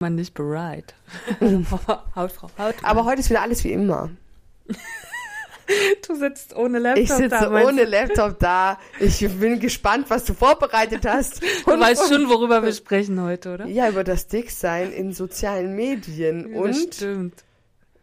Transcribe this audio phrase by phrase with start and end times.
[0.00, 0.94] Man nicht bereit.
[2.16, 2.88] Hautfrau, Hautfrau.
[2.88, 4.10] Aber heute ist wieder alles wie immer.
[6.06, 7.50] du sitzt ohne Laptop Ich sitze da.
[7.50, 7.84] ohne?
[7.84, 8.78] Laptop da.
[8.98, 11.42] Ich bin gespannt, was du vorbereitet hast.
[11.66, 13.66] Du weißt schon, worüber wir sprechen heute, oder?
[13.66, 17.44] Ja, über das Dicksein in sozialen Medien Ja, das und stimmt.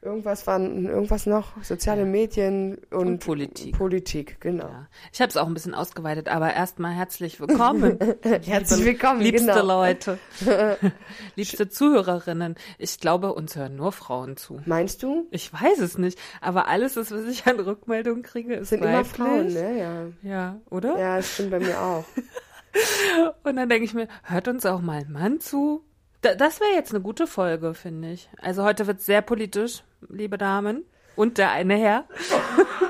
[0.01, 3.77] Irgendwas waren irgendwas noch soziale Medien und, Und Politik.
[3.77, 4.67] Politik, genau.
[4.67, 4.87] Ja.
[5.11, 7.97] Ich habe es auch ein bisschen ausgeweitet, aber erstmal herzlich willkommen.
[8.45, 9.65] Herzlich willkommen, Liebste genau.
[9.65, 10.20] Leute.
[11.35, 12.55] Liebste Zuhörerinnen.
[12.77, 14.61] Ich glaube, uns hören nur Frauen zu.
[14.65, 15.27] Meinst du?
[15.31, 19.13] Ich weiß es nicht, aber alles, was ich an Rückmeldungen kriege, ist Sind immer weiblich.
[19.13, 19.79] Frauen, ne?
[20.23, 20.29] Ja.
[20.29, 20.98] Ja, oder?
[20.98, 22.05] Ja, das stimmt bei mir auch.
[23.43, 25.84] Und dann denke ich mir, hört uns auch mal ein Mann zu?
[26.21, 28.29] Da, das wäre jetzt eine gute Folge, finde ich.
[28.41, 30.84] Also heute wird sehr politisch, liebe Damen.
[31.15, 32.05] Und der eine Herr.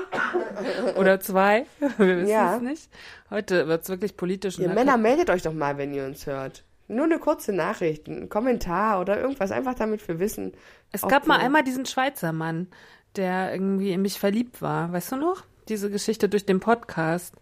[0.96, 1.66] Oder zwei.
[1.98, 2.56] Wir wissen Ja.
[2.56, 2.88] es nicht.
[3.30, 4.58] Heute wird es wirklich politisch.
[4.58, 6.64] Ihr Männer, meldet euch doch mal, wenn ihr uns hört.
[6.88, 10.52] Nur eine kurze Nachricht, ein Kommentar oder irgendwas, einfach damit wir wissen.
[10.90, 12.66] Es gab mal einmal diesen Schweizer Mann,
[13.16, 14.90] der irgendwie in mich verliebt war.
[14.90, 15.42] Weißt du noch?
[15.68, 17.34] Diese Geschichte durch den Podcast.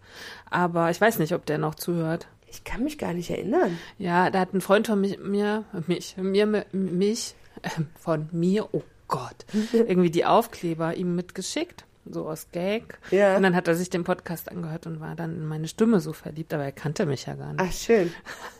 [0.49, 2.27] Aber ich weiß nicht, ob der noch zuhört.
[2.49, 3.77] Ich kann mich gar nicht erinnern.
[3.97, 8.83] Ja, da hat ein Freund von mich, mir, mich, mir, mich, äh, von mir, oh
[9.07, 12.99] Gott, irgendwie die Aufkleber ihm mitgeschickt, so aus Gag.
[13.11, 13.35] Ja.
[13.35, 16.13] Und dann hat er sich den Podcast angehört und war dann in meine Stimme so
[16.13, 17.61] verliebt, aber er kannte mich ja gar nicht.
[17.65, 18.13] Ach, schön.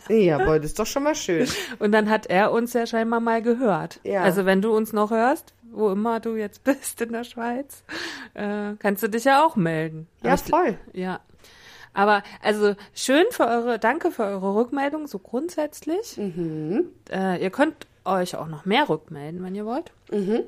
[0.10, 1.48] Ja, boah, das ist doch schon mal schön.
[1.80, 4.00] Und dann hat er uns ja scheinbar mal gehört.
[4.06, 4.22] Ja.
[4.24, 7.84] Also wenn du uns noch hörst, wo immer du jetzt bist in der Schweiz,
[8.34, 10.08] äh, kannst du dich ja auch melden.
[10.24, 10.78] Ja, Aber ich- voll.
[10.94, 11.20] Ja.
[11.98, 16.16] Aber also schön für eure, danke für eure Rückmeldung, so grundsätzlich.
[16.16, 16.92] Mhm.
[17.10, 19.92] Äh, ihr könnt euch auch noch mehr rückmelden, wenn ihr wollt.
[20.12, 20.44] Mhm.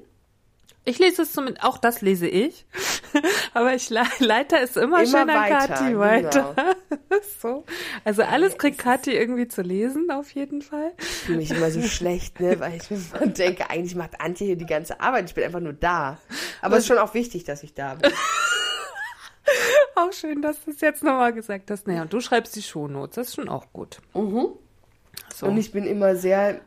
[0.85, 2.67] Ich lese es zumindest, auch das lese ich.
[3.55, 5.99] Aber ich le leite es immer, Immer schön an weiter, Kathi genau.
[5.99, 6.55] weiter.
[7.41, 7.63] so.
[8.05, 10.91] Also alles kriegt Kathi irgendwie zu lesen, auf jeden Fall.
[10.99, 12.59] Ich fühle mich immer so schlecht, ne?
[12.59, 15.25] Weil ich mir immer denke, eigentlich macht Antje hier die ganze Arbeit.
[15.25, 16.19] Ich bin einfach nur da.
[16.61, 18.11] Aber es ist schon auch wichtig, dass ich da bin.
[19.95, 21.87] Auch schön, dass du es jetzt nochmal gesagt hast.
[21.87, 23.99] Naja, und du schreibst die Shownotes, das ist schon auch gut.
[25.35, 25.45] So.
[25.47, 26.61] Und ich bin immer sehr.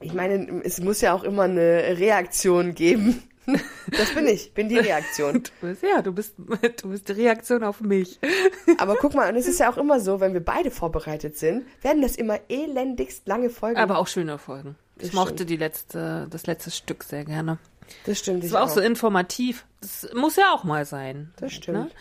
[0.00, 3.22] Ich meine, es muss ja auch immer eine Reaktion geben.
[3.96, 5.42] Das bin ich, bin die Reaktion.
[5.42, 8.18] Du bist, ja, du bist, du bist die Reaktion auf mich.
[8.76, 11.64] Aber guck mal, und es ist ja auch immer so, wenn wir beide vorbereitet sind,
[11.80, 13.78] werden das immer elendigst lange Folgen.
[13.78, 14.76] Aber auch schöne Folgen.
[14.98, 17.58] Ich mochte die letzte, das letzte Stück sehr gerne.
[18.04, 18.44] Das stimmt.
[18.44, 19.64] Das war auch so informativ.
[19.80, 21.32] Das muss ja auch mal sein.
[21.36, 21.92] Das stimmt.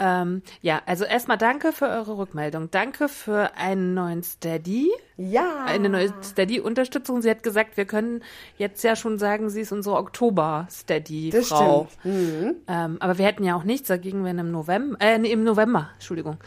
[0.00, 2.70] Ähm, ja, also erstmal danke für eure Rückmeldung.
[2.70, 5.64] Danke für einen neuen Steady, Ja.
[5.66, 7.20] eine neue Steady-Unterstützung.
[7.22, 8.22] Sie hat gesagt, wir können
[8.56, 11.88] jetzt ja schon sagen, sie ist unsere das Oktober-Steady-Frau.
[12.00, 12.14] stimmt.
[12.16, 12.54] Mhm.
[12.66, 15.90] Ähm, aber wir hätten ja auch nichts dagegen, wenn im November, äh, nee, im November,
[15.94, 16.38] Entschuldigung.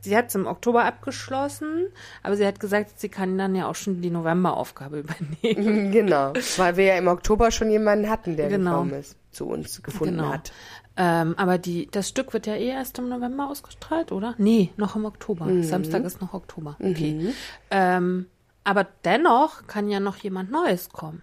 [0.00, 1.86] Sie hat es im Oktober abgeschlossen,
[2.22, 4.98] aber sie hat gesagt, sie kann dann ja auch schon die Novemberaufgabe
[5.42, 5.92] übernehmen.
[5.92, 6.32] Genau.
[6.56, 8.70] Weil wir ja im Oktober schon jemanden hatten, der Genau.
[8.82, 10.32] gekommen ist, zu uns gefunden Genau.
[10.32, 10.52] hat.
[10.96, 14.34] Ähm, aber die, das Stück wird ja eh erst im November ausgestrahlt, oder?
[14.38, 15.46] Nee, noch im Oktober.
[15.46, 15.62] Mhm.
[15.62, 16.76] Samstag ist noch Oktober.
[16.80, 17.32] Okay.
[17.70, 18.26] Ähm,
[18.64, 21.22] aber dennoch kann ja noch jemand Neues kommen.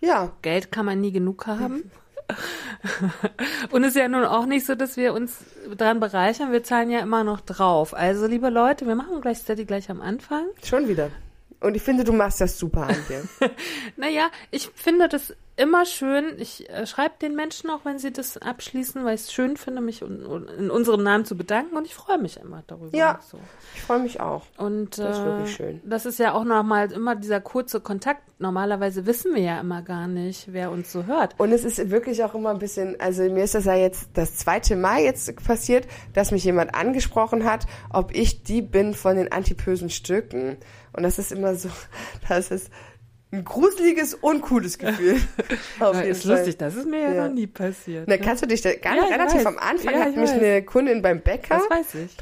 [0.00, 0.32] Ja.
[0.42, 1.90] Geld kann man nie genug haben.
[3.72, 5.38] Und es ist ja nun auch nicht so, dass wir uns
[5.76, 6.52] dran bereichern.
[6.52, 7.94] Wir zahlen ja immer noch drauf.
[7.94, 10.44] Also, liebe Leute, wir machen gleich Steady gleich am Anfang.
[10.62, 11.10] Schon wieder.
[11.60, 13.24] Und ich finde, du machst das super, Antje.
[13.96, 16.36] Naja, ich finde das immer schön.
[16.38, 19.80] Ich äh, schreibe den Menschen auch, wenn sie das abschließen, weil ich es schön finde,
[19.80, 22.96] mich un un in unserem Namen zu bedanken und ich freue mich immer darüber.
[22.96, 23.18] Ja.
[23.28, 23.38] So.
[23.74, 24.44] Ich freue mich auch.
[24.56, 25.80] Und Das ist äh, wirklich schön.
[25.84, 28.22] das ist ja auch nochmal immer dieser kurze Kontakt.
[28.38, 31.34] Normalerweise wissen wir ja immer gar nicht, wer uns so hört.
[31.38, 34.36] Und es ist wirklich auch immer ein bisschen, also mir ist das ja jetzt das
[34.36, 39.32] zweite Mal jetzt passiert, dass mich jemand angesprochen hat, ob ich die bin von den
[39.32, 40.56] antipösen Stücken.
[40.92, 41.68] Und das ist immer so,
[42.28, 42.70] das ist
[43.30, 45.16] ein gruseliges, uncooles Gefühl.
[45.80, 46.36] Auf Ja, jeden ist Fall.
[46.36, 47.26] lustig, das ist mir ja, Ja.
[47.28, 48.08] noch nie passiert.
[48.08, 48.20] Na, ne?
[48.20, 49.46] kannst du dich da ganz Ja, ich relativ weiß.
[49.46, 50.38] am Anfang Ja, hat ich mich weiß.
[50.38, 51.60] eine Kundin beim Bäcker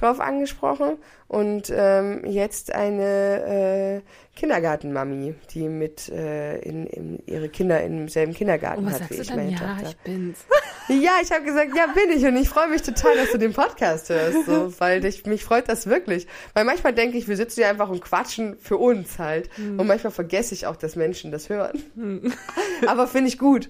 [0.00, 0.96] drauf angesprochen
[1.28, 8.32] und ähm, jetzt eine äh, Kindergartenmami, die mit äh, in, in ihre Kinder im selben
[8.32, 9.88] Kindergarten Und was hat wie ich meine Ja, Tochter.
[9.88, 10.38] ich bin's.
[10.88, 12.24] Ja, ich habe gesagt, ja, bin ich.
[12.24, 14.46] Und ich freue mich total, dass du den Podcast hörst.
[14.46, 16.28] So, weil ich, mich freut das wirklich.
[16.54, 19.50] Weil manchmal denke ich, wir sitzen hier einfach und quatschen für uns halt.
[19.56, 19.80] Hm.
[19.80, 21.82] Und manchmal vergesse ich auch, dass Menschen das hören.
[22.86, 23.68] Aber finde ich gut.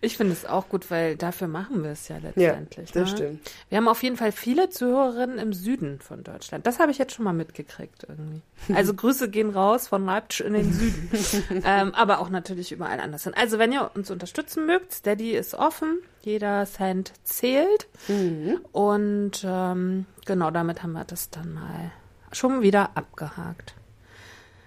[0.00, 2.92] Ich finde es auch gut, weil dafür machen wir es ja letztendlich.
[2.92, 3.16] das ne?
[3.16, 3.50] stimmt.
[3.68, 6.66] Wir haben auf jeden Fall viele Zuhörerinnen im Süden von Deutschland.
[6.66, 8.42] Das habe ich jetzt schon mal mitgekriegt irgendwie.
[8.74, 11.10] Also Grüße gehen raus von Leipzig in den Süden.
[11.64, 13.34] ähm, aber auch natürlich überall anders hin.
[13.34, 15.98] Also wenn ihr uns unterstützen mögt, Steady ist offen.
[16.22, 17.86] Jeder Cent zählt.
[18.08, 18.60] Mhm.
[18.72, 21.92] Und ähm, genau damit haben wir das dann mal
[22.32, 23.75] schon wieder abgehakt.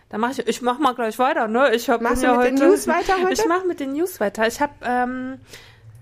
[0.09, 1.73] Da mache ich, ich mach mal gleich weiter, ne?
[1.75, 3.33] Ich hab, Machst du mit den heute, News weiter heute?
[3.33, 4.47] Ich mache mit den News weiter.
[4.47, 5.39] Ich habe, ähm,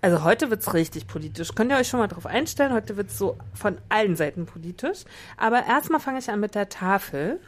[0.01, 1.54] also heute wird's richtig politisch.
[1.56, 2.71] Könnt ihr euch schon mal drauf einstellen?
[2.71, 5.00] Heute wird's so von allen Seiten politisch.
[5.36, 7.42] Aber erstmal fange ich an mit der Tafel.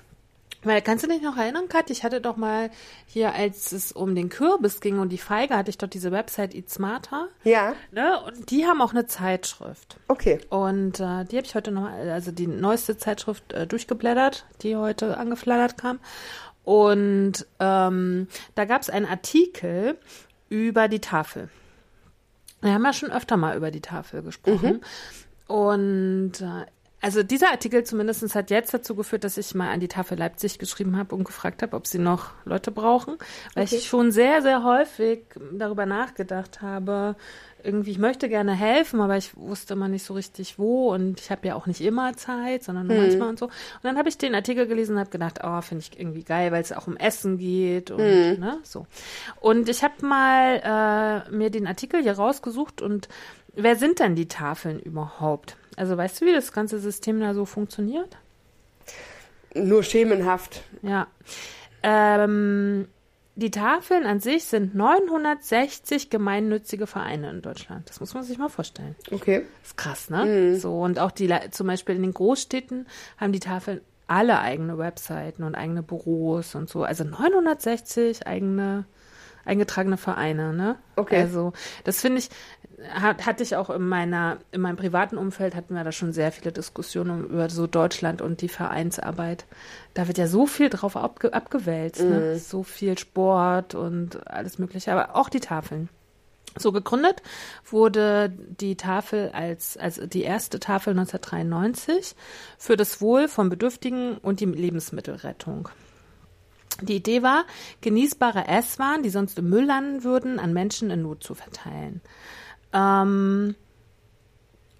[0.61, 1.89] Weil, kannst du dich noch erinnern, Kat?
[1.89, 2.69] Ich hatte doch mal
[3.07, 6.53] hier, als es um den Kürbis ging und die Feige, hatte ich doch diese Website
[6.53, 7.29] Eat Smarter.
[7.45, 8.19] Ja, Ne?
[8.25, 9.95] Und die haben auch eine Zeitschrift.
[10.09, 10.41] okay.
[10.49, 15.17] Und äh, die habe ich heute nochmal, also die neueste Zeitschrift äh, durchgeblättert, die heute
[15.17, 15.99] angeflattert kam.
[16.63, 19.97] Und ähm, da gab es einen Artikel
[20.49, 21.49] über die Tafel.
[22.61, 24.81] Wir haben ja schon öfter mal über die Tafel gesprochen.
[25.47, 26.65] Und äh,
[27.01, 30.59] also dieser Artikel zumindest hat jetzt dazu geführt, dass ich mal an die Tafel Leipzig
[30.59, 33.17] geschrieben habe und gefragt habe, ob sie noch Leute brauchen,
[33.55, 33.77] weil Okay.
[33.77, 35.21] ich schon sehr, sehr häufig
[35.53, 37.15] darüber nachgedacht habe,
[37.63, 41.31] irgendwie, ich möchte gerne helfen, aber ich wusste immer nicht so richtig wo und ich
[41.31, 43.45] habe ja auch nicht immer Zeit, sondern nur manchmal und so.
[43.45, 43.53] Und
[43.83, 46.61] dann habe ich den Artikel gelesen und habe gedacht, oh, finde ich irgendwie geil, weil
[46.61, 48.87] es auch um Essen geht und ne, so.
[49.39, 53.09] Und ich habe mal äh, mir den Artikel hier rausgesucht und
[53.53, 55.55] wer sind denn die Tafeln überhaupt?
[55.75, 58.17] Also weißt du, wie das ganze System da so funktioniert?
[59.53, 60.63] Nur schemenhaft.
[60.81, 61.07] Ja.
[61.81, 62.87] Ähm,
[63.39, 67.89] die Tafeln an sich sind 960 gemeinnützige Vereine in Deutschland.
[67.89, 68.95] Das muss man sich mal vorstellen.
[69.11, 69.45] Okay.
[69.61, 70.55] Das ist krass, ne?
[70.57, 72.87] So, und auch die, zum Beispiel in den Großstädten
[73.17, 76.83] haben die Tafeln alle eigene Webseiten und eigene Büros und so.
[76.83, 78.85] Also 960 eigene,
[79.49, 80.77] eingetragene Vereine, ne?
[80.95, 81.21] Okay.
[81.21, 81.53] Also,
[81.83, 82.29] das finde ich,
[82.93, 86.31] hat, hatte ich auch in meiner, in meinem privaten Umfeld hatten wir da schon sehr
[86.31, 89.45] viele Diskussionen über so Deutschland und die Vereinsarbeit.
[89.93, 92.37] Da wird ja so viel drauf abge, abgewälzt, ne?
[92.37, 95.89] So viel Sport und alles Mögliche, aber auch die Tafeln.
[96.57, 97.21] So gegründet
[97.65, 102.15] wurde die Tafel als, also die erste Tafel 1993
[102.57, 105.69] für das Wohl von Bedürftigen und die Lebensmittelrettung.
[106.81, 107.45] Die Idee war,
[107.81, 112.01] genießbare Esswaren, die sonst im Müll landen würden, an Menschen in Not zu verteilen.
[112.73, 113.55] Ähm,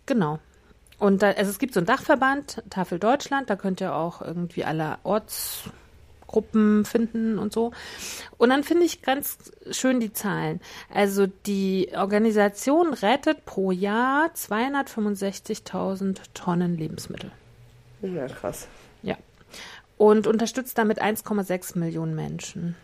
[0.06, 0.40] genau.
[1.00, 4.66] Und da, also es gibt so einen Dachverband, Tafel Deutschland, da könnt ihr auch irgendwie
[4.66, 7.72] alle Ortsgruppen finden und so.
[8.38, 9.38] Und dann finde ich ganz
[9.72, 10.60] schön die Zahlen.
[10.94, 17.32] Also die Organisation rettet pro Jahr 265.000 Tonnen Lebensmittel.
[18.02, 18.68] Ja, krass.
[20.00, 22.76] Und unterstützt damit 1,6 Millionen Menschen.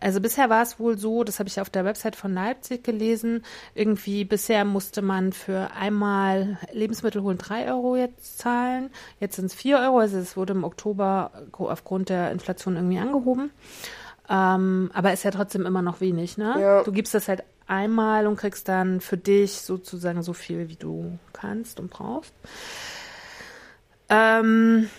[0.00, 3.44] Also bisher war es wohl so, das habe ich auf der Website von Leipzig gelesen,
[3.74, 8.90] irgendwie bisher musste man für einmal Lebensmittel holen 3 Euro jetzt zahlen,
[9.20, 13.52] jetzt sind es 4 Euro, also es wurde im Oktober aufgrund der Inflation irgendwie angehoben.
[14.28, 16.56] Ähm, aber ist ja trotzdem immer noch wenig, ne?
[16.58, 16.82] Ja.
[16.82, 21.16] Du gibst das halt einmal und kriegst dann für dich sozusagen so viel, wie du
[21.32, 22.34] kannst und brauchst.
[24.08, 24.90] Ähm,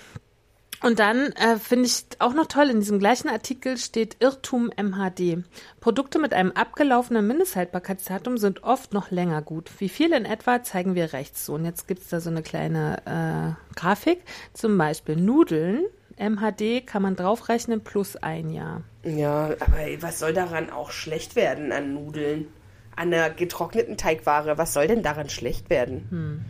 [0.84, 5.44] und dann äh, finde ich auch noch toll, in diesem gleichen Artikel steht Irrtum MHD.
[5.80, 9.72] Produkte mit einem abgelaufenen Mindesthaltbarkeitsdatum sind oft noch länger gut.
[9.80, 11.54] Wie viel in etwa zeigen wir rechts so.
[11.54, 14.20] Und jetzt gibt's da so eine kleine äh, Grafik.
[14.54, 15.86] Zum Beispiel Nudeln.
[16.18, 18.82] MHD kann man draufrechnen plus ein Jahr.
[19.04, 22.48] Ja, aber was soll daran auch schlecht werden an Nudeln?
[22.96, 26.46] An der getrockneten Teigware, was soll denn daran schlecht werden?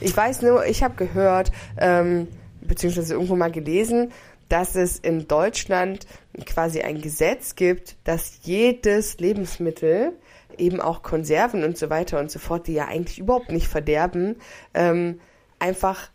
[0.00, 2.28] Ich weiß nur, ich habe gehört, ähm,
[2.68, 4.12] beziehungsweise irgendwo mal gelesen,
[4.48, 6.06] dass es in Deutschland
[6.46, 10.12] quasi ein Gesetz gibt, dass jedes Lebensmittel,
[10.56, 14.36] eben auch Konserven und so weiter und so fort, die ja eigentlich überhaupt nicht verderben,
[14.74, 15.20] ähm,
[15.58, 16.10] einfach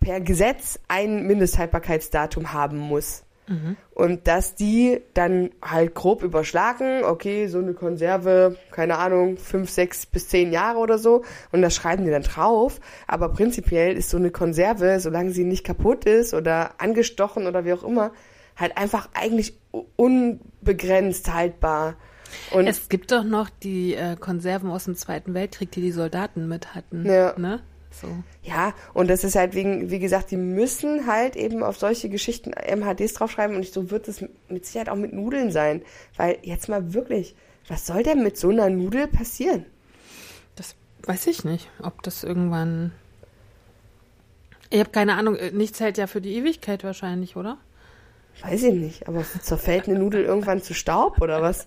[0.00, 3.25] per Gesetz ein Mindesthaltbarkeitsdatum haben muss.
[3.94, 10.04] Und dass die dann halt grob überschlagen, okay, so eine Konserve, keine Ahnung, fünf, sechs
[10.06, 11.24] bis zehn Jahre oder so.
[11.52, 12.80] Und das schreiben die dann drauf.
[13.06, 17.72] Aber prinzipiell ist so eine Konserve, solange sie nicht kaputt ist oder angestochen oder wie
[17.72, 18.12] auch immer,
[18.56, 19.58] halt einfach eigentlich
[19.96, 21.96] unbegrenzt haltbar.
[22.50, 26.48] Und Es gibt doch noch die äh, Konserven aus dem Zweiten Weltkrieg, die die Soldaten
[26.48, 27.06] mit hatten.
[27.06, 27.38] Ja.
[27.38, 27.60] Ne?
[28.00, 28.08] So.
[28.42, 32.50] Ja, und das ist halt wegen, wie gesagt, die müssen halt eben auf solche Geschichten
[32.52, 35.82] MHDs draufschreiben und so wird es mit Sicherheit auch mit Nudeln sein.
[36.16, 37.34] Weil jetzt mal wirklich,
[37.68, 39.64] was soll denn mit so einer Nudel passieren?
[40.56, 40.74] Das
[41.04, 42.92] weiß ich nicht, ob das irgendwann.
[44.70, 47.58] Ich habe keine Ahnung, äh, nichts hält ja für die Ewigkeit wahrscheinlich, oder?
[48.42, 51.66] Weiß ich nicht, aber zerfällt eine Nudel irgendwann zu Staub oder was?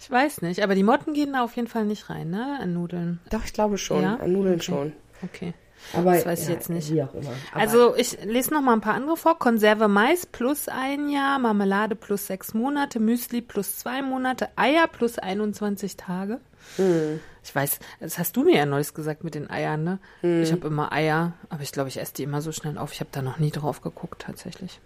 [0.00, 2.58] Ich weiß nicht, aber die Motten gehen da auf jeden Fall nicht rein, ne?
[2.60, 3.20] An Nudeln.
[3.30, 4.02] Doch, ich glaube schon.
[4.02, 4.16] Ja?
[4.16, 4.64] An Nudeln Okay.
[4.64, 4.92] schon.
[5.22, 5.54] Okay.
[5.94, 6.92] Aber Das weiß ich ja, jetzt nicht.
[6.92, 7.30] Wie auch immer.
[7.52, 9.38] Aber Also ich lese noch mal ein paar andere vor.
[9.38, 15.18] Konserve Mais plus ein Jahr, Marmelade plus sechs Monate, Müsli plus zwei Monate, Eier plus
[15.18, 16.40] 21 Tage.
[16.76, 17.20] Hm.
[17.42, 19.98] Ich weiß, das hast du mir ja neulich gesagt mit den Eiern, ne?
[20.20, 20.42] Hm.
[20.42, 22.92] Ich habe immer Eier, aber ich glaube, ich esse die immer so schnell auf.
[22.92, 24.80] Ich habe da noch nie drauf geguckt, tatsächlich.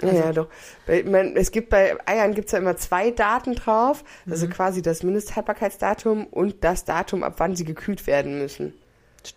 [0.00, 0.48] Ja, ja, doch.
[1.04, 4.02] Man, es gibt bei Eiern gibt's ja immer zwei Daten drauf.
[4.30, 8.72] Also quasi das Mindesthaltbarkeitsdatum und das Datum, ab wann sie gekühlt werden müssen.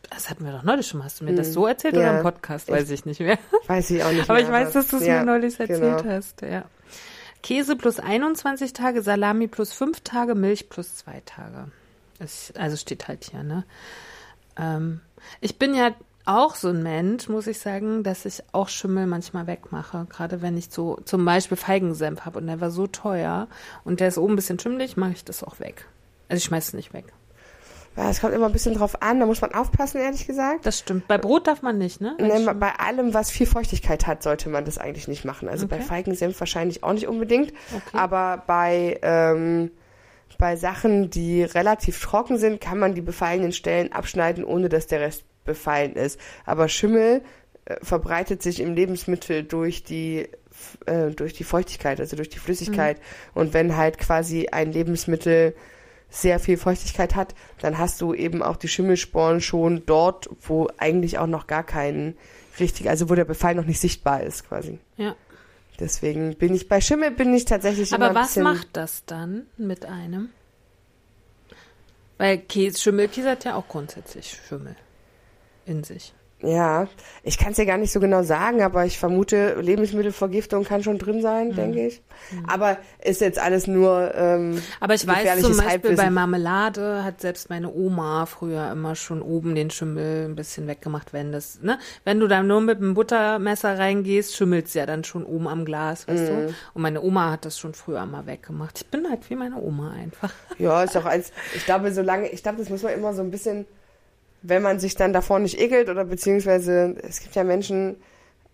[0.10, 1.06] Das hatten wir doch neulich schon mal.
[1.06, 2.12] Hast du mir das so erzählt oder Hm.
[2.13, 2.18] Ja.
[2.18, 2.70] im Podcast?
[2.70, 3.38] Weiß ich nicht mehr.
[3.68, 5.98] Weiß ich auch nicht Aber mehr, ich weiß, dass du es ja, mir neulich erzählt
[6.04, 6.06] genau.
[6.06, 6.42] hast.
[6.42, 6.66] Ja.
[7.42, 11.68] Käse plus 21 Tage, Salami plus 5 Tage, Milch plus 2 Tage.
[12.20, 13.66] Es, also steht halt hier, ne?
[14.58, 15.02] Ähm,
[15.42, 15.92] ich bin ja
[16.25, 20.08] auch so ein Mensch, muss ich sagen, dass ich auch Schimmel manchmal wegmache.
[20.10, 23.48] Gerade wenn ich so zum Beispiel Feigensenf habe und der war so teuer
[23.84, 25.86] und der ist oben ein bisschen schimmelig, mache ich das auch weg.
[26.30, 27.12] Also ich schmeiß es nicht weg.
[27.95, 30.65] Es kommt immer ein bisschen drauf an, da muss man aufpassen, ehrlich gesagt.
[30.65, 31.07] Das stimmt.
[31.07, 32.15] Bei Brot darf man nicht, ne?
[32.19, 35.47] Nee, bei allem, was viel Feuchtigkeit hat, sollte man das eigentlich nicht machen.
[35.47, 35.85] Also bei Okay.
[35.85, 37.53] Feigensenf wahrscheinlich auch nicht unbedingt.
[37.71, 37.97] Okay.
[37.97, 39.71] Aber bei, ähm,
[40.39, 45.01] bei Sachen, die relativ trocken sind, kann man die befallenen Stellen abschneiden, ohne dass der
[45.01, 46.19] Rest befallen ist.
[46.45, 47.21] Aber Schimmel
[47.65, 50.29] äh, verbreitet sich im Lebensmittel durch die
[50.85, 52.97] äh, durch die Feuchtigkeit, also durch die Flüssigkeit.
[53.33, 55.55] Und wenn halt quasi ein Lebensmittel
[56.13, 61.17] sehr viel Feuchtigkeit hat, dann hast du eben auch die Schimmelsporen schon dort, wo eigentlich
[61.17, 62.15] auch noch gar kein
[62.60, 64.79] richtig, also wo der Befall noch nicht sichtbar ist quasi.
[64.98, 65.15] Ja.
[65.79, 69.48] Deswegen bin ich bei Schimmel bin ich tatsächlich immer Aber ein was macht das dann
[69.58, 70.29] mit einem?
[72.20, 74.75] Weil Käse, Schimmelkäse hat ja auch grundsätzlich Schimmel
[75.65, 76.13] in sich.
[76.43, 76.88] Ja,
[77.23, 80.97] ich kann es dir gar nicht so genau sagen, aber ich vermute, Lebensmittelvergiftung kann schon
[81.00, 81.55] drin sein, Mhm.
[81.55, 82.01] denke ich.
[82.47, 86.09] Aber ist jetzt alles nur ähm, Aber ich weiß zum Beispiel bei.
[86.09, 91.31] Marmelade hat selbst meine Oma früher immer schon oben den Schimmel ein bisschen weggemacht, wenn
[91.31, 91.79] das, ne?
[92.03, 96.07] Wenn du da nur mit dem Buttermesser reingehst, schimmelt's ja dann schon oben am Glas,
[96.07, 96.27] weißt Mhm.
[96.47, 96.53] du?
[96.73, 98.79] Und meine Oma hat das schon früher mal weggemacht.
[98.81, 100.31] Ich bin halt wie meine Oma einfach.
[100.57, 103.31] Ja, ist doch als, ich glaube, solange, ich glaube, das muss man immer so ein
[103.31, 103.65] bisschen,
[104.43, 107.97] wenn man sich dann davor nicht ekelt oder beziehungsweise, es gibt ja Menschen,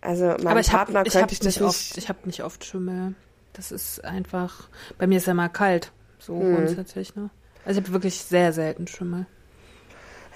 [0.00, 2.08] also mein Aber ich Partner habe ich könnte hab ich das nicht nicht, oft, ich
[2.08, 3.14] habe nicht oft Schimmel.
[3.52, 6.54] Das ist einfach, bei mir ist ja mal kalt, so Mhm.
[6.54, 7.28] grundsätzlich, ne?
[7.66, 9.26] Also ich habe wirklich sehr selten Schimmel.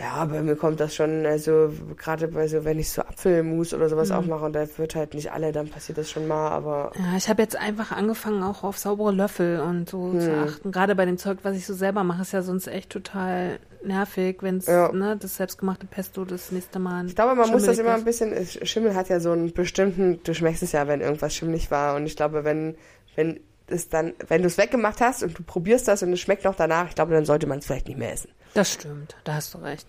[0.01, 3.89] Ja, bei mir kommt das schon, also gerade bei so, wenn ich so Apfelmus oder
[3.89, 4.15] sowas Mhm.
[4.17, 7.17] auch mache und da wird halt nicht alle, dann passiert das schon mal, aber Ja,
[7.17, 10.21] ich habe jetzt einfach angefangen, auch auf saubere Löffel und so Hm.
[10.21, 10.73] zu achten.
[10.73, 14.39] Gerade bei dem Zeug, was ich so selber mache, ist ja sonst echt total nervig,
[14.41, 14.91] wenn es, Ja.
[14.93, 17.07] ne, das selbstgemachte Pesto das nächste Mal.
[17.07, 18.33] Ich glaube, man muss das immer ein bisschen,
[18.67, 21.95] Schimmel hat ja so einen bestimmten, du schmeckst es ja, wenn irgendwas schimmelig war.
[21.95, 22.77] Und ich glaube, wenn,
[23.15, 26.45] wenn es dann, wenn du es weggemacht hast und du probierst das und es schmeckt
[26.45, 28.31] noch danach, ich glaube, dann sollte man es vielleicht nicht mehr essen.
[28.55, 29.87] Das stimmt, da hast du recht.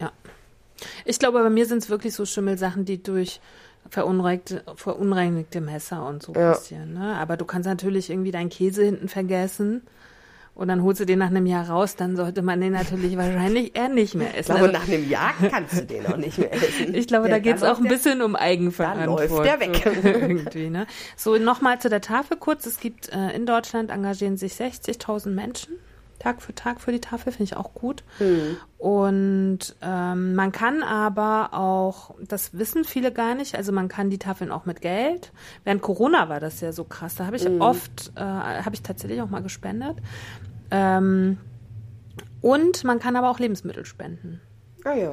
[0.00, 0.10] Ja.
[1.04, 3.40] Ich glaube, bei mir sind es wirklich so Schimmelsachen, die durch
[3.90, 6.52] verunreinigte, verunreinigte Messer und so Ja.
[6.52, 6.94] passieren.
[6.94, 7.14] Ne?
[7.16, 9.82] Aber du kannst natürlich irgendwie deinen Käse hinten vergessen.
[10.54, 13.76] Und dann holst du den nach einem Jahr raus, dann sollte man den natürlich wahrscheinlich
[13.76, 14.54] eher nicht mehr Ich essen.
[14.56, 16.94] glaube, Also- nach einem Jahr kannst du den auch nicht mehr essen.
[16.94, 19.36] Ich glaube, Der- da geht es dann auch ein bisschen um Eigenverantwortung.
[19.36, 19.84] läuft der weg.
[20.04, 20.86] irgendwie, ne?
[21.14, 22.64] So, nochmal zu der Tafel kurz.
[22.64, 25.74] Es gibt äh, in Deutschland engagieren sich 60.000 Menschen
[26.26, 28.02] Tag für Tag für die Tafel, finde ich auch gut.
[28.18, 28.56] Hm.
[28.78, 34.18] Und ähm, man kann aber auch, das wissen viele gar nicht, also man kann die
[34.18, 35.30] Tafeln auch mit Geld.
[35.62, 37.14] Während Corona war das ja so krass.
[37.14, 37.60] Da habe ich Hm.
[37.60, 39.98] oft, äh, habe ich tatsächlich auch mal gespendet.
[40.72, 41.38] Ähm,
[42.42, 44.40] und man kann aber auch Lebensmittel spenden.
[44.84, 45.12] Ah ja.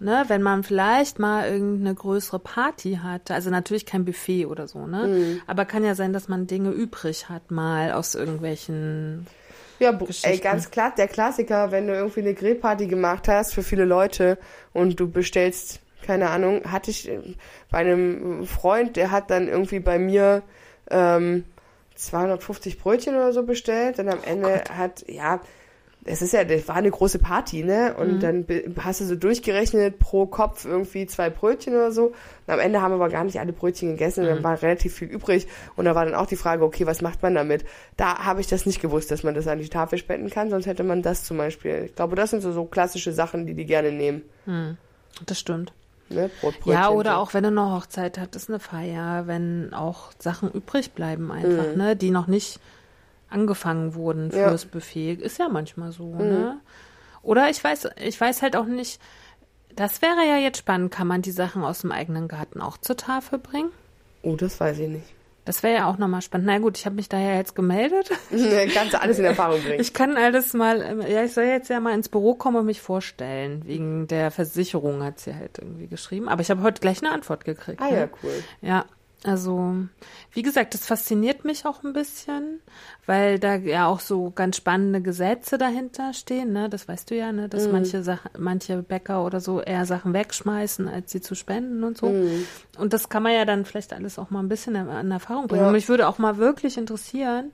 [0.00, 4.86] Ne, wenn man vielleicht mal irgendeine größere Party hat, also natürlich kein Buffet oder so,
[4.86, 5.06] ne?
[5.06, 5.42] Mhm.
[5.46, 9.26] Aber kann ja sein, dass man Dinge übrig hat, mal aus irgendwelchen.
[9.82, 13.84] Ja, ey, ganz klar, der Klassiker, wenn du irgendwie eine Grillparty gemacht hast für viele
[13.84, 14.38] Leute
[14.72, 17.20] und du bestellst, keine Ahnung, hatte ich äh,
[17.70, 20.42] bei einem Freund, der hat dann irgendwie bei mir
[20.90, 21.44] ähm,
[21.94, 25.40] 250 Brötchen oder so bestellt und am Ende hat, ja,
[26.04, 27.94] es ist ja, das war eine große Party, ne?
[27.96, 32.06] Und dann be- hast du so durchgerechnet pro Kopf irgendwie zwei Brötchen oder so.
[32.06, 32.14] Und
[32.54, 35.46] am Ende haben aber gar nicht alle Brötchen gegessen, und dann war relativ viel übrig.
[35.76, 37.64] Und da war dann auch die Frage, okay, was macht man damit?
[37.96, 40.66] Da habe ich das nicht gewusst, dass man das an die Tafel spenden kann, sonst
[40.66, 41.84] hätte man das zum Beispiel.
[41.86, 44.22] Ich glaube, das sind so, so klassische Sachen, die die gerne nehmen.
[45.26, 45.72] Das stimmt.
[46.08, 46.30] Ne?
[46.66, 47.16] Ja, oder so.
[47.18, 51.78] auch wenn du eine Hochzeit hattest, eine Feier, wenn auch Sachen übrig bleiben einfach, Mhm.
[51.78, 52.58] ne, die noch nicht
[53.32, 54.46] angefangen wurden Ja.
[54.46, 54.48] Mhm.
[54.50, 55.14] fürs Buffet.
[55.14, 56.58] Ist ja manchmal so, ne?
[57.22, 59.00] Oder ich weiß, ich weiß halt auch nicht,
[59.74, 62.96] das wäre ja jetzt spannend, kann man die Sachen aus dem eigenen Garten auch zur
[62.96, 63.70] Tafel bringen?
[64.22, 65.06] Oh, das weiß ich nicht.
[65.44, 66.46] Das wäre ja auch nochmal spannend.
[66.46, 68.10] Na gut, ich habe mich da ja jetzt gemeldet.
[68.74, 69.80] Kannst du alles in Erfahrung bringen.
[69.80, 72.80] Ich kann alles mal, ja, ich soll jetzt ja mal ins Büro kommen und mich
[72.80, 73.62] vorstellen.
[73.66, 76.28] Wegen der Versicherung hat sie halt irgendwie geschrieben.
[76.28, 77.80] Aber ich habe heute gleich eine Antwort gekriegt.
[77.82, 77.96] ah ne?
[77.98, 78.44] ja, cool.
[78.60, 78.84] Ja,
[79.24, 79.76] also,
[80.32, 82.60] wie gesagt, das fasziniert mich auch ein bisschen,
[83.06, 86.68] weil da ja auch so ganz spannende Gesetze dahinter stehen, ne?
[86.68, 87.48] Das weißt du ja, ne?
[87.48, 91.98] Dass manche Sachen, manche Bäcker oder so eher Sachen wegschmeißen, als sie zu spenden und
[91.98, 92.12] so.
[92.78, 95.62] Und das kann man ja dann vielleicht alles auch mal ein bisschen an Erfahrung bringen.
[95.62, 95.68] Ja.
[95.68, 97.52] Und mich würde auch mal wirklich interessieren,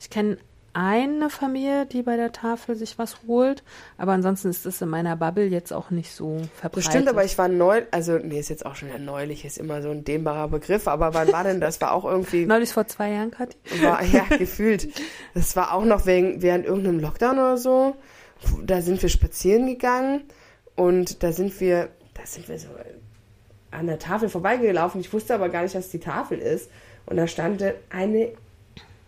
[0.00, 0.38] ich kenne
[0.72, 3.62] eine Familie, die bei der Tafel sich was holt,
[3.96, 6.76] aber ansonsten ist das in meiner Bubble jetzt auch nicht so verbreitet.
[6.76, 9.58] Das stimmt, aber ich war neu, also nee, ist jetzt auch schon ja neulich, ist
[9.58, 11.80] immer so ein dehnbarer Begriff, aber wann war denn das?
[11.80, 13.56] War auch irgendwie, Neulich vor zwei Jahren, Kathi.
[13.82, 14.88] war, ja, gefühlt.
[15.34, 17.96] Das war auch noch wegen, während irgendeinem Lockdown oder so.
[18.62, 20.22] Da sind wir spazieren gegangen
[20.76, 22.68] und da sind wir, da sind wir so
[23.70, 25.00] an der Tafel vorbeigelaufen.
[25.00, 26.70] Ich wusste aber gar nicht, dass die Tafel ist.
[27.06, 28.32] Und da stand eine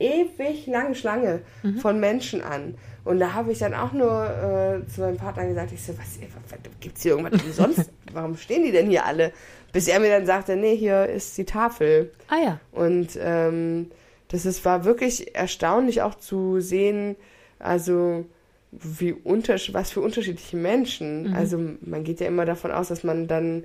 [0.00, 1.42] ewig lange Schlange
[1.80, 2.74] von Menschen an.
[3.04, 6.18] Und da habe ich dann auch nur äh, zu meinem Partner gesagt, ich so, was,
[6.80, 7.90] gibt es hier irgendwas umsonst?
[8.12, 9.32] Warum stehen die denn hier alle?
[9.72, 12.12] Bis er mir dann sagte, nee, hier ist die Tafel.
[12.28, 12.60] Ah ja.
[12.72, 13.90] Und ähm,
[14.28, 17.16] das ist, war wirklich erstaunlich auch zu sehen,
[17.58, 18.26] also
[18.72, 21.34] wie untersch was für unterschiedliche Menschen.
[21.34, 23.64] Also man geht ja immer davon aus, dass man dann,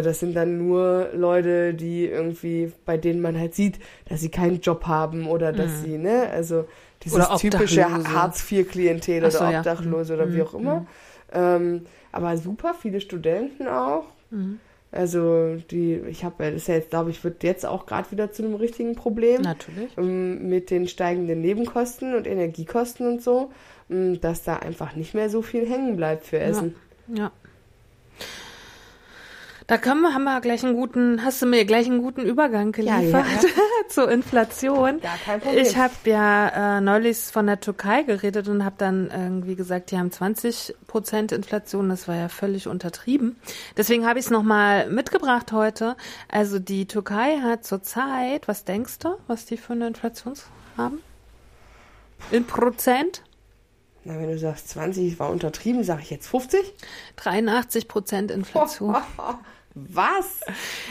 [0.00, 4.60] das sind dann nur Leute, die irgendwie, bei denen man halt sieht, dass sie keinen
[4.60, 6.66] Job haben oder dass sie, ne, also
[7.04, 7.84] dieses typische.
[7.84, 9.58] Hartz-IV-Klientel oder ja.
[9.58, 10.86] Obdachlose oder wie auch immer.
[11.32, 14.04] Ähm, aber super viele Studenten auch.
[14.92, 18.30] Also die, ich habe, das ist ja jetzt, glaube ich, wird jetzt auch gerade wieder
[18.30, 19.96] zu einem richtigen Problem Natürlich.
[19.96, 23.50] ähm, mit den steigenden Nebenkosten und Energiekosten und so,
[23.90, 26.74] ähm, dass da einfach nicht mehr so viel hängen bleibt für Essen.
[27.08, 27.32] Ja.
[29.66, 32.74] Da können wir, haben wir gleich einen guten, hast du mir gleich einen guten Übergang
[32.76, 33.48] Ja, geliefert ja,
[33.88, 35.00] zur Inflation.
[35.02, 35.64] Ja, kein Problem.
[35.64, 39.98] Ich habe ja äh, neulich von der Türkei geredet und habe dann irgendwie gesagt, die
[39.98, 41.88] haben 20 Prozent Inflation.
[41.88, 43.36] Das war ja völlig untertrieben.
[43.76, 45.96] Deswegen habe ich es nochmal mitgebracht heute.
[46.28, 50.34] Also die Türkei hat zurzeit, was denkst du, was die für eine Inflation
[50.76, 51.00] haben?
[52.30, 53.22] In Prozent?
[54.04, 56.60] Na, wenn du sagst 20 war untertrieben, sage ich jetzt 50?
[57.16, 58.96] 83 Prozent Inflation.
[59.74, 60.40] Was?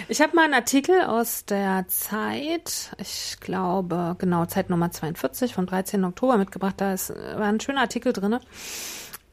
[0.07, 5.67] Ich habe mal einen Artikel aus der Zeit, ich glaube, genau, Zeit Nummer 42 vom
[5.67, 6.03] 13.
[6.03, 6.75] Oktober mitgebracht.
[6.77, 8.39] Da ist, war ein schöner Artikel drin.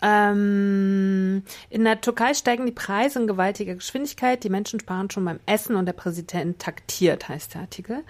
[0.00, 4.44] Ähm, in der Türkei steigen die Preise in gewaltiger Geschwindigkeit.
[4.44, 8.04] Die Menschen sparen schon beim Essen und der Präsident taktiert, heißt der Artikel.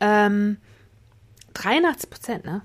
[0.00, 0.56] Ähm,
[1.54, 2.62] 83 Prozent, ne?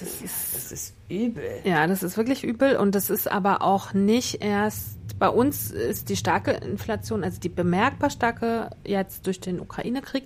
[0.00, 1.44] Das ist Das ist übel.
[1.64, 6.10] ja, das ist wirklich übel und das ist aber auch nicht erst bei uns ist
[6.10, 10.24] die starke Inflation, also die bemerkbar starke jetzt durch den Ukraine-Krieg.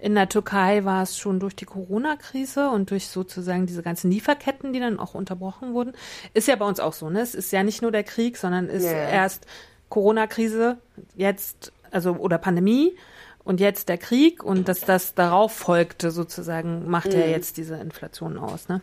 [0.00, 4.74] In der Türkei war es schon durch die Corona-Krise und durch sozusagen diese ganzen Lieferketten,
[4.74, 5.92] die dann auch unterbrochen wurden.
[6.34, 7.20] Ist ja bei uns auch so, ne?
[7.22, 8.90] Es ist ja nicht nur der Krieg, sondern ist Ja.
[8.92, 9.46] erst
[9.88, 10.76] Corona-Krise,
[11.16, 12.94] jetzt, also oder Pandemie
[13.44, 18.36] und jetzt der Krieg und dass das darauf folgte sozusagen, macht ja jetzt diese Inflation
[18.38, 18.82] aus, ne?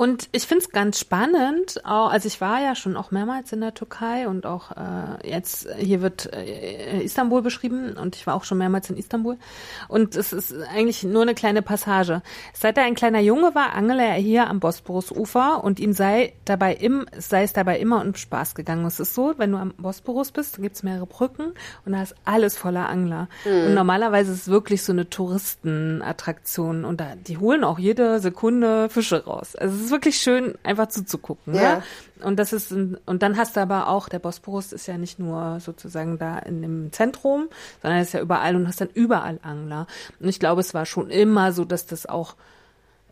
[0.00, 3.60] Und ich finde es ganz spannend, auch, also ich war ja schon auch mehrmals in
[3.60, 8.44] der Türkei und auch äh, jetzt, hier wird äh, Istanbul beschrieben und ich war auch
[8.44, 9.36] schon mehrmals in Istanbul.
[9.88, 12.22] Und es ist eigentlich nur eine kleine Passage.
[12.54, 16.76] Seit er ein kleiner Junge war, angele er hier am Bosporusufer und ihm sei dabei
[16.76, 18.86] im, sei es dabei immer um Spaß gegangen.
[18.86, 21.52] Es ist so, wenn du am Bosporus bist, gibt es mehrere Brücken
[21.84, 23.28] und da ist alles voller Angler.
[23.44, 28.88] Und normalerweise ist es wirklich so eine Touristenattraktion und da, die holen auch jede Sekunde
[28.88, 29.56] Fische raus.
[29.56, 31.54] Also ist wirklich schön, einfach zuzugucken.
[31.54, 31.62] Ja.
[31.62, 31.82] Ja.
[32.22, 35.18] Und das ist ein, und dann hast du aber auch, der Bosporus ist ja nicht
[35.18, 37.48] nur sozusagen da in dem Zentrum,
[37.82, 39.86] sondern ist ja überall und hast dann überall Angler.
[40.18, 42.36] Und ich glaube, es war schon immer so, dass das auch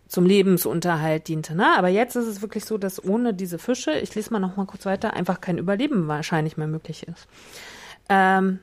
[0.08, 1.54] zum Lebensunterhalt diente.
[1.54, 1.66] Ne?
[1.76, 4.66] Aber jetzt ist es wirklich so, dass ohne diese Fische, ich lese mal noch mal
[4.66, 7.26] kurz weiter, einfach kein Überleben wahrscheinlich mehr möglich ist.
[8.08, 8.60] Ähm,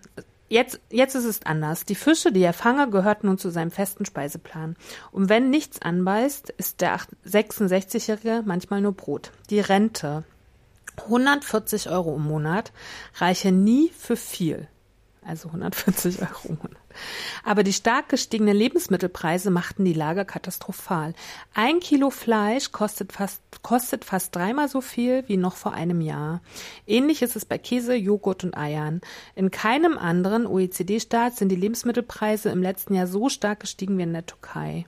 [0.49, 1.85] jetzt, jetzt ist es anders.
[1.85, 4.75] Die Fische, die er fange, gehört nun zu seinem festen Speiseplan.
[5.11, 9.31] Und wenn nichts anbeißt, ist der acht- 66-Jährige manchmal nur Brot.
[9.49, 10.23] Die Rente,
[10.97, 12.71] 140 Euro im Monat,
[13.15, 14.67] reiche nie für viel.
[15.25, 16.77] Also 140 Euro im Monat.
[17.43, 21.13] Aber die stark gestiegenen Lebensmittelpreise machten die Lage katastrophal.
[21.53, 26.41] Ein Kilo Fleisch kostet fast, kostet fast dreimal so viel wie noch vor einem Jahr.
[26.87, 29.01] Ähnlich ist es bei Käse, Joghurt und Eiern.
[29.35, 34.13] In keinem anderen OECD-Staat sind die Lebensmittelpreise im letzten Jahr so stark gestiegen wie in
[34.13, 34.85] der Türkei.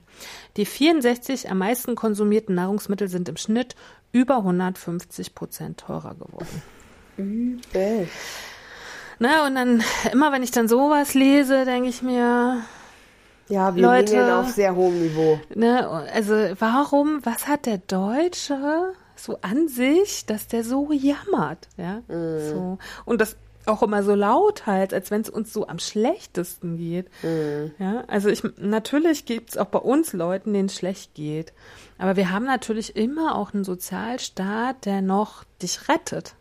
[0.56, 3.76] Die 64 am meisten konsumierten Nahrungsmittel sind im Schnitt
[4.12, 6.62] über 150 Prozent teurer geworden.
[7.16, 8.08] Übel.
[9.20, 12.62] Ne, und dann, immer wenn ich dann sowas lese, denke ich mir,
[13.48, 14.36] Ja, wir Leute.
[14.36, 15.40] auf sehr hohem Niveau.
[15.54, 22.02] ne, also warum, was hat der Deutsche so an sich, dass der so jammert, ja,
[22.08, 22.78] so.
[23.04, 27.06] Und das auch immer so laut halt, als wenn es uns so am schlechtesten geht.
[27.78, 31.52] Ja, also ich, natürlich gibt es auch bei uns Leuten, denen es schlecht geht.
[31.98, 36.34] Aber wir haben natürlich immer auch einen Sozialstaat, der noch dich rettet.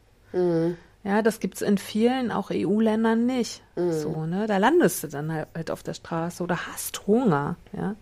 [1.08, 3.64] Ja, das gibt's in vielen auch EU-Ländern nicht.
[3.78, 4.46] So, ne?
[4.46, 7.96] Da landest du dann halt, halt auf der Straße oder hast Hunger, ja.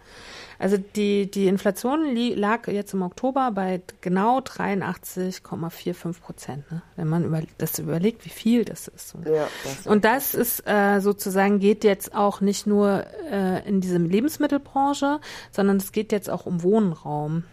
[0.58, 6.82] Also die, die Inflation lag jetzt im Oktober bei genau 83,45 Prozent, ne?
[6.96, 9.10] wenn man über, das überlegt, wie viel das ist.
[9.10, 9.20] So.
[9.20, 13.98] Ja, das Und das ist äh, sozusagen geht jetzt auch nicht nur äh, in diese
[13.98, 15.20] Lebensmittelbranche,
[15.52, 17.44] sondern es geht jetzt auch um Wohnraum.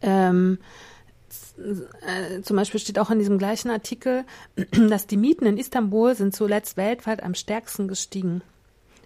[0.00, 0.58] Ähm,
[1.58, 4.24] äh, zum Beispiel steht auch in diesem gleichen Artikel,
[4.88, 8.42] dass die Mieten in Istanbul sind zuletzt weltweit am stärksten gestiegen.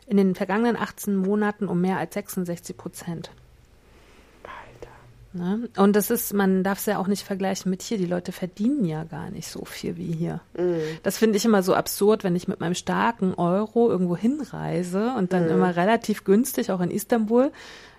[0.06, 3.30] In den vergangenen 18 Monaten um mehr als 66 Prozent.
[5.36, 5.68] Ne?
[5.76, 7.98] Und das ist, man darf es ja auch nicht vergleichen mit hier.
[7.98, 10.40] Die Leute verdienen ja gar nicht so viel wie hier.
[11.02, 15.32] Das finde ich immer so absurd, wenn ich mit meinem starken Euro irgendwo hinreise und
[15.32, 17.52] dann immer relativ günstig, auch in Istanbul,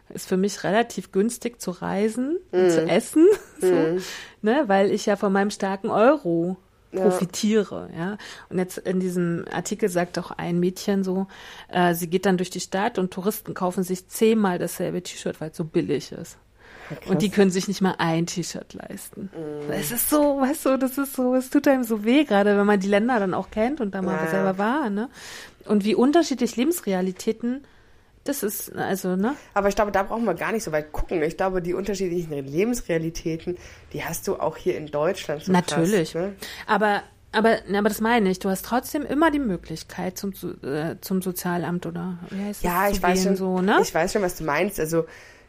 [0.10, 3.26] ist für mich relativ günstig zu reisen und zu essen,
[3.62, 4.00] so,
[4.42, 6.58] ne, weil ich ja von meinem starken Euro
[6.92, 8.18] profitiere, ja.
[8.50, 11.28] Und jetzt in diesem Artikel sagt auch ein Mädchen so,
[11.70, 15.52] äh, sie geht dann durch die Stadt und Touristen kaufen sich zehnmal dasselbe T-Shirt, weil
[15.52, 16.38] es so billig ist.
[17.06, 19.30] Und die können sich nicht mal ein T-Shirt leisten.
[19.70, 22.66] Es ist so, weißt du, das ist so, es tut einem so weh, gerade wenn
[22.66, 24.28] man die Länder dann auch kennt und da mal Ja.
[24.32, 25.10] selber war, ne?
[25.66, 27.66] Und wie unterschiedlich Lebensrealitäten,
[28.28, 29.36] das ist, also, ne?
[29.54, 31.22] Aber ich glaube, da brauchen wir gar nicht so weit gucken.
[31.24, 33.58] Ich glaube, die unterschiedlichen Lebensrealitäten,
[33.94, 35.44] die hast du auch hier in Deutschland.
[35.44, 36.12] So Natürlich.
[36.12, 36.36] Krass, ne?
[36.66, 38.40] Aber, aber, aber das meine ich.
[38.40, 42.72] Du hast trotzdem immer die Möglichkeit zum, äh, zum Sozialamt oder wie heißt das?
[42.72, 43.36] Ja, ich weiß schon.
[43.36, 43.80] so, ne?
[43.82, 44.80] Ich weiß schon, was du meinst.
[44.80, 45.06] Also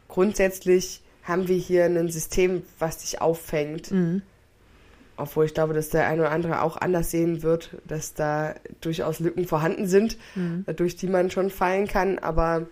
[0.07, 3.91] grundsätzlich haben wir hier ein System, was dich auffängt.
[3.91, 4.21] Mhm.
[5.19, 9.19] Obwohl ich glaube, dass der eine oder andere auch anders sehen wird, dass da durchaus
[9.19, 10.65] Lücken vorhanden sind, Mhm.
[10.75, 12.19] durch die man schon fallen kann.
[12.19, 12.67] Aber,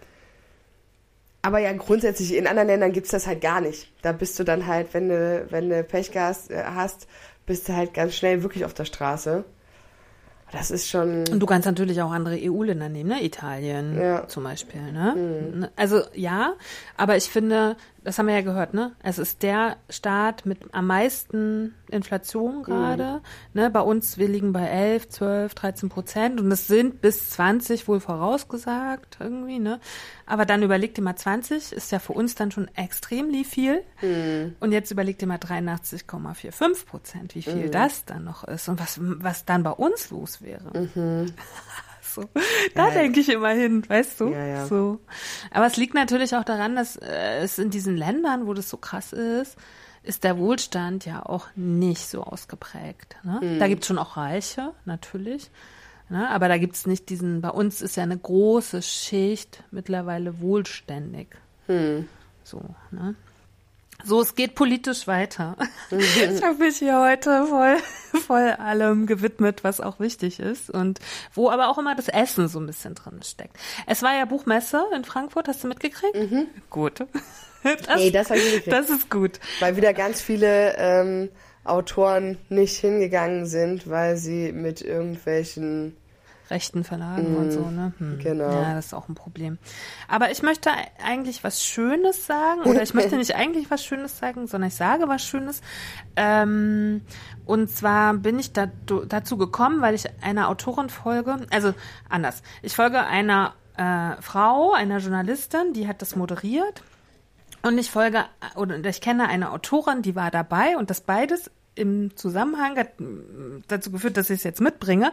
[1.41, 3.91] aber ja, grundsätzlich in anderen Ländern gibt's das halt gar nicht.
[4.01, 7.07] Da bist du dann halt, wenn du, wenn du Pechgas äh, hast,
[7.45, 9.43] bist du halt ganz schnell wirklich auf der Straße.
[10.53, 11.25] Das ist schon.
[11.29, 13.21] Und du kannst natürlich auch andere EU-Länder nehmen, ne?
[13.21, 14.21] Italien Ja.
[14.23, 14.29] Mhm.
[14.29, 15.69] zum Beispiel, ne?
[15.75, 16.53] Also ja,
[16.95, 17.75] aber ich finde,
[18.07, 18.93] das haben wir ja gehört, ne?
[19.03, 23.21] Es ist der Staat mit am meisten Inflation gerade.
[23.53, 23.69] Ne?
[23.69, 27.99] Bei uns, wir liegen bei 11, 12, 13 Prozent und es sind bis 20 wohl
[27.99, 29.81] vorausgesagt irgendwie, ne?
[30.25, 33.83] Aber dann überleg dir mal 20, ist ja für uns dann schon extrem viel.
[34.61, 39.01] Und jetzt überleg dir mal 83,45 Prozent, wie viel das dann noch ist und was,
[39.01, 40.71] was dann bei uns los wäre.
[42.21, 42.29] So.
[42.75, 42.93] Da Ja.
[42.93, 44.29] denke ich immer hin, weißt du?
[44.29, 44.65] Ja, ja.
[44.65, 44.99] So.
[45.51, 48.77] Aber es liegt natürlich auch daran, dass äh, es in diesen Ländern, wo das so
[48.77, 49.55] krass ist,
[50.03, 53.17] ist der Wohlstand ja auch nicht so ausgeprägt.
[53.23, 53.39] Ne?
[53.41, 53.59] Mhm.
[53.59, 55.49] Da gibt es schon auch Reiche, natürlich.
[56.09, 56.29] Ne?
[56.29, 61.27] Aber da gibt es nicht diesen, bei uns ist ja eine große Schicht mittlerweile wohlständig.
[61.67, 62.07] Hm.
[62.43, 63.15] So, ne?
[64.05, 65.55] So, es geht politisch weiter.
[65.91, 67.77] Ich habe mich hier heute voll,
[68.25, 70.99] voll allem gewidmet, was auch wichtig ist und
[71.33, 73.55] wo aber auch immer das Essen so ein bisschen drin steckt.
[73.85, 76.15] Es war ja Buchmesse in Frankfurt, hast du mitgekriegt?
[76.69, 77.05] Gut.
[77.63, 78.29] Das, Nee, das
[78.67, 79.39] das ist gut.
[79.59, 81.29] Weil wieder ganz viele ähm,
[81.65, 85.97] Autoren nicht hingegangen sind, weil sie mit irgendwelchen.
[86.49, 87.93] Rechten Verlagen und so, ne?
[87.97, 88.19] Hm.
[88.19, 88.51] genau.
[88.51, 89.57] Ja, das ist auch ein Problem.
[90.07, 90.71] Aber ich möchte
[91.03, 95.07] eigentlich was Schönes sagen, oder ich möchte nicht eigentlich was Schönes sagen, sondern ich sage
[95.07, 95.61] was Schönes.
[96.15, 97.01] Ähm,
[97.45, 98.67] und zwar bin ich da,
[99.07, 101.73] dazu gekommen, weil ich einer Autorin folge, also
[102.09, 102.43] anders.
[102.61, 106.83] Ich folge einer äh, Frau, einer Journalistin, die hat das moderiert.
[107.63, 112.15] Und ich folge, oder ich kenne eine Autorin, die war dabei und das beides im
[112.15, 112.91] Zusammenhang hat
[113.67, 115.11] dazu geführt, dass ich es jetzt mitbringe.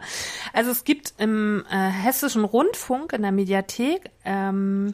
[0.53, 4.93] Also es gibt im äh, Hessischen Rundfunk in der Mediathek ähm,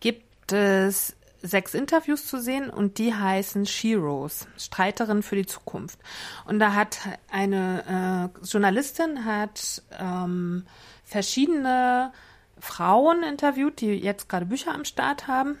[0.00, 5.98] gibt es sechs Interviews zu sehen und die heißen Sheroes, Streiterin für die Zukunft.
[6.46, 6.98] Und da hat
[7.30, 10.64] eine äh, Journalistin hat ähm,
[11.04, 12.12] verschiedene
[12.58, 15.58] Frauen interviewt, die jetzt gerade Bücher am Start haben.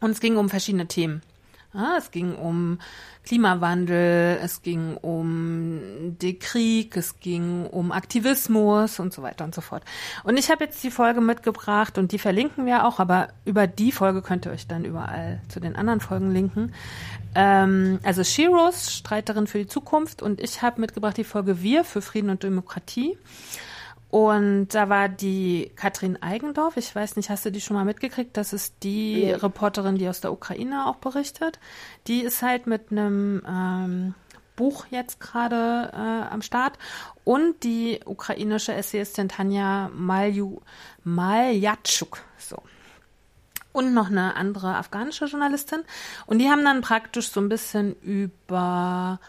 [0.00, 1.22] Und es ging um verschiedene Themen.
[1.76, 2.78] Ja, es ging um
[3.22, 9.60] Klimawandel, es ging um den Krieg, es ging um Aktivismus und so weiter und so
[9.60, 9.82] fort.
[10.24, 13.92] Und ich habe jetzt die Folge mitgebracht und die verlinken wir auch, aber über die
[13.92, 16.72] Folge könnt ihr euch dann überall zu den anderen Folgen linken.
[17.34, 22.00] Ähm, also Shiros, Streiterin für die Zukunft und ich habe mitgebracht die Folge Wir für
[22.00, 23.18] Frieden und Demokratie.
[24.10, 28.36] Und da war die Katrin Eigendorf, ich weiß nicht, hast du die schon mal mitgekriegt?
[28.36, 29.36] Das ist die ja.
[29.36, 31.58] Reporterin, die aus der Ukraine auch berichtet.
[32.06, 34.14] Die ist halt mit einem ähm,
[34.54, 36.78] Buch jetzt gerade äh, am Start.
[37.24, 40.60] Und die ukrainische Essayistin Tanja Malju,
[41.02, 42.22] Maljatschuk.
[42.38, 42.62] So.
[43.72, 45.80] Und noch eine andere afghanische Journalistin.
[46.26, 49.20] Und die haben dann praktisch so ein bisschen über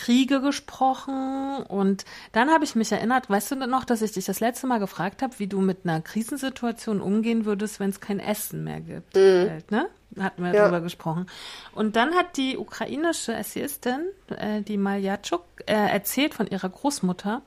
[0.00, 4.40] Kriege gesprochen und dann habe ich mich erinnert, weißt du noch, dass ich dich das
[4.40, 8.64] letzte Mal gefragt habe, wie du mit einer Krisensituation umgehen würdest, wenn es kein Essen
[8.64, 9.14] mehr gibt.
[9.14, 9.50] Mhm.
[9.50, 9.88] Halt, ne?
[10.18, 10.62] Hatten wir ja.
[10.62, 11.26] darüber gesprochen.
[11.74, 17.42] Und dann hat die ukrainische Essayistin, äh, die Maljatschuk, äh, erzählt von ihrer Großmutter,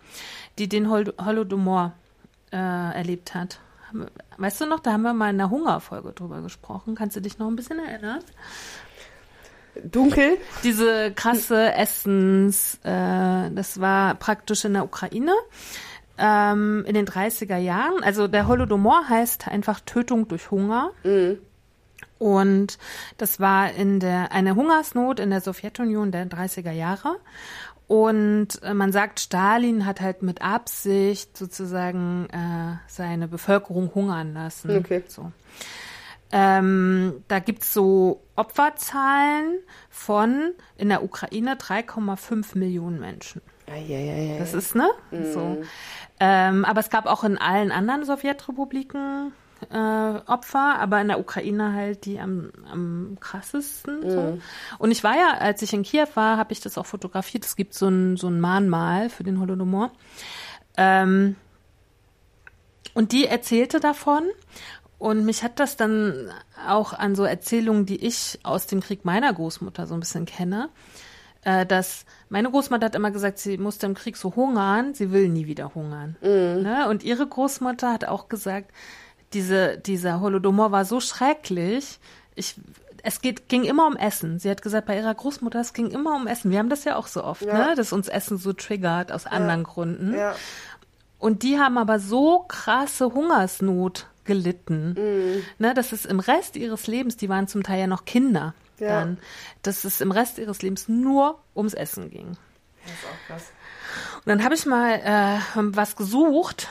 [0.60, 1.94] die den Hol Holodomor
[2.52, 3.60] äh, erlebt hat.
[4.38, 6.96] Weißt du noch, da haben wir mal in der Hungerfolge drüber gesprochen.
[6.96, 8.22] Kannst du dich noch ein bisschen erinnern?
[9.84, 10.38] Dunkel.
[10.64, 15.34] Diese krasse Essens, äh, das war praktisch in der Ukraine
[16.18, 18.04] ähm, in den 30er Jahren.
[18.04, 20.92] Also der Holodomor heißt einfach Tötung durch Hunger.
[21.04, 21.40] Mhm.
[22.20, 22.78] Und
[23.18, 27.18] das war in der, eine Hungersnot in der Sowjetunion der 30er Jahre.
[27.88, 34.78] Und äh, man sagt, Stalin hat halt mit Absicht sozusagen äh, seine Bevölkerung hungern lassen.
[34.78, 35.04] Okay.
[35.08, 35.32] So.
[36.36, 39.60] Ähm, da gibt's so Opferzahlen
[39.92, 43.44] von in der Ukraine 3,5 Millionen Menschen.
[43.72, 44.38] Eieiei.
[44.40, 44.90] Das ist, ne?
[45.12, 45.32] Mhm.
[45.32, 45.62] So.
[46.20, 49.32] Ähm, aber es gab auch in allen anderen Sowjetrepubliken
[49.70, 54.00] äh, Opfer, aber in der Ukraine halt die am, am krassesten.
[54.00, 54.10] Mhm.
[54.10, 54.40] So.
[54.80, 57.46] Und ich war ja, als ich in Kiew war, habe ich das auch fotografiert.
[57.46, 59.92] Es gibt so ein, so ein Mahnmal für den Holodomor.
[60.78, 61.36] Ähm,
[62.94, 64.24] und die erzählte davon
[65.04, 66.32] und mich hat das dann
[66.66, 70.70] auch an so Erzählungen, die ich aus dem Krieg meiner Großmutter so ein bisschen kenne,
[71.44, 75.28] äh, dass meine Großmutter hat immer gesagt, sie musste im Krieg so hungern, sie will
[75.28, 76.16] nie wieder hungern.
[76.62, 76.88] Ne?
[76.88, 78.72] Und ihre Großmutter hat auch gesagt,
[79.34, 82.00] diese, dieser Holodomor war so schrecklich,
[82.36, 82.56] ich,
[83.04, 84.40] es geht, ging immer um Essen.
[84.40, 86.50] Sie hat gesagt, bei ihrer Großmutter, es ging immer um Essen.
[86.50, 87.72] Wir haben das ja auch so oft, ja.
[87.72, 87.76] ne?
[87.76, 89.32] dass uns Essen so triggert aus ja.
[89.32, 90.14] anderen Gründen.
[90.14, 90.34] Ja.
[91.20, 94.96] Und die haben aber so krasse Hungersnot gelitten.
[94.98, 95.44] Mhm.
[95.58, 99.00] Ne, dass es im Rest ihres Lebens, die waren zum Teil ja noch Kinder, ja.
[99.00, 99.18] dann,
[99.62, 102.38] dass es im Rest ihres Lebens nur ums Essen ging.
[102.84, 103.52] Das ist auch krass.
[104.18, 106.68] Und dann habe ich mal äh, was gesucht,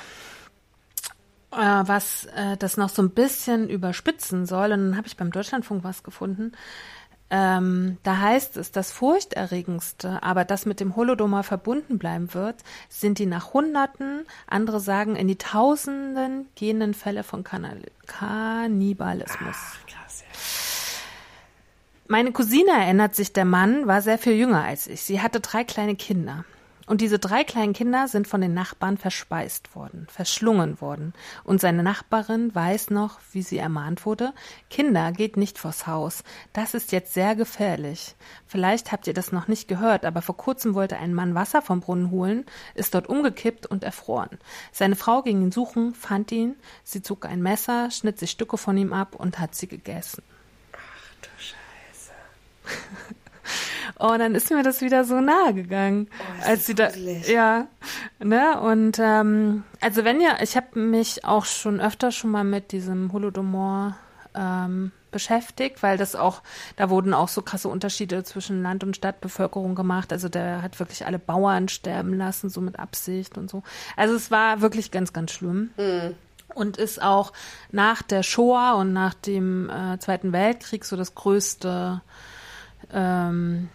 [1.53, 4.73] äh, was äh, das noch so ein bisschen überspitzen soll.
[4.73, 6.53] Und dann habe ich beim Deutschlandfunk was gefunden.
[7.35, 12.57] Ähm, da heißt es, das furchterregendste, aber das mit dem Holodomor verbunden bleiben wird,
[12.91, 19.57] sind die nach Hunderten, andere sagen in die Tausenden gehenden Fälle von Kannibalismus.
[19.57, 20.27] Ach, krass, ja.
[22.07, 25.01] Meine Cousine erinnert sich, der Mann war sehr viel jünger als ich.
[25.01, 26.45] Sie hatte drei kleine Kinder.
[26.93, 31.15] Und diese drei kleinen Kinder sind von den Nachbarn verspeist worden, verschlungen worden.
[31.43, 34.35] Und seine Nachbarin weiß noch, wie sie ermahnt wurde,
[34.69, 36.23] Kinder, geht nicht vors Haus.
[36.53, 38.15] Das ist jetzt sehr gefährlich.
[38.47, 41.81] Vielleicht habt ihr das noch nicht gehört, aber vor kurzem wollte ein Mann Wasser vom
[41.81, 44.39] Brunnen holen, ist dort umgekippt und erfroren.
[44.71, 48.77] Seine Frau ging ihn suchen, fand ihn, sie zog ein Messer, schnitt sich Stücke von
[48.77, 50.23] ihm ab und hat sie gegessen.
[50.73, 53.15] Ach du Scheiße.
[53.99, 56.91] Oh, dann ist mir das wieder so nahe gegangen, oh, als sie da,
[57.27, 57.67] ja,
[58.19, 58.61] ne?
[58.61, 63.13] Und ähm, also wenn ja, ich habe mich auch schon öfter schon mal mit diesem
[63.13, 63.97] Holodomor
[64.35, 66.43] ähm, beschäftigt, weil das auch,
[66.77, 70.13] da wurden auch so krasse Unterschiede zwischen Land- und Stadtbevölkerung gemacht.
[70.13, 73.63] Also der hat wirklich alle Bauern sterben lassen, so mit Absicht und so.
[73.97, 75.71] Also es war wirklich ganz, ganz schlimm.
[75.77, 76.15] Mhm.
[76.55, 77.33] Und ist auch
[77.71, 82.03] nach der Shoah und nach dem äh, Zweiten Weltkrieg so das größte
[82.93, 83.69] ähm,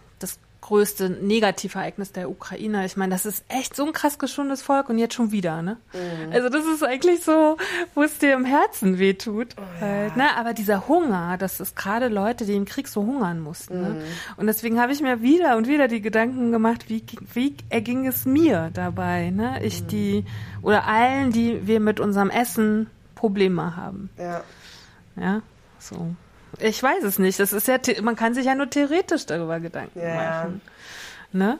[0.68, 2.84] größte Negativereignis der Ukraine.
[2.84, 5.78] Ich meine, das ist echt so ein krass geschundes Volk und jetzt schon wieder, ne?
[5.94, 6.32] Mhm.
[6.32, 7.56] Also das ist eigentlich so,
[7.94, 9.54] wo es dir im Herzen wehtut.
[9.56, 9.86] Oh, ja.
[9.86, 10.36] halt, ne?
[10.36, 13.80] Aber dieser Hunger, das ist gerade Leute, die im Krieg so hungern mussten.
[13.80, 13.88] Ne?
[13.88, 13.96] Mhm.
[13.96, 14.04] Ne?
[14.36, 18.26] Und deswegen habe ich mir wieder und wieder die Gedanken gemacht, wie, wie erging es
[18.26, 19.64] mir dabei, ne?
[19.64, 19.88] Ich mhm.
[19.88, 20.24] die,
[20.60, 24.10] oder allen, die wir mit unserem Essen Probleme haben.
[24.18, 24.42] Ja.
[25.16, 25.40] Ja,
[25.78, 26.14] so.
[26.58, 27.38] Ich weiß es nicht.
[27.40, 30.14] Das ist ja, man kann sich ja nur theoretisch darüber Gedanken Ja.
[30.14, 30.60] machen.
[31.32, 31.58] Ne?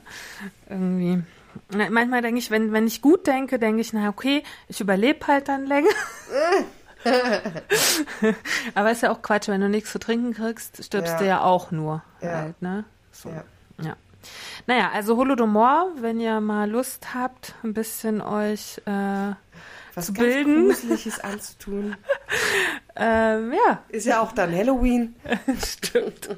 [0.69, 1.23] Irgendwie.
[1.71, 5.27] Na, Manchmal denke ich, wenn, wenn ich gut denke, denke ich, na okay, ich überlebe
[5.27, 5.89] halt dann länger.
[8.75, 11.19] Aber ist ja auch Quatsch, wenn du nichts zu trinken kriegst, stirbst Ja.
[11.19, 12.29] du ja auch nur Ja.
[12.39, 12.85] halt, ne?
[13.13, 13.29] So.
[13.29, 13.45] Ja.
[13.83, 13.97] Ja.
[14.67, 19.33] Naja, also Holodomor, wenn ihr mal Lust habt, ein bisschen euch äh,
[19.99, 20.67] Was Zu bilden.
[20.69, 21.97] Gruseliges anzutun.
[22.97, 25.15] ähm, ja, Ist ja auch dann Halloween.
[25.67, 26.29] Stimmt.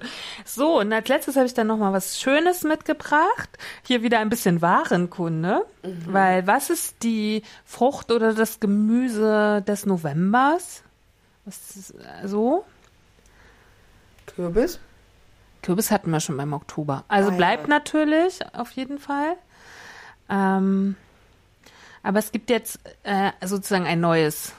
[0.44, 3.50] So, und als letztes habe ich dann noch mal was Schönes mitgebracht.
[3.82, 5.64] Hier wieder ein bisschen Warenkunde.
[6.06, 10.82] Weil was ist die Frucht oder das Gemüse des Novembers?
[11.44, 12.64] Was ist äh, so?
[14.34, 14.78] Kürbis.
[15.62, 17.04] Kürbis hatten wir schon beim Oktober.
[17.08, 17.36] Also Ah, ja.
[17.36, 19.34] bleibt natürlich auf jeden Fall.
[20.30, 20.96] Ähm,
[22.02, 24.52] aber es gibt jetzt äh, sozusagen ein neues,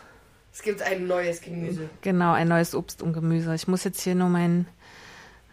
[0.54, 1.90] Es gibt ein neues Gemüse.
[2.02, 3.54] genau, ein neues Obst und Gemüse.
[3.56, 4.68] Ich muss jetzt hier nur mein,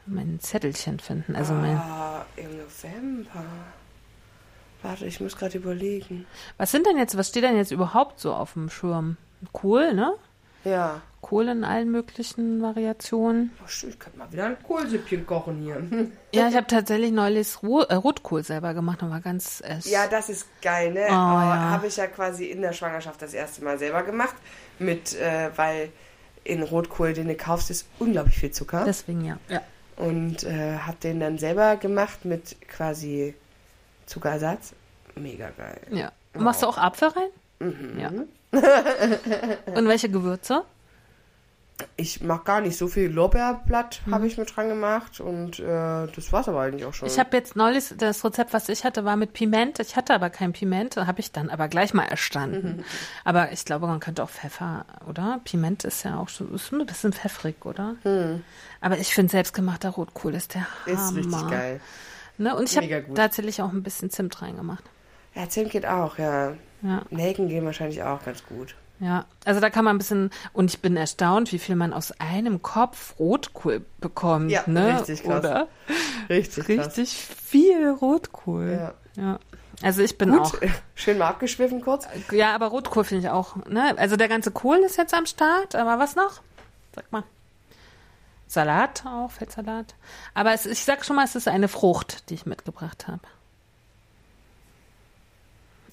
[0.07, 1.37] mein Zettelchen finden.
[1.37, 3.45] Also mein, Ah, im November.
[4.83, 6.25] Warte, ich muss gerade überlegen.
[6.57, 9.17] was sind denn jetzt, was steht denn jetzt überhaupt so auf dem Schirm?
[9.53, 10.13] Kohl, ne?
[10.65, 11.01] Ja.
[11.21, 13.51] Kohl in allen möglichen Variationen.
[13.63, 15.83] Oh, stimmt, ich könnte mal wieder ein Kohlsüppchen kochen hier.
[16.35, 20.07] Ja, ich habe tatsächlich neulich Ro äh, Rotkohl selber gemacht und war ganz äh, Ja,
[20.07, 21.07] das ist geil, ne?
[21.07, 21.71] Oh, ja.
[21.71, 24.35] Habe ich ja quasi in der Schwangerschaft das erste Mal selber gemacht.
[24.79, 25.89] Mit, äh, weil
[26.45, 28.85] in Rotkohl, den du kaufst, ist unglaublich viel Zucker.
[28.85, 29.39] deswegen ja.
[29.49, 29.63] ja.
[29.97, 33.35] und äh, habe den dann selber gemacht mit quasi
[34.07, 34.75] Zuckerersatz.
[35.15, 35.81] Mega geil.
[35.91, 36.13] ja.
[36.35, 37.31] Machst du auch Apfel rein?
[37.59, 37.99] Mhm.
[37.99, 38.13] Ja.
[39.75, 40.65] und welche Gewürze?
[41.97, 44.13] Ich mag gar nicht so viel Lorbeerblatt, Mhm.
[44.15, 47.07] habe ich mit dran gemacht und äh, das war's aber eigentlich auch schon.
[47.07, 49.79] Ich habe jetzt neulich, das Rezept, was ich hatte, war mit Piment.
[49.79, 52.83] Ich hatte aber kein Piment, habe ich dann aber gleich mal erstanden.
[53.25, 55.41] aber ich glaube, man könnte auch Pfeffer, oder?
[55.45, 57.95] Piment ist ja auch schon, ist ein bisschen pfeffrig, oder?
[58.81, 61.11] Aber ich finde, selbstgemachter Rotkohl ist der Hammer.
[61.11, 61.81] ist richtig geil.
[62.39, 62.57] Ne?
[62.57, 64.83] Und ich habe tatsächlich auch ein bisschen Zimt reingemacht.
[65.37, 66.55] Ja, Zimt geht auch, ja.
[66.83, 68.75] Ja, Nelken gehen wahrscheinlich auch ganz gut.
[69.01, 69.27] ja.
[69.45, 72.63] Also da kann man ein bisschen, und ich bin erstaunt, wie viel man aus einem
[72.63, 74.51] Kopf Rotkohl bekommt.
[74.51, 75.01] Ja, ne?
[75.01, 75.41] richtig krass.
[75.41, 75.69] Oder?
[76.29, 78.93] Richtig, Richtig viel Rotkohl.
[79.17, 79.23] Ja.
[79.23, 79.39] ja.
[79.83, 80.55] Also ich bin Gut, auch.
[80.95, 82.07] schön mal abgeschwiffen kurz.
[82.33, 83.57] Ja, aber Rotkohl finde ich auch.
[83.67, 83.95] Ne?
[83.97, 86.41] Also der ganze Kohl ist jetzt am Start, aber was noch?
[86.95, 87.23] Sag mal.
[88.47, 89.95] Salat auch, Fettsalat.
[90.35, 93.21] Aber es, ich sag schon mal, es ist eine Frucht, die ich mitgebracht habe.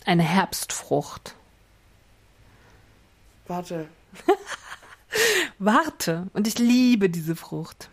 [0.05, 1.35] Eine Herbstfrucht.
[3.47, 3.87] Warte.
[5.59, 6.27] Warte.
[6.33, 7.89] Und ich liebe diese Frucht.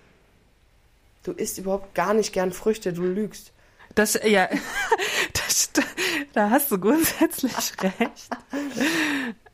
[1.25, 3.53] Du isst überhaupt gar nicht gern Früchte, du lügst.
[3.95, 4.49] Das, ja,
[5.35, 5.71] das,
[6.33, 8.29] da hast du grundsätzlich recht.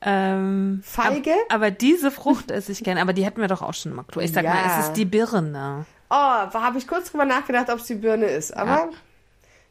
[0.01, 1.33] Ähm, Feige?
[1.33, 3.01] ab- Aber diese Frucht esse ich gerne.
[3.03, 4.05] Aber die hatten wir doch auch schon mal.
[4.21, 4.55] Ich sag Ja.
[4.55, 5.85] mal, es ist die Birne.
[6.11, 8.57] Oh, habe ich kurz drüber nachgedacht, ob es die Birne ist.
[8.57, 8.91] Aber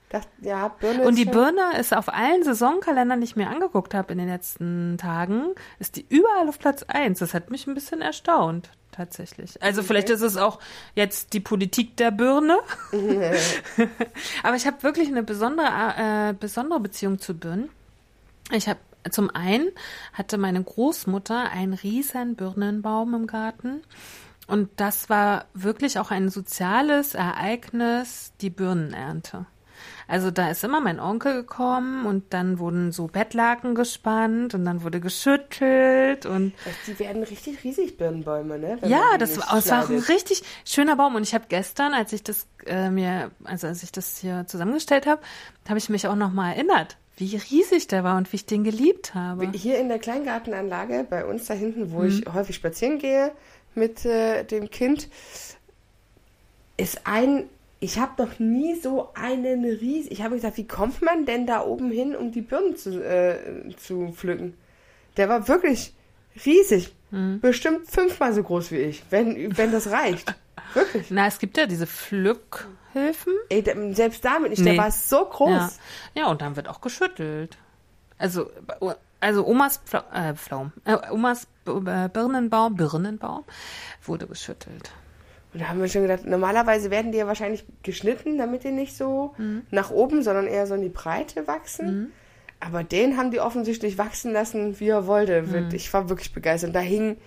[0.10, 3.94] dachte, ja, Birne Und die schon- Birne ist auf allen Saisonkalendern, die ich mir angeguckt
[3.94, 5.48] habe in den letzten Tagen,
[5.80, 7.20] ist die überall auf Platz eins.
[7.20, 9.62] Das hat mich ein bisschen erstaunt, tatsächlich.
[9.62, 10.60] Also vielleicht ist es auch
[10.96, 12.58] jetzt die Politik der Birne.
[14.44, 15.68] Aber ich habe wirklich eine besondere,
[15.98, 17.70] äh, besondere Beziehung zu Birnen.
[18.52, 18.80] Ich habe
[19.12, 19.70] zum einen
[20.14, 23.82] hatte meine Großmutter einen riesen Birnenbaum im Garten.
[24.48, 29.46] Und das war wirklich auch ein soziales Ereignis, die Birnenernte.
[30.10, 34.82] Also da ist immer mein Onkel gekommen und dann wurden so Bettlaken gespannt und dann
[34.84, 36.54] wurde geschüttelt und
[36.88, 38.78] Die werden richtig riesig, Birnenbäume, ne?
[38.80, 42.14] Wenn ja, das war, das war ein richtig schöner Baum und ich habe gestern, als
[42.14, 45.22] ich das äh, mir, also als ich das hier zusammengestellt habe,
[45.68, 48.64] habe ich mich auch noch mal erinnert, wie riesig der war und wie ich den
[48.64, 49.50] geliebt habe.
[49.52, 51.92] Hier in der Kleingartenanlage bei uns da hinten, Mhm.
[51.92, 53.32] wo ich häufig spazieren gehe
[53.76, 55.10] mit äh, dem Kind,
[56.78, 57.50] ist ein.
[57.80, 60.12] Ich habe noch nie so einen riesen.
[60.12, 63.76] Ich habe gesagt, wie kommt man denn da oben hin, um die Birnen zu, äh,
[63.78, 64.56] zu pflücken?
[65.16, 65.94] Der war wirklich
[66.46, 66.94] riesig.
[67.12, 67.40] Mhm.
[67.40, 70.34] Bestimmt fünfmal so groß wie ich, wenn, wenn das reicht.
[70.74, 71.08] wirklich.
[71.10, 73.34] Na, es gibt ja diese Pflückhilfen.
[73.50, 73.64] Ey,
[73.94, 74.64] selbst damit nicht.
[74.64, 74.72] Nee.
[74.76, 75.50] Der war so groß.
[75.50, 75.72] Ja.
[76.16, 77.58] ja, und dann wird auch geschüttelt.
[78.18, 78.50] Also,
[79.20, 83.44] also Omas Pfla äh, Pflaum, äh, Omas B äh, Birnenbaum, Birnenbaum
[84.04, 84.92] wurde geschüttelt.
[85.58, 88.96] Und da haben wir schon gedacht, normalerweise werden die ja wahrscheinlich geschnitten, damit die nicht
[88.96, 89.34] so
[89.72, 92.12] nach oben, sondern eher so in die Breite wachsen.
[92.60, 95.52] Aber den haben die offensichtlich wachsen lassen, wie er wollte.
[95.52, 96.70] Wird- Ich war wirklich begeistert.
[96.70, 97.18] Und da hingen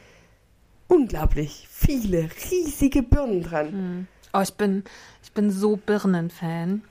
[0.88, 4.06] unglaublich viele, riesige Birnen dran.
[4.32, 4.84] Oh, ich bin,
[5.22, 6.82] ich bin so Birnenfan.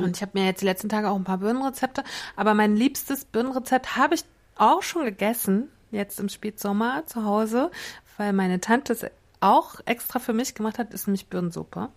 [0.00, 2.02] Und ich habe mir jetzt die letzten Tage auch ein paar Birnenrezepte.
[2.36, 4.24] Aber mein liebstes Birnenrezept habe ich
[4.56, 7.70] auch schon gegessen, jetzt im Spätsommer zu Hause,
[8.16, 9.04] weil meine Tante es
[9.42, 11.88] auch extra für mich gemacht hat, ist nämlich Birnensuppe.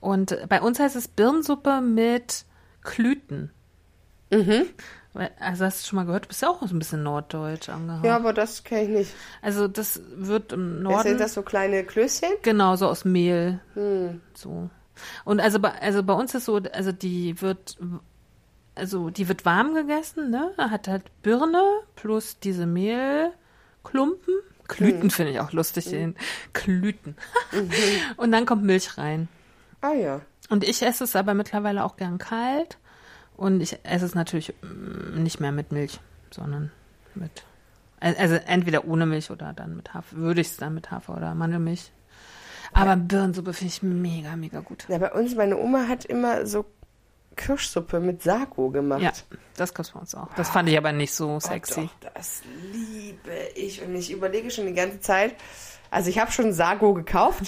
[0.00, 2.44] Und bei uns heißt es Birnensuppe mit
[2.82, 3.50] Klüten.
[5.14, 7.68] Weil- Also hast du schon mal gehört, du bist ja auch so ein bisschen norddeutsch
[7.68, 8.04] angehaucht.
[8.04, 9.14] Ja, aber das kenne ich nicht.
[9.42, 12.30] Also das wird im Sind Norden das so kleine Klößchen?
[12.42, 14.20] genau so aus Mehl Hm.
[14.34, 14.70] so.
[15.24, 17.76] Und also bei, also bei uns ist so, also die wird
[18.74, 20.52] also die wird warm gegessen, ne?
[20.56, 21.62] Hat halt Birne
[21.94, 24.34] plus diese Mehlklumpen.
[24.72, 26.16] Klüten finde ich auch lustig, den
[26.52, 27.16] Klüten.
[28.16, 29.28] Und dann kommt Milch rein.
[29.80, 30.20] Ah ja.
[30.48, 32.78] Und ich esse es aber mittlerweile auch gern kalt.
[33.36, 36.00] Und ich esse es natürlich mm, nicht mehr mit Milch,
[36.30, 36.70] sondern
[37.14, 37.44] mit.
[38.00, 40.16] Also entweder ohne Milch oder dann mit Hafer.
[40.16, 41.92] Würde ich es dann mit Hafer oder Mandelmilch.
[42.72, 44.86] Aber Birnensuppe finde ich mega, mega gut.
[44.88, 46.64] Ja, bei uns, meine Oma hat immer so
[47.36, 49.02] Kirschsuppe mit Sago gemacht.
[49.02, 49.12] Ja,
[49.56, 50.28] das gab's bei uns auch.
[50.36, 51.82] Das fand ich aber nicht so sexy.
[51.82, 53.82] Oh, doch, das liebe ich.
[53.82, 55.34] Und ich überlege schon die ganze Zeit.
[55.90, 57.44] Also ich habe schon Sago gekauft.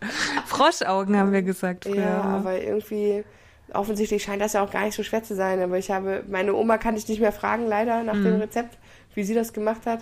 [0.46, 1.96] Froschaugen haben wir gesagt früher.
[1.96, 3.24] Ja, aber irgendwie,
[3.72, 5.60] offensichtlich scheint das ja auch gar nicht so schwer zu sein.
[5.60, 8.24] Aber ich habe, meine Oma kann ich nicht mehr fragen, leider, nach Mhm.
[8.24, 8.78] dem Rezept,
[9.14, 10.00] wie sie das gemacht hat.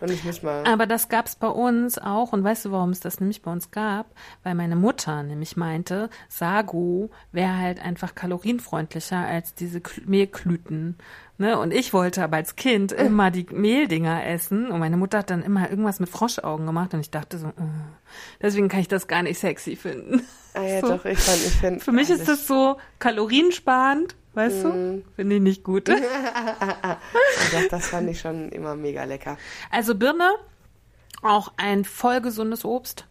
[0.00, 0.64] Und ich muss mal.
[0.66, 2.32] Aber das gab's bei uns auch.
[2.34, 4.06] Und weißt du, warum es das nämlich bei uns gab?
[4.42, 10.96] Weil meine Mutter nämlich meinte, Sago wäre halt einfach kalorienfreundlicher als diese Kl- Mehlklüten.
[11.38, 11.58] Ne?
[11.58, 14.70] Und ich wollte aber als Kind immer die Mehldinger essen.
[14.70, 16.92] Und meine Mutter hat dann immer irgendwas mit Froschaugen gemacht.
[16.92, 17.52] Und ich dachte so, äh,
[18.42, 20.22] deswegen kann ich das gar nicht sexy finden.
[20.54, 20.88] ah ja, so.
[20.88, 25.02] doch, ich fand, ich find, Für mich ist das so kaloriensparend, weißt du?
[25.16, 25.88] Finde ich nicht gut.
[25.88, 25.96] Doch,
[27.70, 29.36] das fand ich schon immer mega lecker.
[29.70, 30.30] Also Birne,
[31.22, 33.06] auch ein voll gesundes Obst.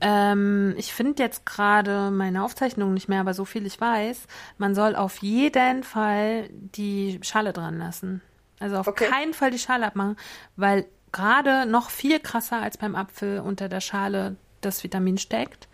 [0.00, 4.26] Ähm, ich finde jetzt gerade meine Aufzeichnung nicht mehr, aber so viel ich weiß,
[4.58, 8.20] man soll auf jeden Fall die Schale dran lassen.
[8.58, 9.06] Also auf Okay.
[9.08, 10.16] keinen Fall die Schale abmachen,
[10.56, 14.34] weil gerade noch viel krasser als beim Apfel unter der Schale
[14.64, 15.68] das Vitamin steckt.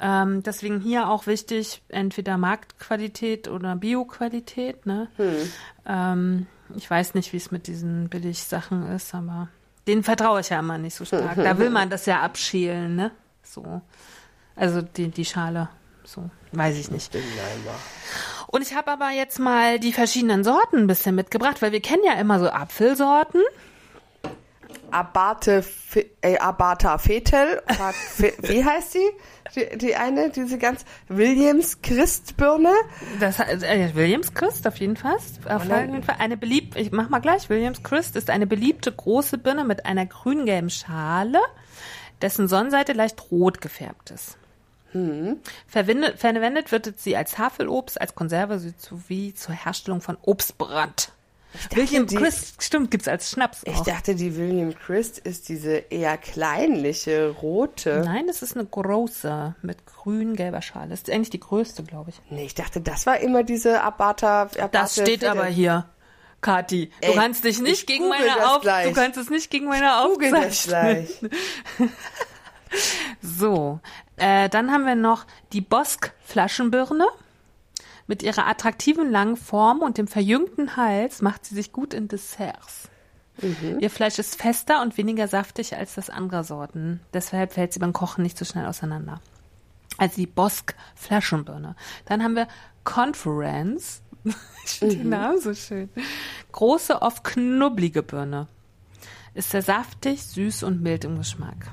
[0.00, 4.86] Ähm, deswegen hier auch wichtig, entweder Marktqualität oder Bioqualität.
[4.86, 5.08] Ne?
[5.86, 9.48] Ähm, ich weiß nicht, wie es mit diesen Billigsachen ist, aber
[9.86, 11.36] denen vertraue ich ja immer nicht so stark.
[11.36, 13.12] Da will man das ja abschälen, ne?
[13.42, 13.80] So.
[14.56, 15.68] Also die, die Schale.
[16.04, 16.28] So.
[16.52, 17.16] Weiß ich nicht.
[18.46, 22.02] Und ich habe aber jetzt mal die verschiedenen Sorten ein bisschen mitgebracht, weil wir kennen
[22.04, 23.42] ja immer so Apfelsorten.
[24.90, 27.62] Abate, Fe- äh, Abata Fetel.
[28.42, 29.10] Wie heißt die?
[29.54, 29.78] die?
[29.78, 32.72] Die eine, diese ganz Williams Christbirne.
[33.20, 35.16] Das äh, Williams Christ auf jeden Fall.
[35.48, 39.38] Auf jeden Fall eine beliebte, ich mach mal gleich, Williams Christ ist eine beliebte große
[39.38, 41.40] Birne mit einer grün-gelben Schale,
[42.22, 44.38] dessen Sonnenseite leicht rot gefärbt ist.
[45.66, 51.12] Verwendet, verwendet wird sie als Tafelobst, als Konserve sowie zur Herstellung von Obstbrand.
[51.74, 53.84] William die- Christ, stimmt, gibt's als Schnaps Ich auch.
[53.84, 58.02] dachte, die William Christ ist diese eher kleinliche, rote.
[58.04, 60.90] Nein, das ist eine große mit grün-gelber Schale.
[60.90, 62.20] Das ist eigentlich die größte, glaube ich.
[62.30, 64.42] Nee, ich dachte, das war immer diese Abata.
[64.42, 65.28] Abate Das steht Fetel.
[65.28, 65.86] aber hier.
[66.42, 68.86] Kati, du Ey, kannst dich nicht ich gegen meine Auf gleich.
[68.88, 71.06] du kannst es nicht gegen meine Aufzeichnung.
[73.22, 73.80] So,
[74.16, 77.06] äh, dann haben wir noch die Bosk Flaschenbirne.
[78.06, 82.88] Mit ihrer attraktiven langen Form und dem verjüngten Hals macht sie sich gut in Desserts.
[83.80, 87.00] Ihr Fleisch ist fester und weniger saftig als das anderer Sorten.
[87.12, 89.20] Deshalb fällt sie beim Kochen nicht so schnell auseinander.
[89.98, 91.76] Also die Bosk Flaschenbirne.
[92.06, 92.48] Dann haben wir
[92.84, 94.02] Conference.
[94.64, 95.88] Ich finde den Namen so schön.
[96.50, 98.48] Große, oft knubbelige Birne.
[99.34, 101.70] Ist sehr saftig, süß und mild im Geschmack.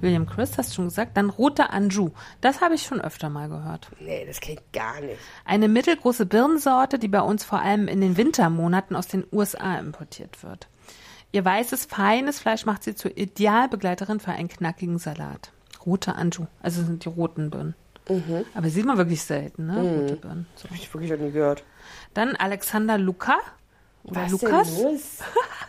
[0.00, 1.16] William Chris, hast du schon gesagt.
[1.16, 2.10] Dann roter Anjou.
[2.40, 3.90] Das habe ich schon öfter mal gehört.
[4.00, 5.18] Nee, das kenne ich gar nicht.
[5.44, 10.42] Eine mittelgroße Birnensorte, die bei uns vor allem in den Wintermonaten aus den USA importiert
[10.42, 10.68] wird.
[11.32, 15.52] Ihr weißes, feines Fleisch macht sie zur Idealbegleiterin für einen knackigen Salat.
[15.84, 17.74] Rote Anjou, also sind die roten Birnen.
[18.54, 19.80] Aber sieht man wirklich selten, ne?
[19.82, 20.46] Rote Birnen.
[20.54, 20.68] So.
[20.70, 21.62] Hab ich wirklich noch nie gehört.
[22.14, 23.36] Dann Alexander Luca
[24.04, 24.74] oder Was Lukas.
[24.74, 25.00] denn los?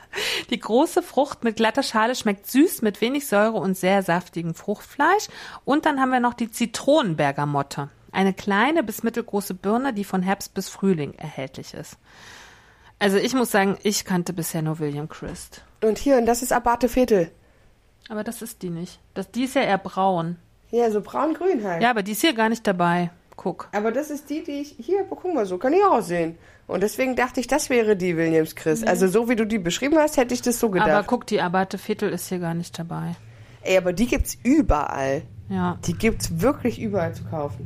[0.49, 5.28] Die große Frucht mit glatter Schale schmeckt süß mit wenig Säure und sehr saftigem Fruchtfleisch.
[5.66, 7.89] Und dann haben wir noch die Zitronenbergamotte.
[8.12, 11.97] Eine kleine bis mittelgroße Birne, die von Herbst bis Frühling erhältlich ist.
[12.97, 15.62] Also ich muss sagen, ich kannte bisher nur William Christ.
[15.82, 17.32] Und hier, und das ist Abate Fetel.
[18.10, 18.99] Aber das ist die nicht.
[19.14, 20.38] Das, die ist ja eher braun.
[20.72, 21.82] Ja, so braun-grün halt.
[21.82, 23.12] Ja, aber die ist hier gar nicht dabei.
[23.41, 23.69] Guck.
[23.71, 24.75] Aber das ist die, die ich.
[24.79, 26.37] Hier, guck mal, so kann ich auch aussehen.
[26.67, 28.83] Und deswegen dachte ich, das wäre die Williams Chris.
[28.83, 30.89] Also so wie du die beschrieben hast, hätte ich das so gedacht.
[30.89, 33.15] Aber guck, die Abate Viertel ist hier gar nicht dabei.
[33.61, 35.21] Ey, aber die gibt's überall.
[35.47, 35.79] Ja.
[35.85, 37.65] Die gibt's wirklich überall zu kaufen.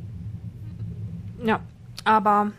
[1.44, 1.60] Ja.
[2.04, 2.52] Aber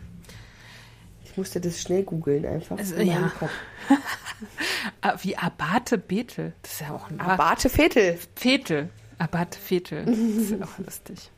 [1.23, 2.77] Ich musste das schnell googeln einfach.
[2.77, 3.31] Also, ja.
[4.99, 6.51] Ah, Wie Abate Betel.
[6.63, 8.19] Das ist ja auch ein Abate Vetel.
[8.35, 8.89] Fetel.
[9.19, 10.03] Abate Fetel.
[10.03, 11.31] Das ist ja auch lustig.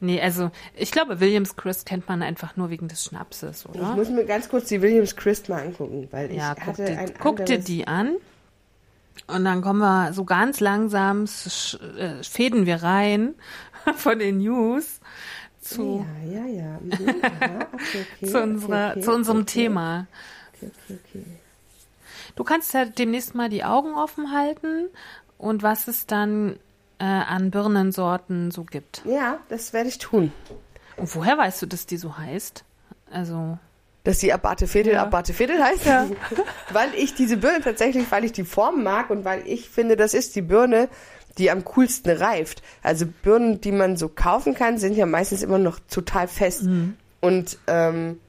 [0.00, 3.94] Nee, also ich glaube, Williams Chris kennt man einfach nur wegen des Schnapses, Ich oder?
[3.94, 6.98] muss mir ganz kurz die Williams Christ mal angucken, weil ich Ja, guck, hatte dir,
[6.98, 8.16] ein guck dir die an.
[9.26, 11.24] Und dann kommen wir so ganz langsam,
[11.98, 13.34] äh, fäden wir rein
[13.96, 15.00] von den News
[15.62, 16.78] zu, Ja, ja, ja.
[16.80, 20.06] Mhm, aha, okay, okay, zu, unserer, okay, zu unserem Thema.
[20.54, 21.24] Okay, okay, okay.
[22.36, 24.88] Du kannst ja demnächst mal die Augen offen halten
[25.38, 26.56] und was es dann
[26.98, 29.02] äh, an Birnensorten so gibt.
[29.04, 30.32] Ja, das werde ich tun.
[30.96, 32.64] Und woher weißt du, dass die so heißt?
[33.10, 33.58] Also,
[34.04, 35.02] Dass die Abate Fedel Ja.
[35.02, 35.86] Abate Fedel heißt?
[36.72, 40.14] weil ich diese Birne tatsächlich, weil ich die Form mag und weil ich finde, das
[40.14, 40.88] ist die Birne,
[41.38, 42.62] die am coolsten reift.
[42.82, 46.66] Also Birnen, die man so kaufen kann, sind ja meistens immer noch total fest.
[47.20, 48.20] Und ähm,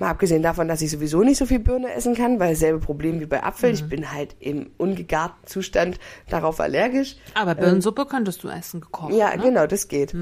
[0.00, 3.20] mal abgesehen davon, dass ich sowieso nicht so viel Birne essen kann, weil selbe Problem
[3.20, 3.72] wie bei Apfel.
[3.72, 5.98] Ich bin halt im ungegarten Zustand
[6.28, 7.16] darauf allergisch.
[7.34, 9.12] aber Birnensuppe könntest du essen gekocht.
[9.12, 9.42] Ähm, Ja, ne?
[9.42, 10.14] genau, das geht.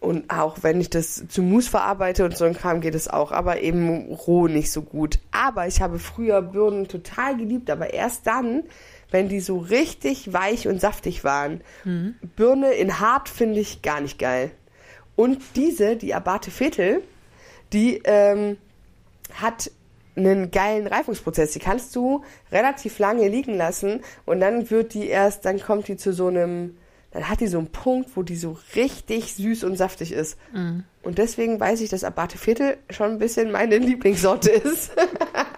[0.00, 3.32] Und auch wenn ich das zu Mousse verarbeite und so ein Kram geht es auch,
[3.32, 5.18] aber eben roh nicht so gut.
[5.32, 8.62] Aber ich habe früher Birnen total geliebt, aber erst dann,
[9.10, 11.62] wenn die so richtig weich und saftig waren.
[12.36, 14.52] Birne in hart finde ich gar nicht geil.
[15.16, 17.02] Und diese, die Abate Fetel,
[17.72, 18.56] die ähm,
[19.34, 19.70] hat
[20.16, 21.52] einen geilen Reifungsprozess.
[21.52, 25.96] Die kannst du relativ lange liegen lassen und dann wird die erst, dann kommt die
[25.96, 26.76] zu so einem,
[27.12, 30.36] dann hat die so einen Punkt, wo die so richtig süß und saftig ist.
[31.02, 34.90] Und deswegen weiß ich, dass Abate Viertel schon ein bisschen meine Lieblingssorte ist.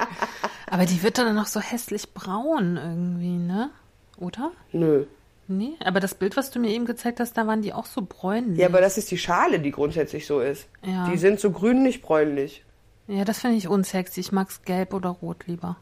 [0.70, 3.70] Aber die wird dann noch so hässlich braun irgendwie, ne?
[4.18, 4.52] Oder?
[4.72, 5.06] Nö.
[5.48, 8.06] Nee, aber das Bild, was du mir eben gezeigt hast, da waren die auch so
[8.08, 8.60] bräunlich.
[8.60, 10.68] Ja, aber das ist die Schale, die grundsätzlich so ist.
[10.84, 11.08] Ja.
[11.10, 12.62] Die sind so grünlich bräunlich.
[13.10, 14.20] Ja, das finde ich unsexy.
[14.20, 15.76] Ich mag's gelb oder rot lieber.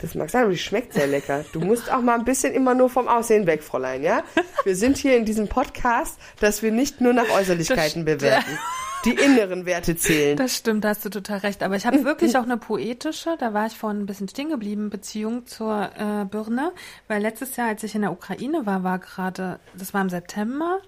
[0.00, 1.44] Das mag sein, aber die schmeckt sehr lecker.
[1.52, 4.24] Du musst auch mal ein bisschen immer nur vom Aussehen weg, Fräulein, ja?
[4.64, 8.58] Wir sind hier in diesem Podcast, dass wir nicht nur nach Äußerlichkeiten bewerten.
[9.04, 10.36] Die inneren Werte zählen.
[10.36, 11.62] Das stimmt, da hast du total recht.
[11.62, 14.90] Aber ich habe wirklich auch eine poetische, da war ich vorhin ein bisschen stehen geblieben,
[14.90, 16.72] Beziehung zur äh, Birne.
[17.06, 20.80] Weil letztes Jahr, als ich in der Ukraine war, war gerade, das war im September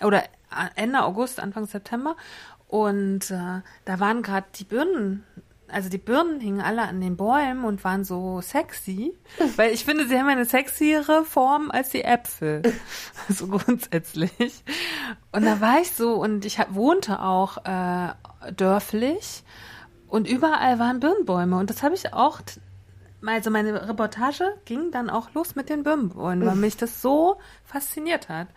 [0.00, 0.24] oder
[0.74, 2.16] Ende August, Anfang September.
[2.70, 5.24] Und äh, da waren gerade die Birnen,
[5.66, 9.12] also die Birnen hingen alle an den Bäumen und waren so sexy.
[9.56, 12.62] Weil ich finde, sie haben eine sexiere Form als die Äpfel.
[13.28, 14.62] so grundsätzlich.
[15.32, 18.12] Und da war ich so und ich wohnte auch äh,
[18.52, 19.42] dörflich
[20.06, 21.56] und überall waren Birnbäume.
[21.56, 22.40] Und das habe ich auch,
[23.22, 28.28] also meine Reportage ging dann auch los mit den Birnbäumen, weil mich das so fasziniert
[28.28, 28.48] hat.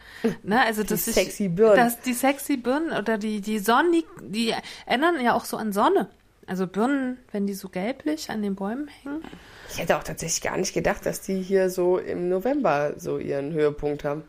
[0.44, 1.78] Ne, also dass ich, sexy Birnen.
[1.78, 4.56] Dass die sexy Birnen oder die, die Sonnen, die, die
[4.86, 6.10] erinnern ja auch so an Sonne.
[6.48, 9.24] Also Birnen, wenn die so gelblich an den Bäumen hängen.
[9.70, 13.54] Ich hätte auch tatsächlich gar nicht gedacht, dass die hier so im November so ihren
[13.54, 14.24] Höhepunkt haben.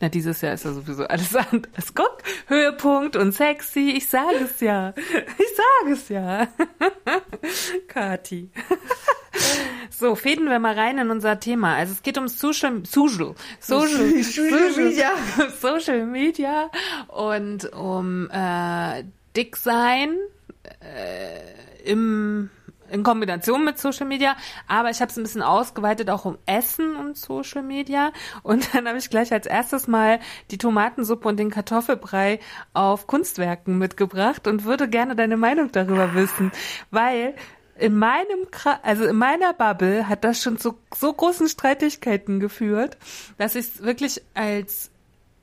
[0.00, 1.94] Na, dieses Jahr ist ja sowieso alles anders.
[1.94, 4.94] Guck, Höhepunkt und sexy, ich sage es ja.
[4.96, 6.48] Ich sage es ja.
[7.88, 8.50] Kati.
[9.90, 11.76] So, fäden wir mal rein in unser Thema.
[11.76, 15.10] Also es geht um Social, Social, Social, Social Media.
[15.60, 16.70] Social Media
[17.08, 19.04] und um äh,
[19.36, 20.16] dick sein
[20.80, 22.50] äh, im
[22.90, 24.36] in Kombination mit Social Media,
[24.68, 28.12] aber ich habe es ein bisschen ausgeweitet auch um Essen und Social Media.
[28.42, 30.20] Und dann habe ich gleich als erstes mal
[30.50, 32.40] die Tomatensuppe und den Kartoffelbrei
[32.74, 36.52] auf Kunstwerken mitgebracht und würde gerne deine Meinung darüber wissen,
[36.90, 37.34] weil
[37.78, 38.46] in meinem,
[38.82, 42.96] also in meiner Bubble hat das schon zu so großen Streitigkeiten geführt,
[43.38, 44.90] dass ich es wirklich als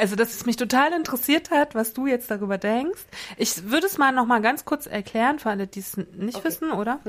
[0.04, 3.06] also, dass es mich total interessiert hat, was du jetzt darüber denkst.
[3.38, 6.74] Ich würde es mal noch mal ganz kurz erklären für alle, die es nicht wissen,
[6.74, 7.00] oder?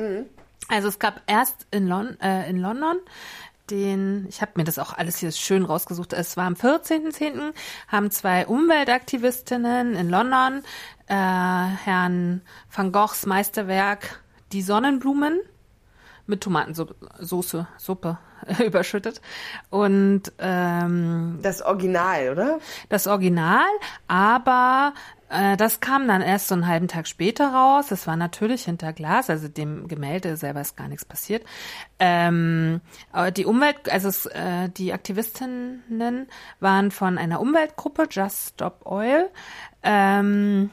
[0.68, 2.98] Also, es gab erst in, Lon äh, in London
[3.68, 6.12] den, ich habe mir das auch alles hier schön rausgesucht.
[6.12, 7.52] Es war am 14.10.
[7.88, 10.62] haben zwei Umweltaktivistinnen in London
[11.08, 14.22] äh, Herrn Van Goghs Meisterwerk
[14.52, 15.40] Die Sonnenblumen
[16.26, 18.18] mit Tomatensoße, Suppe
[18.64, 19.20] überschüttet.
[19.70, 22.58] Und ähm, Das Original, oder?
[22.88, 23.66] das Original,
[24.08, 24.94] aber
[25.28, 27.86] äh, das kam dann erst so einen halben Tag später raus.
[27.88, 31.44] Das war natürlich hinter Glas, also dem Gemälde selber ist gar nichts passiert.
[31.98, 32.80] Ähm,
[33.36, 36.28] die Umwelt, also es, äh, die Aktivistinnen
[36.60, 39.30] waren von einer Umweltgruppe, Just Stop Oil.
[39.82, 40.70] Ähm,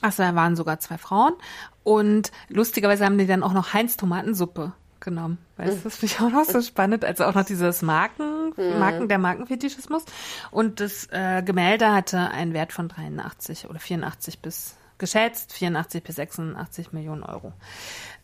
[0.00, 1.34] Achso, da waren sogar zwei Frauen.
[1.82, 4.72] Und lustigerweise haben die dann auch noch Heinz Tomatensuppe
[5.08, 5.38] genommen.
[5.56, 7.04] Weißt du, das finde ich auch noch so spannend.
[7.04, 10.04] Also auch noch dieses Marken, Marken, der Markenfetischismus.
[10.50, 16.16] Und das äh, Gemälde hatte einen Wert von 83 oder 84 bis, geschätzt, 84 bis
[16.16, 17.52] 86 Millionen Euro.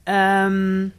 [0.06, 0.92] Ähm,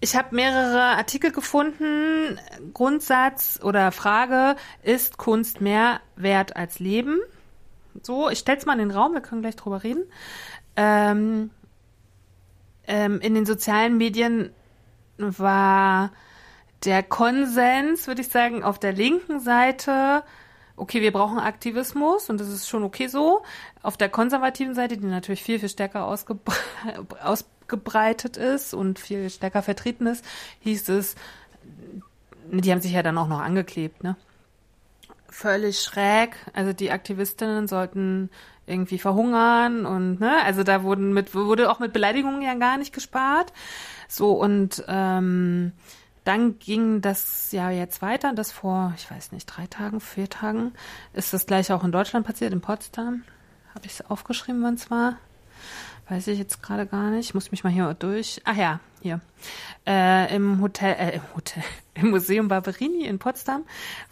[0.00, 2.38] ich habe mehrere Artikel gefunden.
[2.72, 7.18] Grundsatz oder Frage, ist Kunst mehr wert als Leben?
[8.02, 10.04] So, ich stell's mal in den Raum, wir können gleich drüber reden.
[10.76, 11.50] Ähm,
[12.88, 14.50] ähm, in den sozialen Medien
[15.18, 16.12] war
[16.84, 20.22] der Konsens, würde ich sagen, auf der linken Seite,
[20.76, 23.42] okay, wir brauchen Aktivismus und das ist schon okay so.
[23.82, 26.54] Auf der konservativen Seite, die natürlich viel, viel stärker ausgebre
[27.22, 30.24] ausgebreitet ist und viel stärker vertreten ist,
[30.60, 31.16] hieß es,
[32.50, 34.16] die haben sich ja dann auch noch angeklebt, ne?
[35.30, 36.36] Völlig schräg.
[36.54, 38.30] Also die Aktivistinnen sollten
[38.68, 42.92] irgendwie verhungern und ne, also da wurden mit wurde auch mit Beleidigungen ja gar nicht
[42.92, 43.52] gespart.
[44.08, 45.72] So und ähm,
[46.24, 50.72] dann ging das ja jetzt weiter, das vor, ich weiß nicht, drei Tagen, vier Tagen,
[51.14, 53.22] ist das gleich auch in Deutschland passiert, in Potsdam.
[53.74, 55.16] Habe ich es aufgeschrieben, wann es war?
[56.08, 57.28] Weiß ich jetzt gerade gar nicht.
[57.28, 58.40] Ich muss mich mal hier durch.
[58.44, 59.20] Ach ja, hier.
[59.86, 61.62] Äh, Im Hotel, äh, im Hotel,
[61.94, 63.64] im Museum Barberini in Potsdam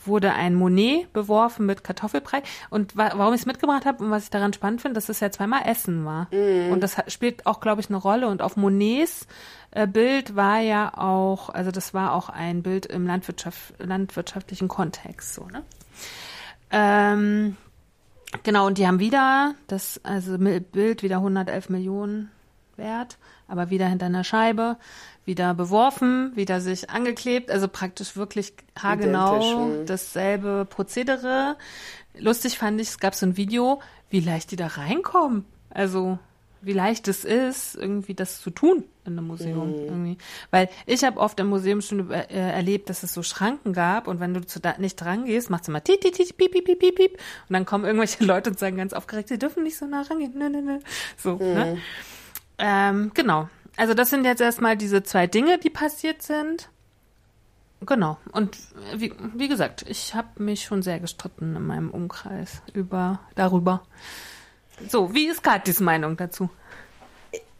[0.04, 2.42] wurde ein Monet beworfen mit Kartoffelbrei.
[2.68, 5.20] Und wa warum ich es mitgebracht habe und was ich daran spannend finde, dass es
[5.20, 6.28] ja zweimal Essen war.
[6.32, 6.70] Mm.
[6.70, 8.28] Und das spielt auch, glaube ich, eine Rolle.
[8.28, 9.26] Und auf Monets
[9.88, 15.46] Bild war ja auch, also das war auch ein Bild im Landwirtschaft, landwirtschaftlichen Kontext, so,
[15.46, 15.62] ne?
[16.70, 17.56] Ähm,
[18.42, 22.30] Genau, und die haben wieder das also Bild wieder 111 Millionen
[22.76, 24.76] wert, aber wieder hinter einer Scheibe,
[25.24, 31.56] wieder beworfen, wieder sich angeklebt, also praktisch wirklich haargenau dasselbe Prozedere.
[32.18, 35.44] Lustig fand ich, es gab so ein Video, wie leicht die da reinkommen.
[35.70, 36.18] Also
[36.66, 39.70] wie leicht es ist, irgendwie das zu tun in einem Museum.
[39.70, 39.84] Mhm.
[39.84, 40.18] Irgendwie.
[40.50, 44.20] Weil ich habe oft im Museum schon äh, erlebt, dass es so Schranken gab und
[44.20, 46.64] wenn du zu da nicht dran gehst, macht es immer tit, tit, tit, piep, piep,
[46.64, 47.12] piep, piep, piep.
[47.12, 50.32] Und dann kommen irgendwelche Leute und sagen ganz aufgeregt, sie dürfen nicht so nah rangehen.
[50.36, 50.78] Nö, nö, nö.
[51.16, 51.38] So, mhm.
[51.38, 51.78] ne?
[52.58, 53.48] Ähm, genau.
[53.76, 56.70] Also das sind jetzt erstmal diese zwei Dinge, die passiert sind.
[57.80, 58.16] Genau.
[58.32, 58.56] Und
[58.96, 63.82] wie, wie gesagt, ich habe mich schon sehr gestritten in meinem Umkreis über darüber.
[64.88, 66.50] So, wie ist Katis Meinung dazu?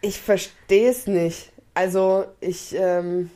[0.01, 1.53] Ich verstehe es nicht.
[1.75, 3.31] Also, ich, ähm,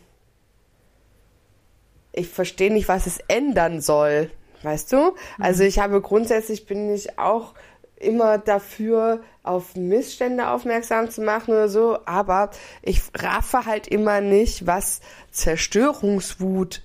[2.12, 4.30] ich verstehe nicht, was es ändern soll.
[4.62, 4.96] Weißt du?
[4.96, 5.12] Mhm.
[5.38, 7.54] Also, ich habe grundsätzlich bin ich auch
[7.96, 12.50] immer dafür, auf Missstände aufmerksam zu machen oder so, aber
[12.82, 15.00] ich raffe halt immer nicht, was
[15.30, 16.82] Zerstörungswut,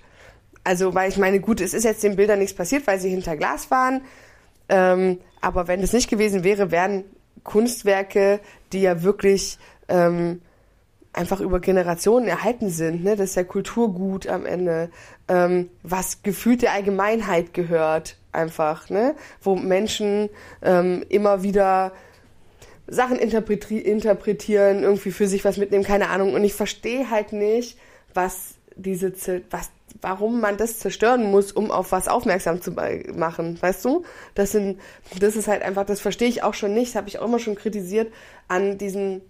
[0.62, 3.36] also weil ich meine, gut, es ist jetzt den Bildern nichts passiert, weil sie hinter
[3.36, 4.02] Glas waren,
[4.68, 7.04] ähm, aber wenn es nicht gewesen wäre, wären
[7.44, 8.40] Kunstwerke,
[8.72, 9.58] die ja wirklich
[9.88, 10.42] ähm,
[11.12, 13.16] einfach über Generationen erhalten sind, ne?
[13.16, 14.90] das ist ja Kulturgut am Ende,
[15.28, 19.14] ähm, was gefühlt der Allgemeinheit gehört, einfach, ne?
[19.40, 20.28] wo Menschen
[20.62, 21.92] ähm, immer wieder
[22.86, 26.34] Sachen interpreti interpretieren, irgendwie für sich was mitnehmen, keine Ahnung.
[26.34, 27.78] Und ich verstehe halt nicht,
[28.14, 29.12] was diese,
[29.50, 29.70] was
[30.00, 34.04] warum man das zerstören muss, um auf was aufmerksam zu machen, weißt du?
[34.34, 34.80] Das sind,
[35.18, 37.54] das ist halt einfach, das verstehe ich auch schon nicht, habe ich auch immer schon
[37.54, 38.12] kritisiert
[38.48, 39.22] an diesen,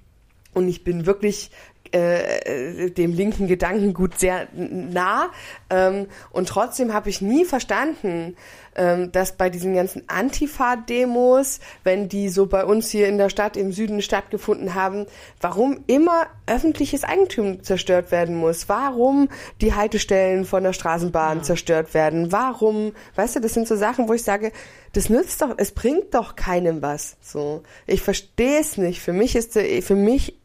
[0.55, 1.51] und ich bin wirklich
[1.93, 5.31] äh, dem linken Gedankengut sehr nah.
[5.71, 8.37] Ähm, und trotzdem habe ich nie verstanden,
[8.77, 13.57] ähm, dass bei diesen ganzen Antifa-Demos, wenn die so bei uns hier in der Stadt
[13.57, 15.07] im Süden stattgefunden haben,
[15.41, 18.69] warum immer öffentliches Eigentum zerstört werden muss.
[18.69, 19.29] Warum
[19.61, 21.43] die Haltestellen von der Straßenbahn ja.
[21.43, 22.33] zerstört werden.
[22.33, 24.53] Warum, weißt du, das sind so Sachen, wo ich sage,
[24.93, 27.17] das nützt doch, es bringt doch keinem was.
[27.21, 29.01] So, ich verstehe es nicht.
[29.01, 30.39] Für mich ist, für mich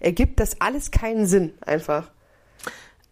[0.00, 2.10] ergibt das alles keinen Sinn, einfach.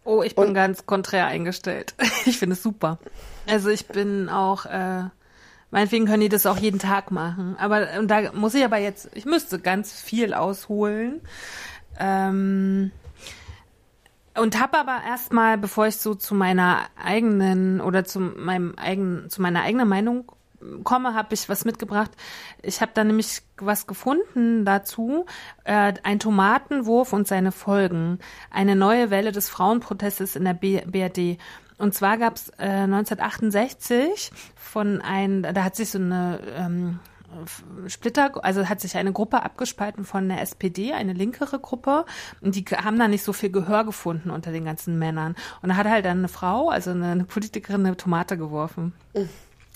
[0.03, 1.93] Oh, ich bin Und, ganz konträr eingestellt.
[2.25, 2.97] Ich finde es super.
[3.49, 5.03] Also ich bin auch, äh,
[5.71, 7.55] meinetwegen können die das auch jeden Tag machen.
[7.57, 11.21] Aber und da muss ich aber jetzt, ich müsste ganz viel ausholen.
[11.99, 12.91] Ähm,
[14.37, 19.41] und habe aber erstmal, bevor ich so zu meiner eigenen oder zu meinem eigenen, zu
[19.41, 20.31] meiner eigenen Meinung
[20.83, 22.11] komme, habe ich was mitgebracht.
[22.61, 25.25] Ich habe da nämlich was gefunden dazu.
[25.63, 28.19] Äh, ein Tomatenwurf und seine Folgen.
[28.51, 31.37] Eine neue Welle des Frauenprotestes in der B BRD.
[31.77, 36.99] Und zwar gab es äh, 1968 von ein, da hat sich so eine ähm,
[37.87, 42.05] Splitter, also hat sich eine Gruppe abgespalten von der SPD, eine linkere Gruppe,
[42.41, 45.35] und die haben da nicht so viel Gehör gefunden unter den ganzen Männern.
[45.61, 48.93] Und da hat halt dann eine Frau, also eine, eine Politikerin, eine Tomate geworfen.
[49.13, 49.29] Mhm.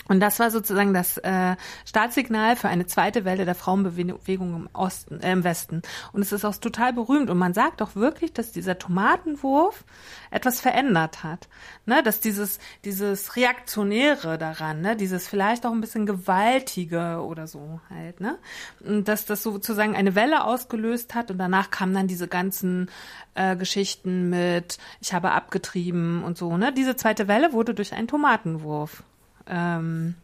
[0.08, 5.20] Und das war sozusagen das äh, Startsignal für eine zweite Welle der Frauenbewegung im Osten,
[5.20, 5.82] äh, im Westen.
[6.12, 7.30] Und es ist auch total berühmt.
[7.30, 9.84] Und man sagt auch wirklich, dass dieser Tomatenwurf
[10.30, 11.48] etwas verändert hat.
[11.86, 12.02] Ne?
[12.02, 14.96] Dass dieses, dieses Reaktionäre daran, ne?
[14.96, 18.38] dieses vielleicht auch ein bisschen Gewaltige oder so halt, ne?
[18.80, 22.90] Und dass das sozusagen eine Welle ausgelöst hat und danach kamen dann diese ganzen
[23.34, 26.72] äh, Geschichten mit, ich habe abgetrieben und so, ne?
[26.72, 29.02] Diese zweite Welle wurde durch einen Tomatenwurf
[29.46, 30.14] ähm,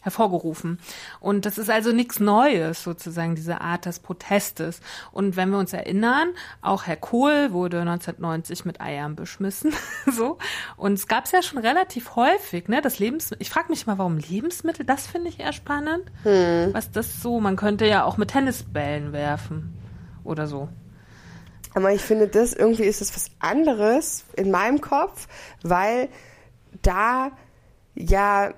[0.00, 0.78] hervorgerufen.
[1.20, 4.80] Und das ist also nichts Neues, sozusagen, diese Art des Protestes.
[5.12, 6.30] Und wenn wir uns erinnern,
[6.62, 9.72] auch Herr Kohl wurde 1990 mit Eiern beschmissen.
[10.06, 10.38] so.
[10.76, 12.80] Und es gab es ja schon relativ häufig, ne?
[12.80, 13.42] Das Lebensmittel.
[13.42, 14.86] Ich frage mich mal, warum Lebensmittel?
[14.86, 16.04] Das finde ich eher spannend.
[16.22, 16.72] Hm.
[16.72, 19.74] Was das so, man könnte ja auch mit Tennisbällen werfen.
[20.24, 20.68] Oder so.
[21.74, 25.28] Aber ich finde, das irgendwie ist es was anderes in meinem Kopf,
[25.62, 26.08] weil
[26.82, 27.30] da
[27.94, 28.52] ja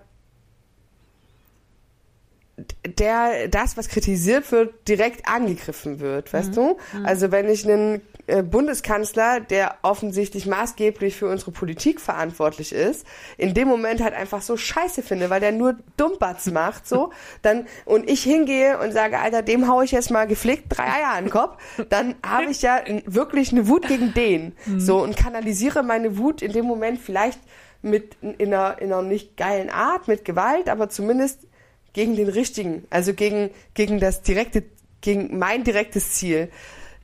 [2.87, 6.55] der das, was kritisiert wird, direkt angegriffen wird, weißt mhm.
[6.55, 6.77] du?
[6.93, 7.07] Mhm.
[7.07, 13.07] Also wenn ich einen äh, Bundeskanzler, der offensichtlich maßgeblich für unsere Politik verantwortlich ist,
[13.37, 17.11] in dem Moment halt einfach so scheiße finde, weil der nur Dummbatz macht, so,
[17.43, 21.11] dann, und ich hingehe und sage, Alter, dem hau ich jetzt mal gepflegt drei Eier
[21.17, 21.57] an den Kopf,
[21.89, 24.81] dann habe ich ja wirklich eine Wut gegen den, mhm.
[24.81, 27.41] so, und kanalisiere meine Wut in dem Moment vielleicht
[27.83, 31.47] mit in einer, in einer nicht geilen Art, mit Gewalt, aber zumindest
[31.93, 34.65] gegen den richtigen, also gegen, gegen das direkte,
[35.01, 36.51] gegen mein direktes Ziel.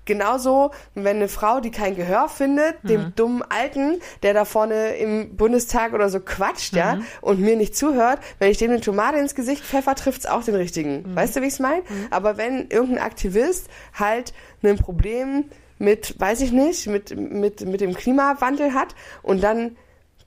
[0.07, 2.89] Genauso, wenn eine Frau, die kein Gehör findet, mhm.
[2.89, 6.78] dem dummen Alten, der da vorne im Bundestag oder so quatscht, mhm.
[6.78, 10.45] ja, und mir nicht zuhört, wenn ich dem eine Tomate ins Gesicht pfeffer, trifft's auch
[10.45, 11.03] den richtigen.
[11.03, 11.16] Mhm.
[11.16, 11.82] Weißt du, wie ich's meine?
[11.82, 12.07] Mhm.
[12.11, 14.32] Aber wenn irgendein Aktivist halt
[14.62, 15.47] ein Problem
[15.78, 19.76] mit, weiß ich nicht, mit, mit, mit dem Klimawandel hat und dann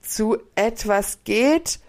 [0.01, 1.79] zu etwas geht,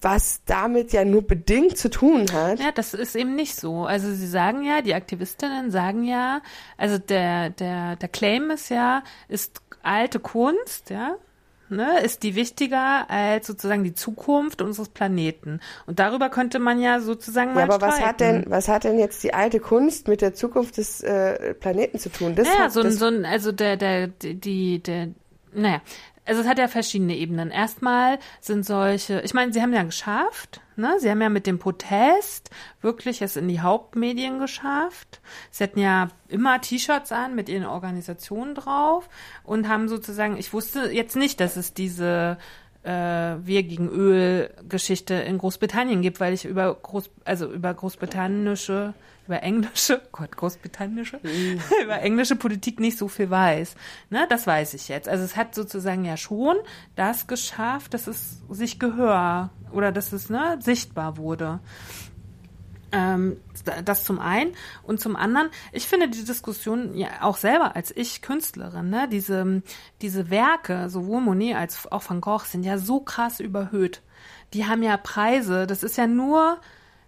[0.00, 2.58] was damit ja nur bedingt zu tun hat.
[2.58, 3.84] Ja, das ist eben nicht so.
[3.84, 6.40] Also sie sagen ja, die Aktivistinnen sagen ja,
[6.78, 11.16] also der, der, der Claim ist ja, ist alte Kunst, ja,
[11.68, 15.60] ne, ist die wichtiger als sozusagen die Zukunft unseres Planeten.
[15.86, 18.00] Und darüber könnte man ja sozusagen mal Ja, aber streiten.
[18.00, 21.54] was hat denn, was hat denn jetzt die alte Kunst mit der Zukunft des äh,
[21.54, 22.34] Planeten zu tun?
[22.34, 25.08] Das naja, hat, so, ein, so ein, also der, der, die, der,
[25.52, 25.80] naja,
[26.30, 27.50] also es hat ja verschiedene Ebenen.
[27.50, 30.94] Erstmal sind solche, ich meine, sie haben ja geschafft, ne?
[31.00, 32.50] Sie haben ja mit dem Protest
[32.80, 35.20] wirklich es in die Hauptmedien geschafft.
[35.50, 39.08] Sie hatten ja immer T-Shirts an mit ihren Organisationen drauf
[39.42, 42.38] und haben sozusagen, ich wusste jetzt nicht, dass es diese
[42.84, 48.94] äh, wir gegen Öl Geschichte in Großbritannien gibt, weil ich über Groß, also über großbritannische
[49.30, 51.60] über englische, Gott, großbritannische, mhm.
[51.84, 53.76] über englische Politik nicht so viel weiß.
[54.10, 55.08] Ne, das weiß ich jetzt.
[55.08, 56.56] Also es hat sozusagen ja schon
[56.96, 61.60] das geschafft, dass es sich Gehör oder dass es ne, sichtbar wurde.
[62.90, 63.36] Ähm,
[63.84, 64.52] das zum einen.
[64.82, 69.62] Und zum anderen, ich finde die Diskussion ja auch selber als ich Künstlerin, ne, diese,
[70.02, 74.02] diese Werke, sowohl Monet als auch Van Gogh, sind ja so krass überhöht.
[74.54, 76.60] Die haben ja Preise, das ist ja nur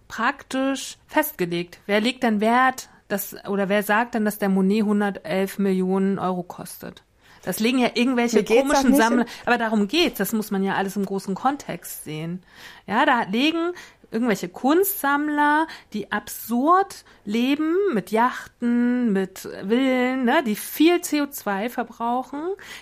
[0.07, 1.79] praktisch festgelegt.
[1.85, 6.43] Wer legt denn Wert, dass, oder wer sagt denn, dass der Monet 111 Millionen Euro
[6.43, 7.03] kostet?
[7.43, 10.17] Das legen ja irgendwelche komischen Sammler, aber darum geht's.
[10.17, 12.41] Das muss man ja alles im großen Kontext sehen.
[12.87, 13.73] Ja, da legen
[14.13, 22.41] irgendwelche Kunstsammler, die absurd leben mit Yachten, mit Villen, ne, die viel CO2 verbrauchen,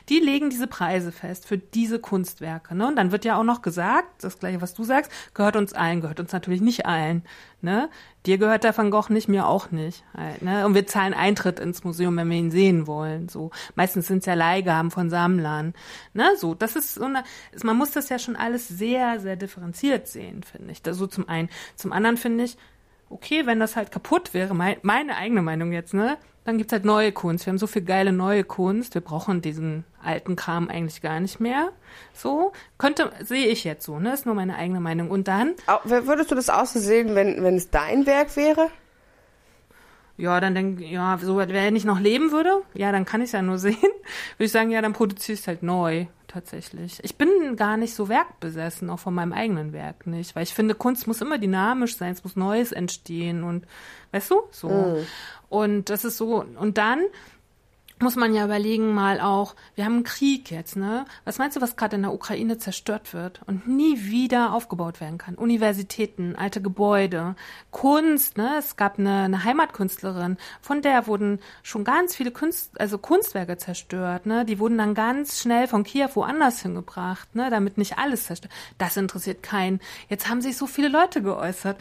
[0.10, 2.76] die legen diese Preise fest für diese Kunstwerke.
[2.76, 2.88] Ne?
[2.88, 6.02] Und dann wird ja auch noch gesagt, das gleiche, was du sagst, gehört uns allen,
[6.02, 7.24] gehört uns natürlich nicht allen.
[7.64, 7.90] Ne?
[8.26, 10.04] Dir gehört der Van Gogh nicht, mir auch nicht.
[10.18, 10.66] Halt, ne?
[10.66, 13.30] Und wir zahlen Eintritt ins Museum, wenn wir ihn sehen wollen.
[13.30, 15.74] So meistens sind es ja Leihgaben von Sammlern.
[16.14, 16.32] Ne?
[16.38, 17.24] So, das ist so eine,
[17.64, 20.82] man muss das ja schon alles sehr, sehr differenziert sehen, finde ich.
[20.82, 21.50] Das so zum einen.
[21.76, 22.58] Zum anderen finde ich,
[23.10, 26.18] okay, wenn das halt kaputt wäre, mein, meine eigene Meinung jetzt, ne?
[26.44, 27.46] Dann gibt's halt neue Kunst.
[27.46, 28.96] Wir haben so viel geile neue Kunst.
[28.96, 31.70] Wir brauchen diesen alten Kram eigentlich gar nicht mehr.
[32.14, 34.00] So könnte sehe ich jetzt so.
[34.00, 35.12] Ne, ist nur meine eigene Meinung.
[35.12, 38.70] Und dann würdest du das auch so sehen, wenn wenn es dein Werk wäre?
[40.22, 43.42] Ja, dann denke ja, so wenn ich noch leben würde, ja, dann kann ich ja
[43.42, 43.76] nur sehen.
[43.82, 47.00] Würde ich sagen, ja, dann produziere ich es halt neu tatsächlich.
[47.04, 50.76] Ich bin gar nicht so werkbesessen, auch von meinem eigenen Werk nicht, weil ich finde,
[50.76, 53.66] Kunst muss immer dynamisch sein, es muss Neues entstehen und
[54.12, 54.70] weißt du, so.
[54.70, 55.08] Mm.
[55.50, 57.00] Und das ist so, und dann
[58.02, 61.06] muss man ja überlegen, mal auch, wir haben einen Krieg jetzt, ne?
[61.26, 65.18] Was meinst du, was gerade in der Ukraine zerstört wird und nie wieder aufgebaut werden
[65.18, 65.36] kann?
[65.36, 67.36] Universitäten, alte Gebäude,
[67.70, 68.56] Kunst, ne?
[68.58, 74.26] Es gab eine, eine Heimatkünstlerin, von der wurden schon ganz viele Kunst, also Kunstwerke zerstört,
[74.26, 74.46] ne?
[74.46, 77.50] Die wurden dann ganz schnell von Kiew woanders hingebracht, ne?
[77.50, 78.54] Damit nicht alles zerstört.
[78.78, 79.80] Das interessiert keinen.
[80.10, 81.80] Jetzt haben sich so viele Leute geäußert.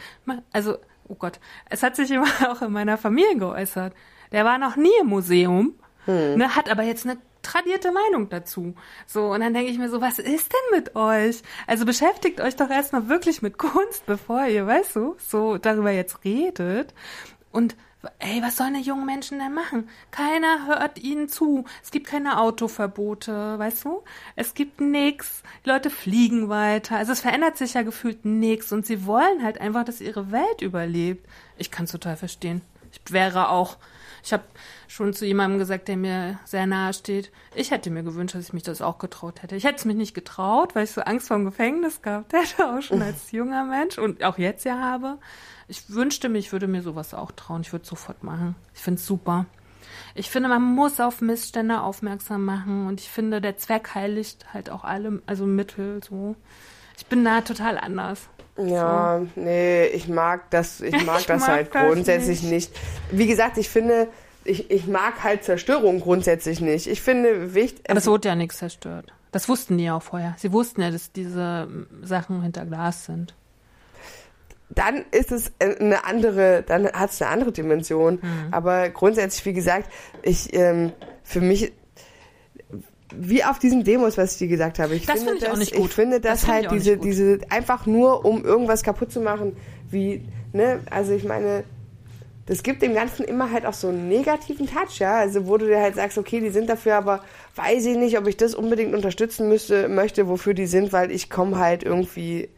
[0.51, 3.93] Also, oh Gott, es hat sich immer auch in meiner Familie geäußert.
[4.31, 5.73] Der war noch nie im Museum
[6.05, 6.37] hm.
[6.37, 8.75] Ne, hat aber jetzt eine tradierte Meinung dazu.
[9.07, 11.41] So, und dann denke ich mir so, was ist denn mit euch?
[11.67, 16.23] Also beschäftigt euch doch erstmal wirklich mit Kunst, bevor ihr, weißt du, so darüber jetzt
[16.23, 16.93] redet.
[17.51, 17.75] Und
[18.19, 19.89] ey, was sollen die jungen Menschen denn machen?
[20.11, 21.65] Keiner hört ihnen zu.
[21.83, 24.03] Es gibt keine Autoverbote, weißt du?
[24.35, 25.43] Es gibt nix.
[25.65, 26.97] Die Leute fliegen weiter.
[26.97, 30.61] Also es verändert sich ja gefühlt nix und sie wollen halt einfach, dass ihre Welt
[30.61, 31.27] überlebt.
[31.57, 32.61] Ich kann es total verstehen.
[32.91, 33.77] Ich wäre auch
[34.23, 34.43] ich habe
[34.87, 38.53] schon zu jemandem gesagt, der mir sehr nahe steht, ich hätte mir gewünscht, dass ich
[38.53, 39.55] mich das auch getraut hätte.
[39.55, 42.67] Ich hätte es mich nicht getraut, weil ich so Angst vor dem Gefängnis gehabt hätte,
[42.67, 45.17] auch schon als junger Mensch und auch jetzt ja habe.
[45.67, 47.61] Ich wünschte mir, ich würde mir sowas auch trauen.
[47.61, 48.55] Ich würde es sofort machen.
[48.73, 49.45] Ich finde es super.
[50.15, 54.69] Ich finde, man muss auf Missstände aufmerksam machen und ich finde, der Zweck heiligt halt
[54.69, 56.35] auch alle, also Mittel so.
[56.97, 58.27] Ich bin da total anders.
[58.57, 59.41] Ja, so.
[59.41, 62.71] nee, ich mag das, ich mag ich das mag halt das grundsätzlich nicht.
[62.73, 62.81] nicht.
[63.11, 64.07] Wie gesagt, ich finde,
[64.43, 66.87] ich, ich mag halt Zerstörung grundsätzlich nicht.
[66.87, 67.89] Ich finde wichtig.
[67.89, 69.13] Aber es wurde ja nichts zerstört.
[69.31, 70.35] Das wussten die auch vorher.
[70.37, 71.67] Sie wussten ja, dass diese
[72.01, 73.33] Sachen hinter Glas sind.
[74.69, 78.19] Dann ist es eine andere, dann hat es eine andere Dimension.
[78.21, 78.47] Mhm.
[78.51, 79.89] Aber grundsätzlich, wie gesagt,
[80.21, 80.91] ich ähm,
[81.23, 81.73] für mich
[83.17, 84.95] wie auf diesen Demos, was ich dir gesagt habe.
[84.95, 85.89] Ich das finde find ich das, auch nicht gut.
[85.89, 89.55] Ich finde das, das halt diese, diese, einfach nur, um irgendwas kaputt zu machen,
[89.89, 91.63] wie, ne, also ich meine,
[92.45, 95.67] das gibt dem Ganzen immer halt auch so einen negativen Touch, ja, also wo du
[95.67, 97.23] dir halt sagst, okay, die sind dafür, aber
[97.55, 101.29] weiß ich nicht, ob ich das unbedingt unterstützen müsste, möchte, wofür die sind, weil ich
[101.29, 102.49] komme halt irgendwie,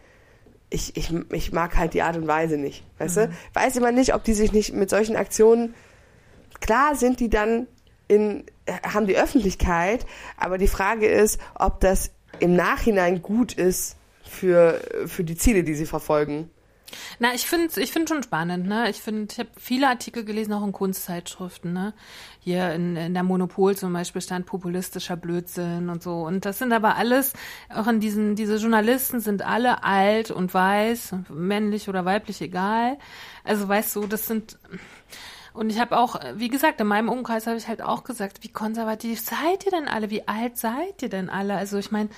[0.69, 3.21] ich, ich, ich mag halt die Art und Weise nicht, weißt mhm.
[3.21, 3.29] du?
[3.53, 5.75] Weiß immer nicht, ob die sich nicht mit solchen Aktionen,
[6.59, 7.67] klar sind die dann
[8.07, 8.45] in,
[8.83, 10.05] haben die Öffentlichkeit,
[10.37, 15.75] aber die Frage ist, ob das im Nachhinein gut ist für, für die Ziele, die
[15.75, 16.49] sie verfolgen.
[17.19, 18.89] Na, ich finde ich finde schon spannend, ne?
[18.89, 21.93] Ich finde, ich habe viele Artikel gelesen, auch in Kunstzeitschriften, ne?
[22.39, 26.21] Hier in, in der Monopol zum Beispiel stand populistischer Blödsinn und so.
[26.21, 27.33] Und das sind aber alles,
[27.69, 32.97] auch in diesen, diese Journalisten sind alle alt und weiß, männlich oder weiblich, egal.
[33.43, 34.57] Also weißt du, das sind,
[35.53, 38.49] und ich habe auch, wie gesagt, in meinem Umkreis habe ich halt auch gesagt, wie
[38.49, 40.09] konservativ seid ihr denn alle?
[40.09, 41.55] Wie alt seid ihr denn alle?
[41.55, 42.09] Also ich meine,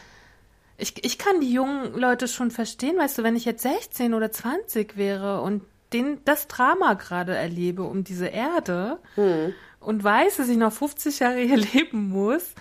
[0.77, 4.31] ich, ich kann die jungen Leute schon verstehen, weißt du, wenn ich jetzt 16 oder
[4.31, 5.63] 20 wäre und
[5.93, 9.53] den, das Drama gerade erlebe um diese Erde, hm
[9.85, 12.53] und weiß, dass ich noch 50 Jahre hier leben muss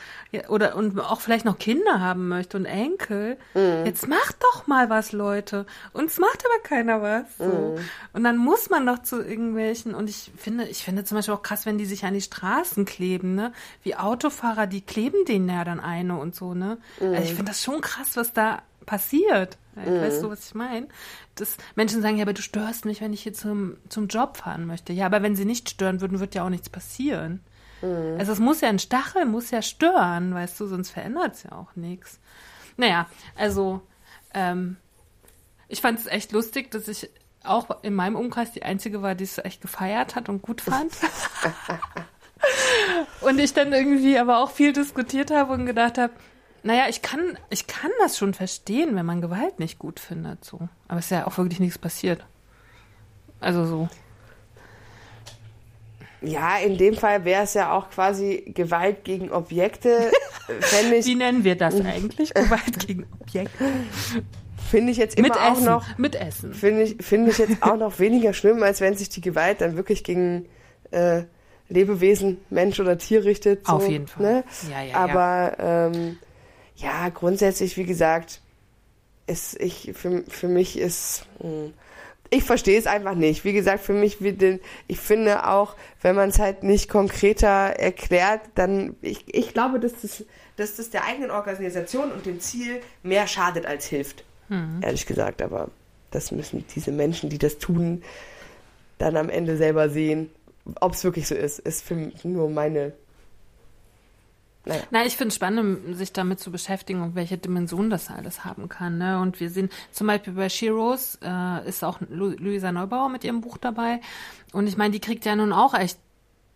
[0.49, 3.87] oder und auch vielleicht noch Kinder haben möchte und Enkel, mm.
[3.87, 5.67] jetzt macht doch mal was, Leute.
[5.93, 7.39] Uns macht aber keiner was.
[7.39, 7.45] So.
[7.45, 7.79] Mm.
[8.17, 11.43] Und dann muss man doch zu irgendwelchen, und ich finde, ich finde zum Beispiel auch
[11.43, 13.53] krass, wenn die sich an die Straßen kleben, ne?
[13.83, 16.79] Wie Autofahrer, die kleben denen ja dann eine und so, ne?
[17.01, 17.05] Mm.
[17.05, 19.57] Also ich finde das schon krass, was da passiert.
[19.77, 20.01] Mhm.
[20.01, 20.89] Weißt du, was ich meine?
[21.35, 24.67] Das, Menschen sagen, ja, aber du störst mich, wenn ich hier zum, zum Job fahren
[24.67, 24.93] möchte.
[24.93, 27.41] Ja, aber wenn sie nicht stören würden, wird ja auch nichts passieren.
[27.83, 28.17] Mhm.
[28.19, 31.53] Also es muss ja ein Stachel, muss ja stören, weißt du, sonst verändert es ja
[31.53, 32.21] auch nichts.
[32.77, 33.83] Naja, also
[34.33, 34.77] ähm,
[35.69, 37.11] ich fand es echt lustig, dass ich
[37.43, 40.93] auch in meinem Umkreis die Einzige war, die es echt gefeiert hat und gut fand.
[43.21, 46.15] und ich dann irgendwie aber auch viel diskutiert habe und gedacht habe,
[46.65, 50.69] naja, ich kann, ich kann das schon verstehen, wenn man Gewalt nicht gut findet, so.
[50.89, 52.25] Aber es ist ja auch wirklich nichts passiert.
[53.39, 53.89] Also so.
[56.23, 60.11] Ja, in dem Fall wäre es ja auch quasi Gewalt gegen Objekte.
[60.49, 62.33] ich, Wie nennen wir das eigentlich?
[62.33, 63.71] Gewalt gegen Objekte?
[64.71, 65.99] Finde ich jetzt immer mit auch Essen, noch.
[65.99, 66.55] Mit Essen.
[66.55, 69.77] Finde ich, finde ich jetzt auch noch weniger schlimm, als wenn sich die Gewalt dann
[69.77, 70.47] wirklich gegen
[70.93, 71.25] äh,
[71.69, 73.67] Lebewesen, Mensch oder Tier richtet.
[73.67, 74.23] So, Auf jeden Fall.
[74.23, 74.45] Ne?
[74.71, 75.87] Ja, ja, Aber ja.
[75.89, 76.19] Ähm,
[76.77, 78.41] ja, grundsätzlich, wie gesagt,
[79.27, 81.75] ist ich für, für mich ist mh, hm,
[82.31, 83.45] ich verstehe es einfach nicht.
[83.45, 87.47] Wie gesagt, für mich wird den, ich finde auch, wenn man es halt nicht konkreter
[87.49, 90.25] erklärt, dann ich, ich glaube, dass das,
[90.57, 94.25] dass das der eigenen Organisation und dem Ziel mehr schadet als hilft.
[94.49, 94.81] Mhm.
[94.83, 95.69] Ehrlich gesagt, aber
[96.11, 98.03] das müssen diese Menschen, die das tun,
[98.99, 100.31] dann am Ende selber sehen.
[100.81, 102.95] Ob es wirklich so ist, ist für mich nur meine
[104.65, 104.83] naja.
[104.91, 108.69] Na, ich finde es spannend, sich damit zu beschäftigen und welche Dimension das alles haben
[108.69, 108.99] kann.
[108.99, 109.21] Ne?
[109.21, 113.41] Und wir sehen zum Beispiel bei Sheroes äh, ist auch Lu Luisa Neubauer mit ihrem
[113.41, 114.01] Buch dabei.
[114.53, 115.99] Und ich meine, die kriegt ja nun auch echt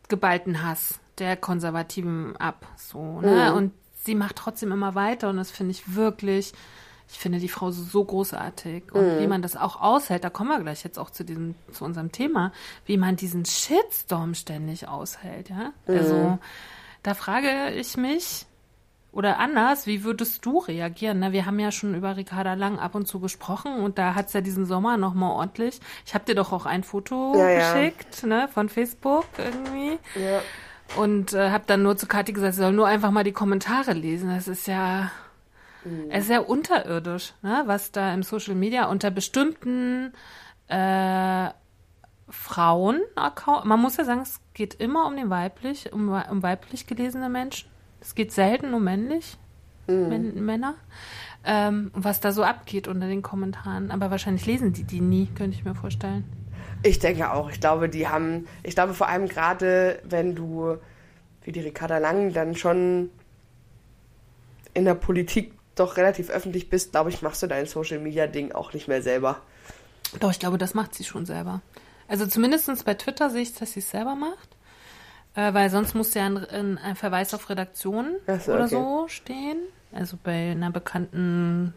[0.09, 3.50] geballten Hass der Konservativen ab, so, ne?
[3.50, 3.56] Mhm.
[3.56, 3.72] Und
[4.04, 6.52] sie macht trotzdem immer weiter und das finde ich wirklich,
[7.11, 9.20] ich finde die Frau so großartig und Mhm.
[9.20, 12.12] wie man das auch aushält, da kommen wir gleich jetzt auch zu diesem, zu unserem
[12.12, 12.52] Thema,
[12.86, 15.72] wie man diesen Shitstorm ständig aushält, ja?
[15.86, 15.98] Mhm.
[15.98, 16.38] Also,
[17.09, 18.44] da frage ich mich,
[19.12, 21.20] oder anders, wie würdest du reagieren?
[21.20, 21.32] Ne?
[21.32, 24.42] Wir haben ja schon über Ricarda Lang ab und zu gesprochen und da hat's ja
[24.42, 25.80] diesen Sommer nochmal ordentlich.
[26.04, 27.72] Ich habe dir doch auch ein Foto Ja, ja.
[27.72, 29.98] geschickt, ne, von Facebook irgendwie.
[30.20, 30.42] Ja.
[31.00, 33.94] Und äh, habe dann nur zu Kathi gesagt, sie soll nur einfach mal die Kommentare
[33.94, 34.28] lesen.
[34.28, 35.11] Das ist ja,
[36.11, 37.62] es ist ja unterirdisch, ne?
[37.64, 40.12] was da im Social Media unter bestimmten
[40.66, 41.48] äh,
[42.28, 43.00] Frauen,
[43.64, 47.70] man muss ja sagen, es geht immer um den weiblich, um, um weiblich gelesene Menschen.
[48.00, 49.38] Es geht selten um männlich,
[49.86, 50.74] Män Männer.
[51.44, 53.92] Ähm, was da so abgeht unter den Kommentaren.
[53.92, 56.24] Aber wahrscheinlich lesen die die nie, könnte ich mir vorstellen.
[56.82, 57.50] Ich denke auch.
[57.50, 60.76] Ich glaube, die haben, ich glaube vor allem gerade, wenn du
[61.44, 63.11] wie die Ricarda Lang dann schon
[64.74, 68.50] in der Politik doch relativ öffentlich bist, glaube ich, machst du dein Social Media Ding
[68.52, 69.40] auch nicht mehr selber.
[70.18, 71.62] Doch, ich glaube, das macht sie schon selber.
[72.09, 74.48] Also zumindest bei Twitter sehe ich, dass sie es selber macht.
[75.34, 78.74] Äh, weil sonst muss ja ein, ein, Verweis auf Redaktion so, oder okay.
[78.74, 79.59] so stehen.
[79.92, 81.74] Also bei einer bekannten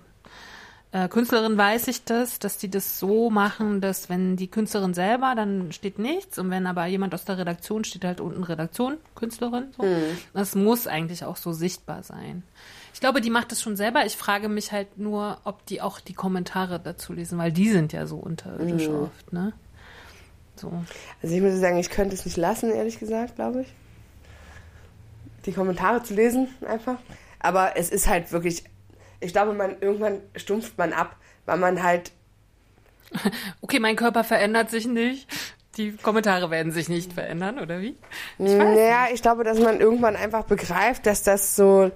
[0.91, 5.35] äh, Künstlerin weiß ich das, dass die das so machen, dass wenn die Künstlerin selber,
[5.35, 9.67] dann steht nichts und wenn aber jemand aus der Redaktion steht halt unten Redaktion, Künstlerin.
[9.77, 9.85] So.
[10.33, 12.43] Das muss eigentlich auch so sichtbar sein.
[12.93, 14.05] Ich glaube, die macht das schon selber.
[14.05, 17.93] Ich frage mich halt nur, ob die auch die Kommentare dazu lesen, weil die sind
[17.93, 19.53] ja so unterirdisch oft, ne?
[20.61, 20.71] So.
[21.23, 23.67] Also ich muss sagen, ich könnte es nicht lassen, ehrlich gesagt, glaube ich.
[25.45, 26.97] Die Kommentare zu lesen, einfach.
[27.39, 28.63] Aber es ist halt wirklich,
[29.19, 31.15] ich glaube, man irgendwann stumpft man ab,
[31.47, 32.11] weil man halt,
[33.61, 35.27] Okay, mein Körper verändert sich nicht.
[35.77, 37.95] Die Kommentare werden sich nicht verändern, oder wie?
[38.37, 41.91] naja, ich glaube, dass man irgendwann einfach begreift, dass das so,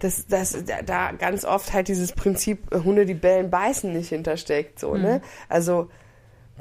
[0.00, 0.56] dass, dass
[0.86, 5.20] da- ganz oft halt dieses Prinzip äh, Hunde, die bellen, beißen nicht hintersteckt, so, ne?
[5.48, 5.90] Also,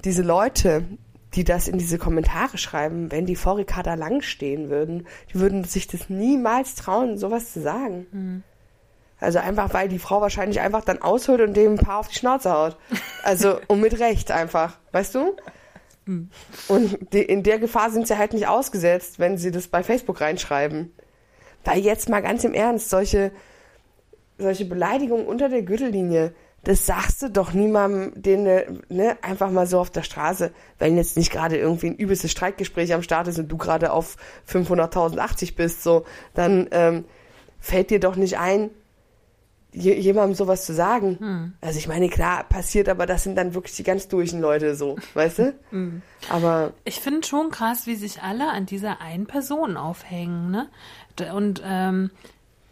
[0.03, 0.83] diese Leute,
[1.33, 5.63] die das in diese Kommentare schreiben, wenn die vor Ricarda Lang stehen würden, die würden
[5.63, 8.07] sich das niemals trauen, sowas zu sagen.
[9.19, 12.15] Also einfach, weil die Frau wahrscheinlich einfach dann ausholt und dem ein paar auf die
[12.15, 12.77] Schnauze haut.
[13.23, 15.35] Also, und mit Recht einfach, weißt du?
[16.67, 20.21] Und die, in der Gefahr sind sie halt nicht ausgesetzt, wenn sie das bei Facebook
[20.21, 20.93] reinschreiben.
[21.65, 23.31] Weil jetzt mal ganz im Ernst, solche,
[24.37, 26.33] solche Beleidigungen unter der Gürtellinie,
[26.63, 28.43] das sagst du doch niemandem, den
[28.89, 32.93] ne, einfach mal so auf der Straße, wenn jetzt nicht gerade irgendwie ein übelstes Streitgespräch
[32.93, 34.17] am Start ist und du gerade auf
[34.51, 37.05] 500.080 bist, so, dann ähm,
[37.59, 38.69] fällt dir doch nicht ein,
[39.71, 41.17] je, jemandem sowas zu sagen.
[41.61, 44.97] Also ich meine, klar, passiert, aber das sind dann wirklich die ganz durchen Leute so,
[45.13, 45.53] weißt du?
[46.29, 50.69] Aber Ich finde schon krass, wie sich alle an dieser einen Person aufhängen, ne?
[51.33, 52.11] Und ähm,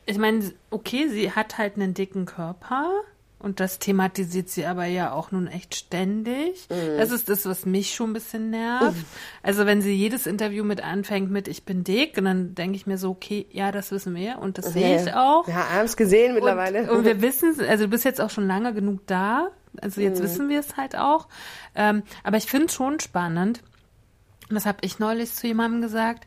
[0.05, 2.91] ich meine, okay, sie hat halt einen dicken Körper
[3.37, 6.67] und das thematisiert sie aber ja auch nun echt ständig.
[6.69, 8.97] Das ist das, was mich schon ein bisschen nervt.
[9.43, 12.87] Also wenn sie jedes Interview mit anfängt mit Ich bin dick, und dann denke ich
[12.87, 15.47] mir so, okay, ja, das wissen wir und das sehe ich auch.
[15.47, 16.89] Ja, haben es gesehen mittlerweile.
[16.89, 19.51] Und, und wir wissen, also du bist jetzt auch schon lange genug da.
[19.81, 21.27] Also jetzt wissen wir es halt auch.
[21.75, 23.61] Ähm, aber ich finde es schon spannend.
[24.49, 26.25] Und das habe ich neulich zu jemandem gesagt.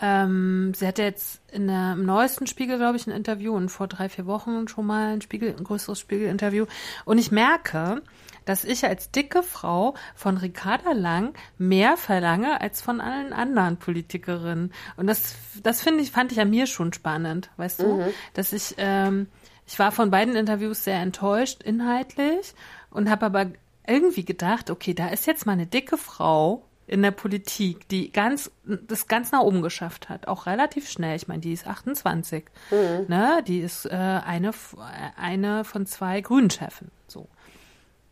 [0.00, 3.88] Ähm, sie hatte jetzt in der, im neuesten Spiegel, glaube ich, ein Interview und vor
[3.88, 6.66] drei, vier Wochen schon mal ein Spiegel, ein größeres Spiegel-Interview.
[7.04, 8.02] Und ich merke,
[8.44, 14.72] dass ich als dicke Frau von Ricarda Lang mehr verlange als von allen anderen Politikerinnen.
[14.96, 17.98] Und das, das finde ich, fand ich an mir schon spannend, weißt du?
[18.34, 19.26] Dass ich, ähm,
[19.66, 22.54] ich war von beiden Interviews sehr enttäuscht inhaltlich
[22.90, 23.46] und habe aber
[23.86, 28.50] irgendwie gedacht, okay, da ist jetzt mal eine dicke Frau in der Politik, die ganz
[28.64, 31.16] das ganz nach oben geschafft hat, auch relativ schnell.
[31.16, 32.44] Ich meine, die ist 28,
[33.08, 33.42] ne?
[33.46, 37.28] Die ist äh, eine äh, eine von zwei Grünen-Chefen, so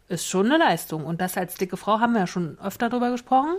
[0.09, 1.05] ist schon eine Leistung.
[1.05, 3.57] Und das als dicke Frau haben wir ja schon öfter drüber gesprochen.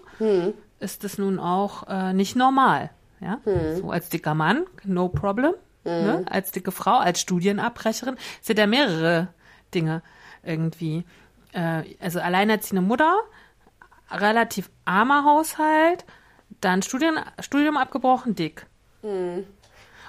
[0.79, 3.39] Ist das nun auch äh, nicht normal, ja?
[3.81, 5.53] So als dicker Mann, no problem.
[5.83, 6.25] Ne?
[6.29, 9.29] Als dicke Frau, als Studienabbrecherin, sind ja mehrere
[9.73, 10.01] Dinge
[10.43, 11.05] irgendwie.
[11.53, 13.15] Äh, also alleinerziehende Mutter,
[14.11, 16.05] relativ armer Haushalt,
[16.61, 18.65] dann Studien, Studium abgebrochen, dick.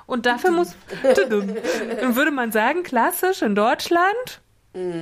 [0.06, 1.30] Und dafür muss, dann
[2.16, 4.40] würde man sagen, klassisch in Deutschland,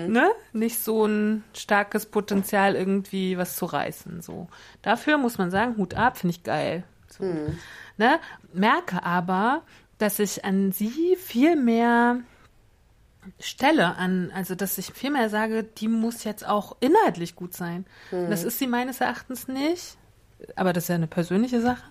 [0.09, 4.49] ne, nicht so ein starkes Potenzial irgendwie was zu reißen, so.
[4.83, 6.85] Dafür muss man sagen, Hut ab, finde ich geil.
[7.09, 7.25] So.
[7.97, 8.19] Ne,
[8.53, 9.63] merke aber,
[9.99, 12.21] dass ich an sie viel mehr
[13.41, 17.87] stelle an, also dass ich viel mehr sage, die muss jetzt auch inhaltlich gut sein.
[18.11, 19.97] Und Das ist sie meines Erachtens nicht,
[20.55, 21.85] aber das ist ja eine persönliche Sache.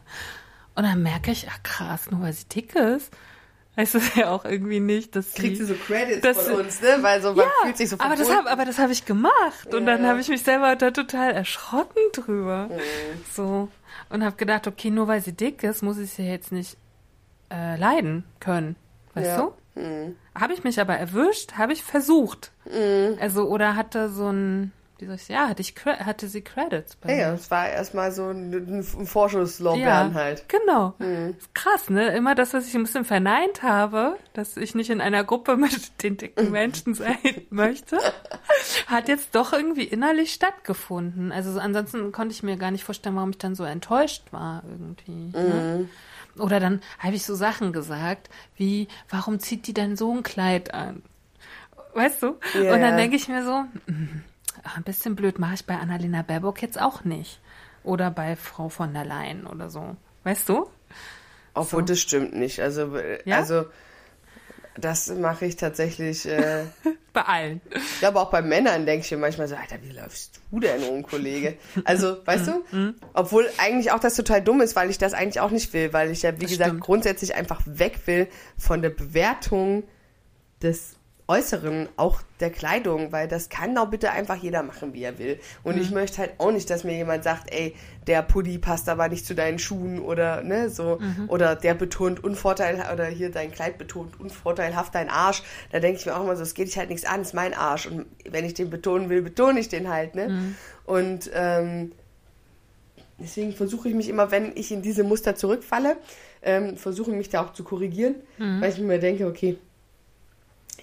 [0.76, 3.12] Und dann merke ich, ach krass, nur weil sie dick ist,
[3.78, 5.42] heißt das ja auch irgendwie nicht, dass sie...
[5.42, 6.98] Kriegt sie so Credits von uns, ne?
[7.02, 8.50] Weil so, man ja, fühlt sich so aber das verbunden.
[8.50, 10.10] habe aber das habe ich gemacht und dann Ja.
[10.10, 12.68] habe ich mich selber da total erschrocken drüber.
[12.70, 13.22] Mhm.
[13.34, 13.70] So
[14.10, 16.78] und habe gedacht, okay, nur weil sie dick ist, muss ich sie jetzt nicht
[17.52, 18.76] äh, leiden können,
[19.14, 19.38] weißt Ja.
[19.38, 19.54] du?
[20.34, 22.52] Habe ich mich aber erwischt, habe ich versucht.
[22.66, 23.18] Mhm.
[23.20, 27.10] Also oder hatte so ein wie soll ich ja, hatte ich hatte sie Credits bei
[27.12, 27.36] Ja, ja, mir.
[27.36, 30.48] es war erstmal so ein, ein Vorschusslorbeeren halt.
[30.48, 30.94] Genau.
[31.00, 31.36] Mhm.
[31.54, 32.16] Krass, ne?
[32.16, 36.02] Immer das, was ich ein bisschen verneint habe, dass ich nicht in einer Gruppe mit
[36.04, 37.18] den dicken Menschen sein
[37.50, 37.98] möchte,
[38.88, 41.32] hat jetzt doch irgendwie innerlich stattgefunden.
[41.34, 44.64] Also so, ansonsten konnte ich mir gar nicht vorstellen, warum ich dann so enttäuscht war
[44.66, 45.38] irgendwie.
[45.38, 45.90] Ne?
[46.38, 50.74] Oder dann habe ich so Sachen gesagt, wie, warum zieht die denn so ein Kleid
[50.74, 51.04] an?
[51.94, 52.38] Weißt du?
[52.62, 52.74] Ja.
[52.74, 54.22] Und dann denke ich mir so, mm,
[54.64, 57.40] ach, ein bisschen blöd mache ich bei Annalena Baerbock jetzt auch nicht.
[57.84, 59.96] Oder bei Frau von der Leyen oder so.
[60.24, 60.70] Weißt du?
[61.54, 62.60] Obwohl, das stimmt nicht.
[62.60, 63.38] Also, äh, Ja?
[63.38, 63.66] also
[64.78, 66.26] das mache ich tatsächlich.
[66.28, 66.64] Äh,
[67.14, 67.62] Bei allen.
[67.74, 70.84] ich glaube, auch bei Männern denke ich mir manchmal so, Alter, wie läufst du denn
[70.84, 71.58] rum, Kollege?
[71.86, 72.94] Also, weißt du?
[73.14, 76.12] Obwohl eigentlich auch das total dumm ist, weil ich das eigentlich auch nicht will, weil
[76.12, 76.84] ich ja, wie Das gesagt, stimmt.
[76.84, 79.84] grundsätzlich einfach weg will von der Bewertung
[80.62, 80.98] des
[81.28, 85.40] Äußeren, auch der Kleidung, weil das kann doch bitte einfach jeder machen, wie er will.
[85.64, 89.08] Und ich möchte halt auch nicht, dass mir jemand sagt, ey, der Pulli passt aber
[89.10, 93.80] nicht zu deinen Schuhen oder ne, so oder der betont unvorteilhaft oder hier dein Kleid
[93.80, 95.42] betont unvorteilhaft deinen Arsch.
[95.72, 97.34] Da denke ich mir auch immer so, es geht dich halt nichts an, es ist
[97.34, 100.28] mein Arsch und wenn ich den betonen will, betone ich den halt, ne?
[100.86, 101.92] Und ähm,
[103.18, 105.98] deswegen versuche ich mich immer, wenn ich in diese Muster zurückfalle,
[106.44, 108.16] ähm, versuche mich da auch zu korrigieren,
[108.62, 109.58] weil ich mir denke, okay,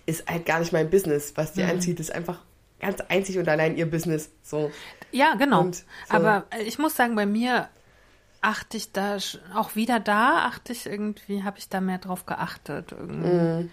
[0.06, 2.40] ist halt gar nicht mein Business, was die anzieht, ist einfach
[2.80, 4.30] ganz einzig und allein ihr Business.
[4.42, 4.70] So.
[5.12, 5.70] Ja, genau.
[5.70, 5.82] So.
[6.08, 7.68] Aber äh, ich muss sagen, bei mir
[8.40, 9.16] achte ich da
[9.54, 12.92] auch wieder da, achte ich irgendwie, habe ich da mehr drauf geachtet.
[12.92, 13.28] Irgendwie.
[13.28, 13.70] Mhm.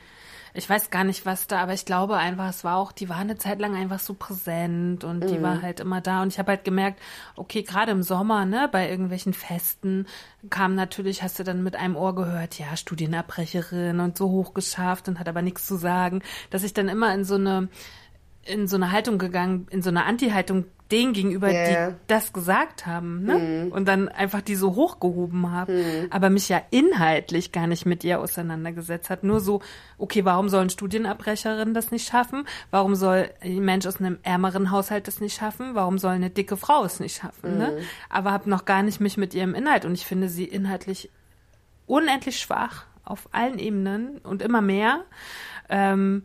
[0.53, 3.17] Ich weiß gar nicht, was da, aber ich glaube einfach, es war auch, die war
[3.17, 5.43] eine Zeit lang einfach so präsent und die Mhm.
[5.43, 6.21] war halt immer da.
[6.21, 6.99] Und ich habe halt gemerkt,
[7.35, 10.07] okay, gerade im Sommer, ne, bei irgendwelchen Festen
[10.49, 15.19] kam natürlich, hast du dann mit einem Ohr gehört, ja, Studienabbrecherin und so hochgeschafft und
[15.19, 17.69] hat aber nichts zu sagen, dass ich dann immer in so eine
[18.49, 21.91] in so eine Haltung gegangen, in so eine Anti-Haltung denen gegenüber, ja.
[21.91, 23.69] die das gesagt haben, ne?
[23.69, 28.19] Und dann einfach die so hochgehoben haben, aber mich ja inhaltlich gar nicht mit ihr
[28.19, 29.23] auseinandergesetzt hat.
[29.23, 29.61] Nur so,
[29.99, 32.45] okay, warum sollen Studienabbrecherinnen das nicht schaffen?
[32.71, 35.75] Warum soll ein Mensch aus einem ärmeren Haushalt das nicht schaffen?
[35.75, 37.59] Warum soll eine dicke Frau es nicht schaffen?
[37.59, 37.77] Ne?
[38.09, 41.11] Aber habe noch gar nicht mich mit ihrem Inhalt und ich finde sie inhaltlich
[41.85, 45.03] unendlich schwach auf allen Ebenen und immer mehr.
[45.69, 46.23] Ähm,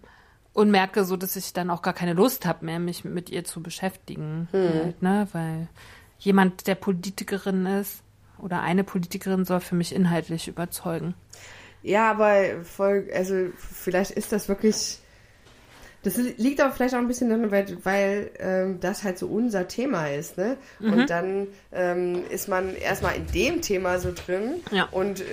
[0.55, 3.45] und merke so, dass ich dann auch gar keine Lust habe mehr, mich mit ihr
[3.45, 4.49] zu beschäftigen.
[4.53, 5.29] Halt, ne?
[5.33, 5.69] Weil
[6.19, 8.03] jemand, der Politikerin ist
[8.39, 11.15] oder eine Politikerin soll für mich inhaltlich überzeugen.
[11.83, 14.99] Ja, aber voll, also vielleicht ist das wirklich.
[16.03, 19.27] Das li- liegt aber vielleicht auch ein bisschen daran, weil, weil ähm, das halt so
[19.27, 20.59] unser Thema ist, ne?
[20.79, 20.93] Mhm.
[20.93, 24.85] Und dann ähm, ist man erstmal in dem Thema so drin Ja.
[24.91, 25.25] und äh,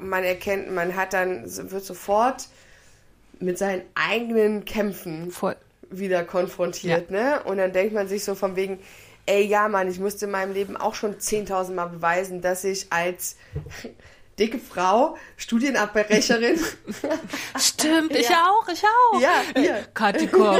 [0.00, 2.46] man erkennt, man hat dann, wird sofort
[3.40, 5.56] mit seinen eigenen Kämpfen Voll.
[5.90, 7.40] wieder konfrontiert, ne?
[7.44, 8.78] Und dann denkt man sich so von wegen,
[9.26, 12.86] ey, ja, Mann, ich musste in meinem Leben auch schon 10.000 Mal beweisen, dass ich
[12.90, 13.36] als
[14.38, 16.58] dicke Frau, Studienabbrecherin,
[17.58, 18.46] Stimmt, ich Ja.
[18.50, 19.20] auch, ich auch.
[19.20, 20.56] ja, hier, Kathi, komm,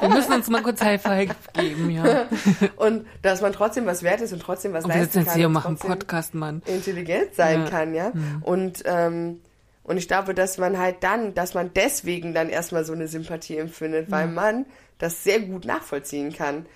[0.00, 2.26] wir müssen uns mal kurz High Five geben, ja.
[2.76, 5.28] und dass man trotzdem was wert ist und trotzdem was Und wir leisten sitzen jetzt
[5.28, 6.62] kann hier und machen Podcast, Mann.
[6.66, 7.68] intelligent sein Ja.
[7.70, 8.12] kann, ja.
[8.42, 9.40] Und ähm,
[9.84, 13.56] und ich glaube, dass man halt dann, dass man deswegen dann erstmal so eine Sympathie
[13.56, 14.66] empfindet, weil man
[14.98, 16.66] das sehr gut nachvollziehen kann.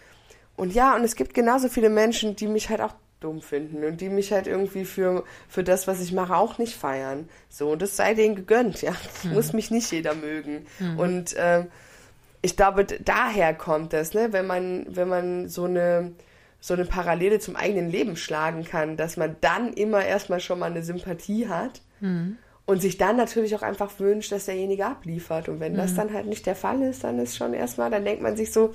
[0.56, 4.00] Und ja, und es gibt genauso viele Menschen, die mich halt auch dumm finden und
[4.00, 7.28] die mich halt irgendwie für, für das, was ich mache, auch nicht feiern.
[7.48, 8.92] So, und das sei denen gegönnt, ja.
[9.24, 10.66] Muss mich nicht jeder mögen.
[10.98, 11.68] Und ähm,
[12.42, 16.12] ich glaube, daher kommt das, ne, wenn man, wenn man so eine,
[16.60, 20.70] so eine Parallele zum eigenen Leben schlagen kann, dass man dann immer erstmal schon mal
[20.70, 21.80] eine Sympathie hat
[22.66, 25.48] und sich dann natürlich auch einfach wünscht, dass derjenige abliefert.
[25.48, 28.22] Und wenn das dann halt nicht der Fall ist, dann ist schon erstmal, dann denkt
[28.22, 28.72] man sich so,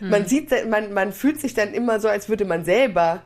[0.00, 3.22] man sieht, man, man fühlt sich dann immer so, als würde man selber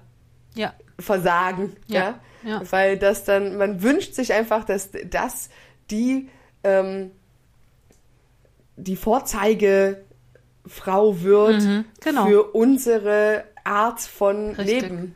[0.54, 2.62] Ja, versagen, ja, Ja, ja.
[2.70, 5.50] weil das dann, man wünscht sich einfach, dass das
[5.90, 6.30] die
[6.64, 7.10] ähm,
[8.76, 11.62] die Vorzeigefrau wird
[12.00, 12.26] genau.
[12.26, 14.82] für unsere Art von Richtig.
[14.82, 15.14] Leben.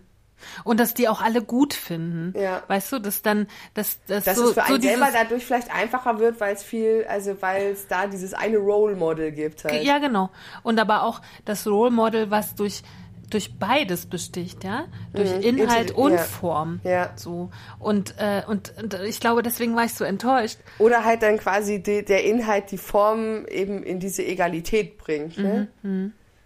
[0.65, 2.39] Und dass die auch alle gut finden.
[2.39, 2.63] Ja.
[2.69, 5.45] Weißt du, dass dann, dass, dass, Dass so, es für so einen selber dieses, dadurch
[5.45, 9.65] vielleicht einfacher wird, weil es viel, also weil es da dieses eine Role Model gibt
[9.65, 9.83] halt.
[9.83, 10.31] Ja, genau.
[10.63, 12.83] Und aber auch das Role Model, was durch
[13.31, 15.43] durch beides besticht, ja, durch Mhm.
[15.43, 16.19] Inhalt und ja.
[16.19, 16.81] Form.
[16.85, 17.11] Ja.
[17.17, 20.59] So und, äh, und und ich glaube, deswegen war ich so enttäuscht.
[20.79, 25.39] Oder halt dann quasi die, der Inhalt die Form eben in diese Egalität bringt.
[25.39, 25.69] Ne?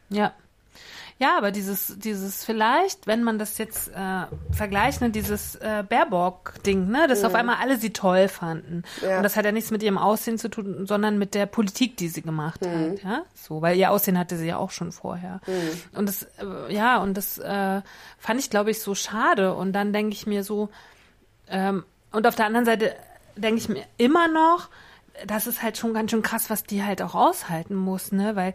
[0.08, 0.32] Ja.
[1.20, 6.88] Ja, aber dieses, dieses vielleicht, wenn man das jetzt äh, vergleicht, ne, dieses äh, Baerbock-Ding,
[6.88, 8.84] ne, dass auf einmal alle sie toll fanden.
[9.02, 9.18] Ja.
[9.18, 12.08] Und das hat ja nichts mit ihrem Aussehen zu tun, sondern mit der Politik, die
[12.08, 13.22] sie gemacht hat, ja.
[13.34, 15.42] So, weil ihr Aussehen hatte sie ja auch schon vorher.
[15.92, 17.82] Und das, äh, ja, und das äh,
[18.18, 19.54] fand ich, glaube ich, so schade.
[19.54, 20.70] Und dann denke ich mir so,
[21.48, 22.96] ähm, und auf der anderen Seite
[23.36, 24.70] denke ich mir immer noch,
[25.26, 28.36] das ist halt schon ganz schön krass, was die halt auch aushalten muss, ne?
[28.36, 28.54] Weil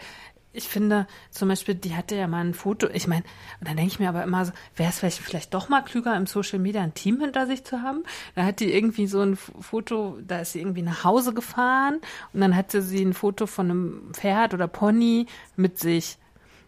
[0.55, 3.23] ich finde, zum Beispiel, die hatte ja mal ein Foto, ich meine,
[3.59, 6.15] und dann denke ich mir aber immer so, wäre es vielleicht, vielleicht doch mal klüger,
[6.15, 8.03] im Social Media ein Team hinter sich zu haben?
[8.35, 11.99] Da hat die irgendwie so ein Foto, da ist sie irgendwie nach Hause gefahren
[12.33, 16.17] und dann hatte sie ein Foto von einem Pferd oder Pony mit sich.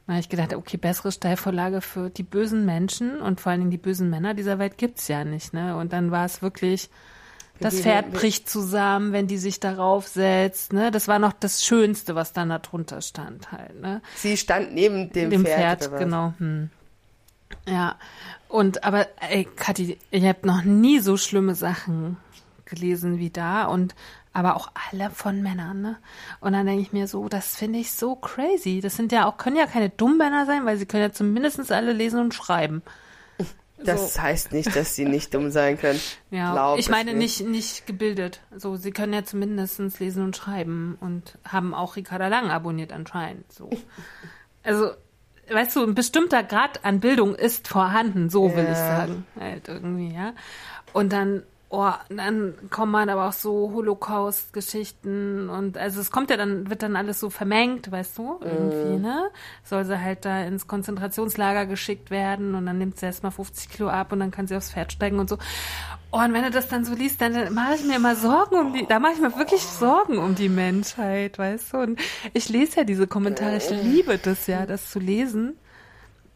[0.05, 3.71] Da habe ich gedacht, okay, bessere Steilvorlage für die bösen Menschen und vor allen Dingen
[3.71, 5.75] die bösen Männer dieser Welt gibt's ja nicht, ne?
[5.75, 6.89] Und dann war es wirklich,
[7.59, 10.91] das Pferd bricht zusammen, wenn die sich darauf setzt, ne?
[10.91, 14.01] Das war noch das Schönste, was dann da drunter stand halt, ne?
[14.15, 15.83] Sie stand neben dem, Dem Pferd.
[15.83, 16.33] Pferd, genau.
[16.37, 16.69] Hm.
[17.67, 17.95] Ja.
[18.47, 22.17] Und aber, ey, Kathi, ich habe noch nie so schlimme Sachen
[22.65, 23.95] gelesen wie da und
[24.33, 25.97] aber auch alle von Männern, ne?
[26.41, 28.81] Und dann denke ich mir so, das finde ich so crazy.
[28.81, 31.71] Das sind ja auch, können ja keine dummen Männer sein, weil sie können ja zumindest
[31.71, 32.83] alle lesen und schreiben.
[33.83, 35.99] Das heißt nicht, dass sie nicht dumm sein können.
[36.31, 38.41] Ja, Glaub ich meine nicht, nicht gebildet.
[38.55, 43.51] So, sie können ja zumindest lesen und schreiben und haben auch Ricarda Lang abonniert anscheinend.
[43.53, 43.69] So.
[44.63, 44.91] Also,
[45.49, 48.71] weißt du, ein bestimmter Grad an Bildung ist vorhanden, so will Ja.
[48.71, 49.25] ich sagen.
[49.39, 50.33] Halt irgendwie, ja.
[50.93, 56.37] Und dann, oh, dann kommen man aber auch so Holocaust-Geschichten und also es kommt ja
[56.37, 59.29] dann, wird dann alles so vermengt, weißt du, irgendwie, ne?
[59.63, 63.89] Soll sie halt da ins Konzentrationslager geschickt werden und dann nimmt sie erstmal 50 Kilo
[63.89, 65.37] ab und dann kann sie aufs Pferd steigen und so.
[66.11, 68.73] Oh, und wenn du das dann so liest, dann mache ich mir immer Sorgen um
[68.73, 71.77] die, da mache ich mir wirklich Sorgen um die Menschheit, weißt du?
[71.79, 71.99] Und
[72.33, 75.57] ich lese ja diese Kommentare, ich liebe das ja, das zu lesen.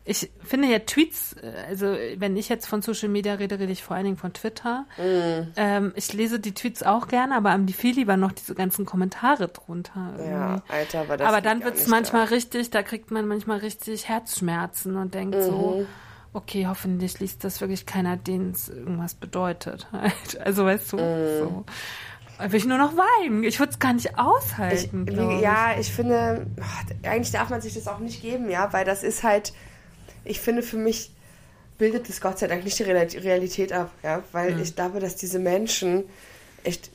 [0.04, 3.84] Ich finde ja Tweets, äh, also wenn ich jetzt von Social Media rede, rede ich
[3.84, 4.86] vor allen Dingen von Twitter.
[4.98, 9.48] Ähm, ich lese die Tweets auch gerne, aber am viel lieber noch diese ganzen Kommentare
[9.50, 10.14] drunter.
[10.28, 10.62] Ja.
[10.70, 15.14] Alter, aber das aber dann wird's manchmal richtig, da kriegt man manchmal richtig Herzschmerzen und
[15.14, 15.42] denkt Mhm.
[15.44, 15.86] so,
[16.34, 19.88] okay, hoffentlich liest das wirklich keiner, den es irgendwas bedeutet.
[20.44, 21.38] Also weißt du, Mhm.
[21.40, 21.66] so.
[22.40, 23.44] Da will ich nur noch weinen.
[23.44, 25.06] Ich würde es gar nicht Ich, aushalten.
[25.08, 25.42] wie, ich.
[25.42, 26.48] ja, ich finde,
[27.04, 29.54] eigentlich darf man sich das auch nicht geben, ja, weil das ist halt,
[30.26, 31.12] ich finde für mich
[31.78, 34.62] bildet das Gott sei Dank nicht die Real- Realität ab, ja, weil Hm.
[34.62, 36.04] ich glaube, dass diese Menschen
[36.64, 36.92] echt,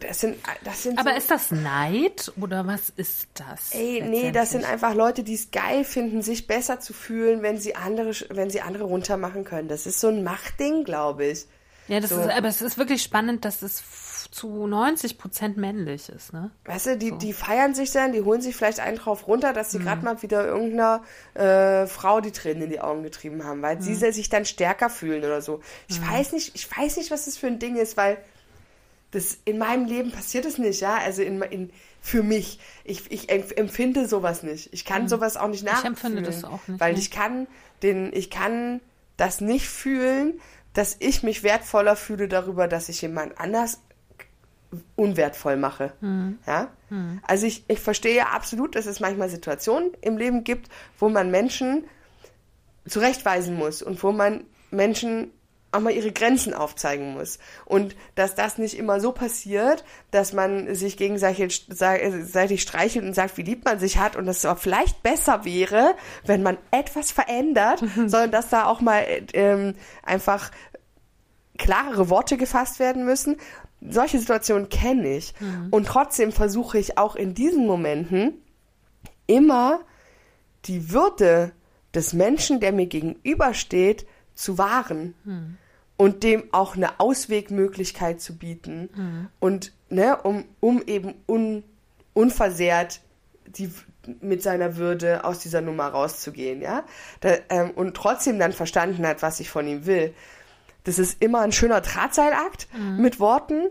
[0.00, 3.72] das sind, das sind Aber so, ist das Neid oder was ist das?
[3.72, 7.58] Ey, nee, das sind einfach Leute, die es geil finden, sich besser zu fühlen, wenn
[7.58, 9.68] sie andere, wenn sie andere runtermachen können.
[9.68, 11.46] Das ist so ein Machtding, glaube ich.
[11.88, 12.18] Ja, das so.
[12.20, 13.80] ist, aber es ist wirklich spannend, dass es
[14.30, 16.50] zu 90 Prozent männlich ist, ne?
[16.64, 19.70] Weißt du, die, die feiern sich dann, die holen sich vielleicht einen drauf runter, dass
[19.70, 21.02] sie gerade mal wieder irgendeiner
[21.34, 25.24] äh, Frau die Tränen in die Augen getrieben haben, weil sie sich dann stärker fühlen
[25.24, 25.60] oder so.
[25.88, 28.18] Ich weiß nicht, ich weiß nicht, was das für ein Ding ist, weil
[29.10, 30.96] das in meinem Leben passiert es nicht, ja.
[30.96, 31.70] Also in, in
[32.00, 34.72] für mich, ich, ich empf- empfinde sowas nicht.
[34.72, 35.94] Ich kann sowas auch nicht nachfühlen.
[35.94, 36.98] empfinde das auch nicht, weil nee.
[36.98, 37.46] ich kann
[37.82, 38.80] den, ich kann
[39.16, 40.40] das nicht fühlen,
[40.72, 43.80] dass ich mich wertvoller fühle darüber, dass ich jemand anders
[44.96, 45.92] unwertvoll mache.
[46.46, 46.68] Ja?
[47.26, 50.68] Also ich, ich verstehe absolut, dass es manchmal Situationen im Leben gibt,
[50.98, 51.84] wo man Menschen
[52.86, 55.32] zurechtweisen muss und wo man Menschen
[55.72, 57.38] auch mal ihre Grenzen aufzeigen muss.
[57.64, 63.36] Und dass das nicht immer so passiert, dass man sich gegenseitig seitig streichelt und sagt,
[63.36, 65.94] wie lieb man sich hat und dass es vielleicht besser wäre,
[66.24, 70.50] wenn man etwas verändert, sondern dass da auch mal ähm, einfach
[71.58, 73.36] klarere Worte gefasst werden müssen.
[73.80, 75.34] Solche Situationen kenne ich.
[75.70, 78.34] Und trotzdem versuche ich auch in diesen Momenten
[79.26, 79.80] immer
[80.64, 81.52] die Würde
[81.94, 85.14] des Menschen, der mir gegenübersteht, zu wahren.
[85.98, 88.90] Und dem auch eine Auswegmöglichkeit zu bieten.
[89.40, 91.64] Und ne, um, um eben un,
[92.12, 93.00] unversehrt
[93.46, 93.70] die,
[94.20, 96.84] mit seiner Würde aus dieser Nummer rauszugehen, ja,
[97.20, 100.14] da, ähm, und trotzdem dann verstanden hat, was ich von ihm will.
[100.86, 103.68] Das ist immer ein schöner Drahtseilakt mit Worten,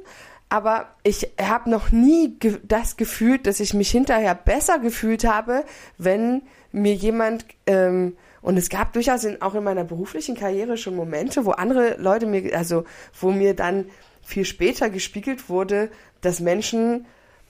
[0.49, 5.63] aber ich habe noch nie ge das gefühlt, dass ich mich hinterher besser gefühlt habe,
[5.97, 10.95] wenn mir jemand ähm, und es gab durchaus in, auch in meiner beruflichen Karriere schon
[10.95, 12.83] Momente, wo andere Leute mir, also
[13.19, 13.85] wo mir dann
[14.21, 15.89] viel später gespiegelt wurde,
[16.21, 17.07] dass Menschen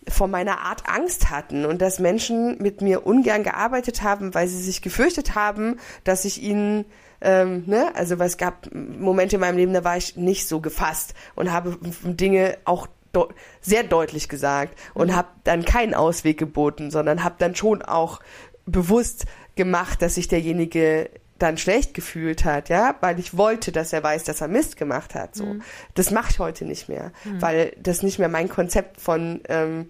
[0.07, 4.61] vor meiner Art Angst hatten und dass Menschen mit mir ungern gearbeitet haben, weil sie
[4.61, 6.85] sich gefürchtet haben, dass ich ihnen
[7.25, 7.91] ähm, ne?
[7.95, 11.51] Also weil es gab Momente in meinem Leben, da war ich nicht so gefasst und
[11.51, 13.25] habe Dinge auch de
[13.61, 15.15] sehr deutlich gesagt und mhm.
[15.15, 18.19] habe dann keinen Ausweg geboten, sondern habe dann schon auch
[18.65, 19.25] bewusst
[19.55, 24.23] gemacht, dass sich derjenige dann schlecht gefühlt hat, ja, weil ich wollte, dass er weiß,
[24.23, 25.35] dass er Mist gemacht hat.
[25.35, 25.61] So, mhm.
[25.93, 27.41] das mache ich heute nicht mehr, mhm.
[27.41, 29.89] weil das nicht mehr mein Konzept von ähm,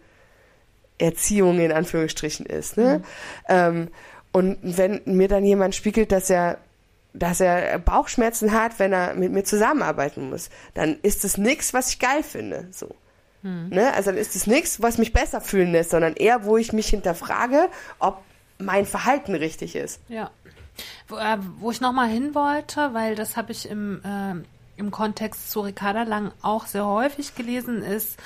[0.98, 2.78] Erziehung in Anführungsstrichen ist.
[2.78, 3.00] Ne?
[3.00, 3.04] Mhm.
[3.48, 3.88] Ähm,
[4.32, 6.58] und wenn mir dann jemand spiegelt, dass er
[7.18, 11.92] dass er Bauchschmerzen hat, wenn er mit mir zusammenarbeiten muss, dann ist es nichts, was
[11.92, 12.68] ich geil finde.
[12.72, 12.96] So.
[13.42, 13.70] Hm.
[13.70, 13.94] Ne?
[13.94, 16.88] Also dann ist es nichts, was mich besser fühlen lässt, sondern eher, wo ich mich
[16.88, 17.70] hinterfrage,
[18.00, 18.22] ob
[18.58, 20.00] mein Verhalten richtig ist.
[20.08, 20.32] Ja.
[21.08, 25.52] Wo, äh, wo ich nochmal hin wollte, weil das habe ich im, äh, im Kontext
[25.52, 28.18] zu Ricarda Lang auch sehr häufig gelesen, ist,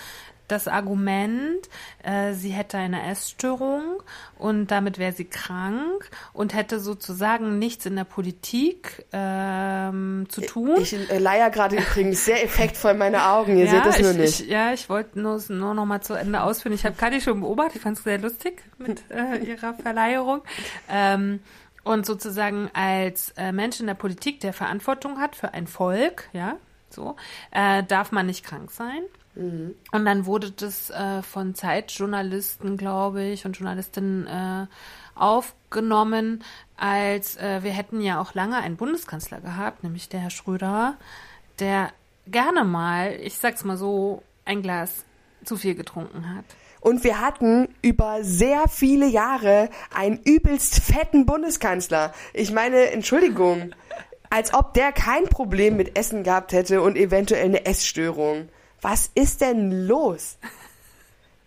[0.51, 1.69] das Argument,
[2.03, 4.01] äh, sie hätte eine Essstörung
[4.37, 10.75] und damit wäre sie krank und hätte sozusagen nichts in der Politik ähm, zu tun.
[10.81, 14.11] Ich, ich äh, leier gerade übrigens sehr effektvoll meine Augen, ihr ja, seht das nur
[14.11, 14.39] ich, nicht.
[14.41, 16.73] Ich, ja, ich wollte nur, nur noch mal zu Ende ausführen.
[16.73, 20.41] Ich habe Kadi schon beobachtet, ich fand es sehr lustig mit äh, ihrer Verleihung.
[20.89, 21.39] Ähm,
[21.83, 26.57] und sozusagen als äh, Mensch in der Politik, der Verantwortung hat für ein Volk, ja,
[26.89, 27.15] so,
[27.51, 29.01] äh, darf man nicht krank sein.
[29.35, 29.75] Mhm.
[29.91, 34.67] Und dann wurde das äh, von Zeitjournalisten, glaube ich, und Journalistinnen äh,
[35.15, 36.43] aufgenommen,
[36.77, 40.97] als äh, wir hätten ja auch lange einen Bundeskanzler gehabt, nämlich der Herr Schröder,
[41.59, 41.91] der
[42.27, 45.03] gerne mal, ich sag's mal so, ein Glas
[45.43, 46.45] zu viel getrunken hat.
[46.81, 52.13] Und wir hatten über sehr viele Jahre einen übelst fetten Bundeskanzler.
[52.33, 53.75] Ich meine, Entschuldigung,
[54.29, 58.49] als ob der kein Problem mit Essen gehabt hätte und eventuell eine Essstörung.
[58.81, 60.37] Was ist denn los?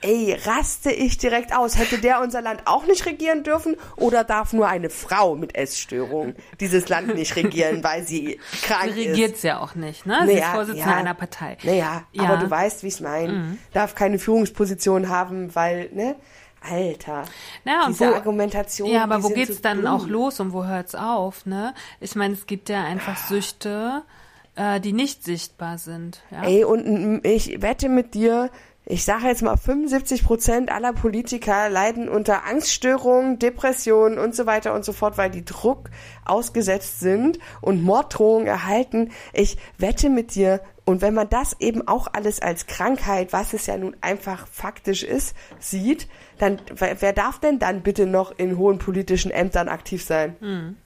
[0.03, 1.79] Ey, raste ich direkt aus.
[1.79, 6.35] Hätte der unser Land auch nicht regieren dürfen oder darf nur eine Frau mit Essstörung
[6.59, 10.23] dieses Land nicht regieren, weil sie krank sie regiert es ja auch nicht, ne?
[10.27, 11.57] Sie naja, ist Vorsitzende ja, einer Partei.
[11.63, 12.25] Naja, ja.
[12.25, 13.33] aber du weißt, wie ich es meine.
[13.33, 13.59] Mhm.
[13.73, 16.17] Darf keine Führungsposition haben, weil, ne?
[16.69, 17.25] Alter,
[17.65, 18.89] naja, diese wo, Argumentation.
[18.89, 19.87] Ja, aber wo geht's so dann dumm.
[19.87, 21.75] auch los und wo hört's auf, ne?
[22.01, 24.03] Ich meine, es gibt ja einfach Süchte,
[24.57, 26.23] äh, die nicht sichtbar sind.
[26.31, 26.45] Ja?
[26.45, 28.51] Ey, und ich wette mit dir,
[28.85, 34.75] ich sage jetzt mal, 75 Prozent aller Politiker leiden unter Angststörungen, Depressionen und so weiter
[34.75, 35.91] und so fort, weil die Druck
[36.25, 39.11] ausgesetzt sind und Morddrohungen erhalten.
[39.33, 43.67] Ich wette mit dir, und wenn man das eben auch alles als Krankheit, was es
[43.67, 46.09] ja nun einfach faktisch ist, sieht,
[46.39, 50.37] dann wer darf denn dann bitte noch in hohen politischen Ämtern aktiv sein?
[50.41, 50.77] Mhm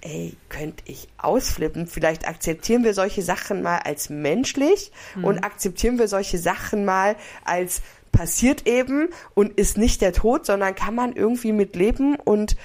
[0.00, 1.86] ey, könnte ich ausflippen.
[1.86, 5.24] Vielleicht akzeptieren wir solche Sachen mal als menschlich mhm.
[5.24, 10.74] und akzeptieren wir solche Sachen mal als passiert eben und ist nicht der Tod, sondern
[10.74, 12.56] kann man irgendwie mit leben und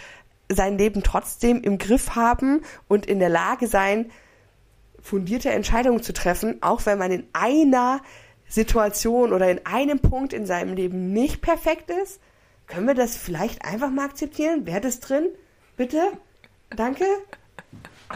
[0.50, 4.12] sein Leben trotzdem im Griff haben und in der Lage sein,
[5.02, 8.02] fundierte Entscheidungen zu treffen, auch wenn man in einer
[8.48, 12.20] Situation oder in einem Punkt in seinem Leben nicht perfekt ist.
[12.68, 14.66] Können wir das vielleicht einfach mal akzeptieren?
[14.66, 15.28] Wäre das drin?
[15.76, 16.00] Bitte?
[16.76, 17.06] Danke.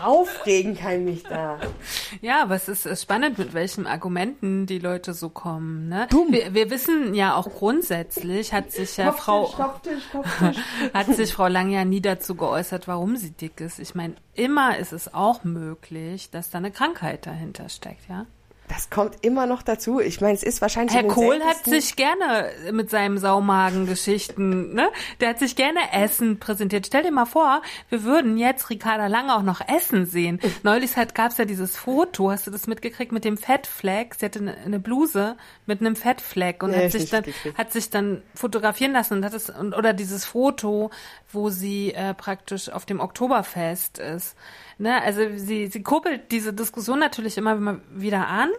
[0.03, 1.59] Aufregen kann mich da.
[2.21, 5.89] Ja, aber es ist spannend, mit welchen Argumenten die Leute so kommen.
[5.89, 6.07] Ne?
[6.29, 10.57] Wir, wir wissen ja auch grundsätzlich, hat sich ja Frau Stopptisch, Stopptisch.
[10.93, 13.79] hat sich Frau Lang ja nie dazu geäußert, warum sie dick ist.
[13.79, 18.25] Ich meine, immer ist es auch möglich, dass da eine Krankheit dahinter steckt, ja.
[18.69, 20.01] Das kommt immer noch dazu.
[20.01, 20.93] Ich meine, es ist wahrscheinlich.
[20.93, 24.89] Herr Kohl hat sich gerne mit seinem Saumagen-Geschichten, ne?
[25.21, 26.85] Der hat sich gerne Essen präsentiert.
[26.87, 30.41] Stell dir mal vor, wir würden jetzt Ricarda Lang auch noch Essen sehen.
[30.63, 34.15] Neulich halt gab's ja dieses Foto, hast du das mitgekriegt mit dem Fettfleck?
[34.15, 37.23] Sie hatte eine, Bluse mit einem Fettfleck und ja, hat sich dann
[37.57, 40.91] hat sich dann fotografieren lassen und hat es oder dieses Foto,
[41.31, 44.35] wo sie äh, praktisch auf dem Oktoberfest ist.
[44.77, 45.01] Ne?
[45.01, 48.49] Also sie, sie kuppelt diese Diskussion natürlich immer wieder an.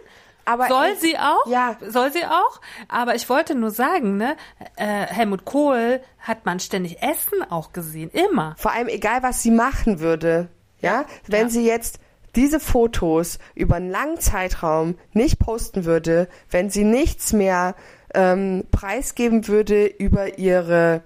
[0.45, 1.45] Aber soll sie auch?
[1.45, 1.77] Ja.
[1.87, 2.59] Soll sie auch?
[2.87, 4.35] Aber ich wollte nur sagen, ne,
[4.77, 8.55] äh, Helmut Kohl hat man ständig Essen auch gesehen, immer.
[8.57, 10.49] Vor allem egal, was sie machen würde,
[10.81, 11.49] ja, wenn ja.
[11.49, 11.99] sie jetzt
[12.35, 17.75] diese Fotos über einen langen Zeitraum nicht posten würde, wenn sie nichts mehr
[18.13, 21.03] ähm, preisgeben würde über ihre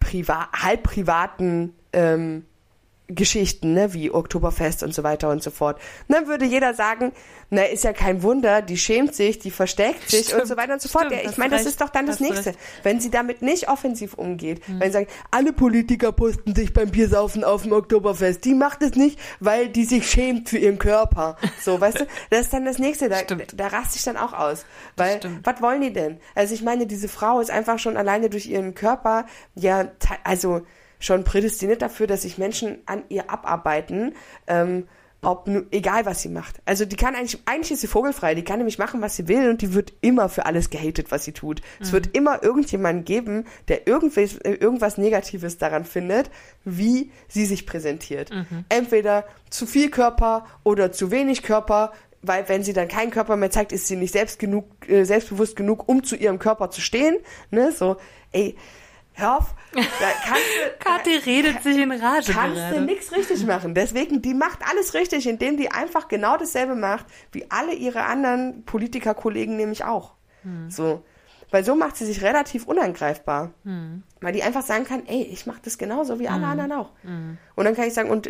[0.00, 2.44] priva halb privaten ähm,
[3.08, 5.80] Geschichten, ne, wie Oktoberfest und so weiter und so fort.
[6.06, 7.12] Und dann würde jeder sagen,
[7.48, 10.74] na, ist ja kein Wunder, die schämt sich, die versteckt sich Stimmt, und so weiter
[10.74, 11.06] und so fort.
[11.06, 12.50] stimmt, ja, ich meine, das ist doch dann das Nächste.
[12.50, 12.58] recht.
[12.82, 17.44] Wenn sie damit nicht offensiv umgeht, wenn sie sagen, alle Politiker posten sich beim Biersaufen
[17.44, 21.36] auf dem Oktoberfest, die macht es nicht, weil die sich schämt für ihren Körper.
[21.62, 23.54] So, weißt du, das ist dann das Nächste, da, Stimmt.
[23.58, 24.66] da raste ich dann auch aus.
[24.96, 26.20] Weil, was wollen die denn?
[26.34, 29.24] Also ich meine, diese Frau ist einfach schon alleine durch ihren Körper,
[29.54, 29.90] ja,
[30.24, 30.62] also
[30.98, 34.14] schon prädestiniert dafür, dass sich Menschen an ihr abarbeiten,
[34.46, 34.88] ähm,
[35.20, 36.60] ob egal was sie macht.
[36.64, 39.50] Also die kann eigentlich, eigentlich ist sie vogelfrei, die kann nämlich machen, was sie will
[39.50, 41.60] und die wird immer für alles gehatet, was sie tut.
[41.80, 46.30] Es wird immer irgendjemanden geben, der irgendwas, äh, irgendwas Negatives daran findet,
[46.64, 48.30] wie sie sich präsentiert.
[48.68, 51.92] Entweder zu viel Körper oder zu wenig Körper,
[52.22, 55.56] weil wenn sie dann keinen Körper mehr zeigt, ist sie nicht selbst genug, äh, selbstbewusst
[55.56, 57.16] genug, um zu ihrem Körper zu stehen.
[57.50, 57.72] Ne?
[57.72, 57.96] So,
[58.30, 58.56] ey,
[59.18, 59.80] hör auf, da
[60.24, 62.80] kannst du, Kathi redet sich in Rage kannst du gerade.
[62.82, 63.74] nichts richtig machen.
[63.74, 68.64] Deswegen, die macht alles richtig, indem die einfach genau dasselbe macht, wie alle ihre anderen
[68.64, 70.14] Politikerkollegen nämlich auch.
[70.42, 70.70] Hm.
[70.70, 71.04] So.
[71.50, 73.52] Weil so macht sie sich relativ unangreifbar.
[74.20, 76.50] Weil die einfach sagen kann, ey, ich mach das genauso wie alle Hm.
[76.50, 76.90] anderen auch.
[77.56, 78.28] Und dann kann ich sagen, und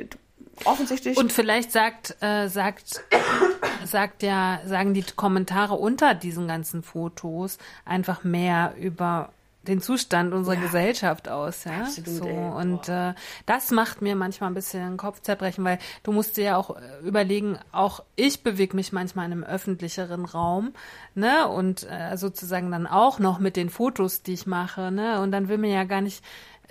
[0.65, 1.17] offensichtlich.
[1.17, 3.03] Und vielleicht sagt, äh, sagt,
[3.85, 9.31] sagt ja, sagen die Kommentare unter diesen ganzen Fotos einfach mehr über
[9.69, 10.61] den Zustand unserer Ja.
[10.63, 11.83] Gesellschaft aus, ja.
[11.83, 12.51] Absolut, so, ey.
[12.51, 13.15] und äh,
[13.47, 16.77] das macht mir manchmal ein bisschen den Kopf zerbrechen, weil du musst dir ja auch
[16.77, 20.73] äh, überlegen, auch ich bewege mich manchmal in einem öffentlicheren Raum,
[21.15, 25.31] ne, und äh, sozusagen dann auch noch mit den Fotos, die ich mache, ne, und
[25.31, 26.25] dann will mir ja gar nicht,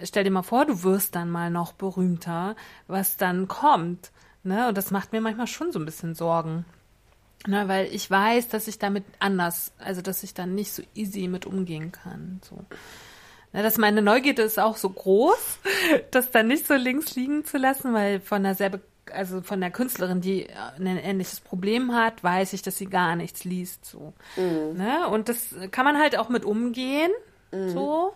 [0.04, 2.56] stell dir mal vor, du wirst dann mal noch berühmter,
[2.88, 4.12] was dann kommt,
[4.44, 6.66] ne, und das macht mir manchmal schon so ein bisschen Sorgen.
[7.46, 11.28] Ne, weil ich weiß, dass ich damit anders, also dass ich dann nicht so easy
[11.28, 12.42] mit umgehen kann.
[12.44, 12.66] So.
[13.54, 15.60] Ne, dass meine Neugierde ist auch so groß,
[16.12, 18.82] das dann nicht so links liegen zu lassen, weil von der selbe,
[19.14, 20.48] also von der Künstlerin, die
[20.78, 23.86] ein ähnliches Problem hat, weiß ich, dass sie gar nichts liest.
[23.86, 24.14] So.
[24.74, 25.08] Ne?
[25.08, 27.12] Und das kann man halt auch mit umgehen.
[27.52, 28.14] So.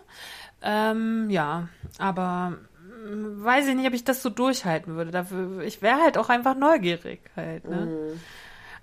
[0.62, 1.68] Ähm, ja,
[1.98, 2.58] aber
[3.06, 5.10] mm, weiß ich nicht, ob ich das so durchhalten würde.
[5.10, 7.66] Dafür, ich wäre halt auch einfach neugierig halt.
[7.68, 8.18] Ne?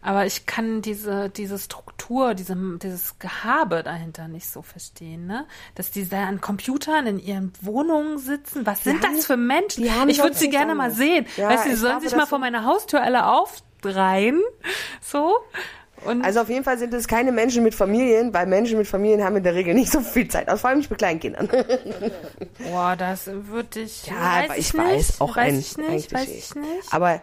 [0.01, 5.45] Aber ich kann diese, diese Struktur, diese, dieses Gehabe dahinter nicht so verstehen, ne?
[5.75, 8.65] Dass die da an Computern in ihren Wohnungen sitzen.
[8.65, 9.83] Was sind haben- das für Menschen?
[9.83, 11.25] die Ich würde sie gerne mal sehen.
[11.35, 14.41] Ja, weißt du, sie ich sollen sich mal vor sind- meiner Haustür alle aufreihen.
[15.01, 15.35] So.
[16.05, 19.21] Und also auf jeden Fall sind es keine Menschen mit Familien, weil Menschen mit Familien
[19.21, 21.49] haben in der Regel nicht so viel Zeit, also vor allem nicht mit kleinen Kindern.
[22.71, 24.05] boah, das würde ich.
[24.07, 26.93] Ja, weiß aber ich nicht, weiß auch weiß ein, ich nicht, weiß ich nicht.
[26.93, 27.21] Aber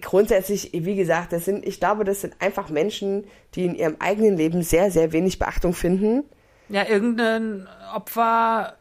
[0.00, 4.36] grundsätzlich, wie gesagt, das sind, ich glaube, das sind einfach Menschen, die in ihrem eigenen
[4.36, 6.24] Leben sehr, sehr wenig Beachtung finden.
[6.68, 8.76] Ja, irgendein Opfer,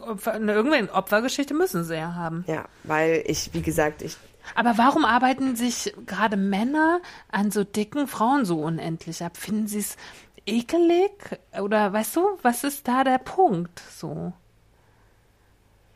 [0.00, 2.44] Opfer eine, irgendeine Opfergeschichte müssen sie ja haben.
[2.46, 4.16] Ja, weil ich, wie gesagt, ich,
[4.54, 7.00] Aber warum arbeiten sich gerade Männer
[7.30, 9.36] an so dicken Frauen so unendlich ab?
[9.36, 9.96] Finden sie es
[10.46, 11.12] ekelig?
[11.60, 13.80] Oder weißt du, was ist da der Punkt?
[13.90, 14.32] So.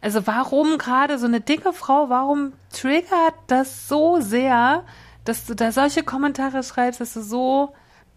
[0.07, 4.85] Also warum gerade so eine dicke Frau, warum triggert das so sehr,
[5.25, 7.75] dass du da solche Kommentare schreibst, dass du so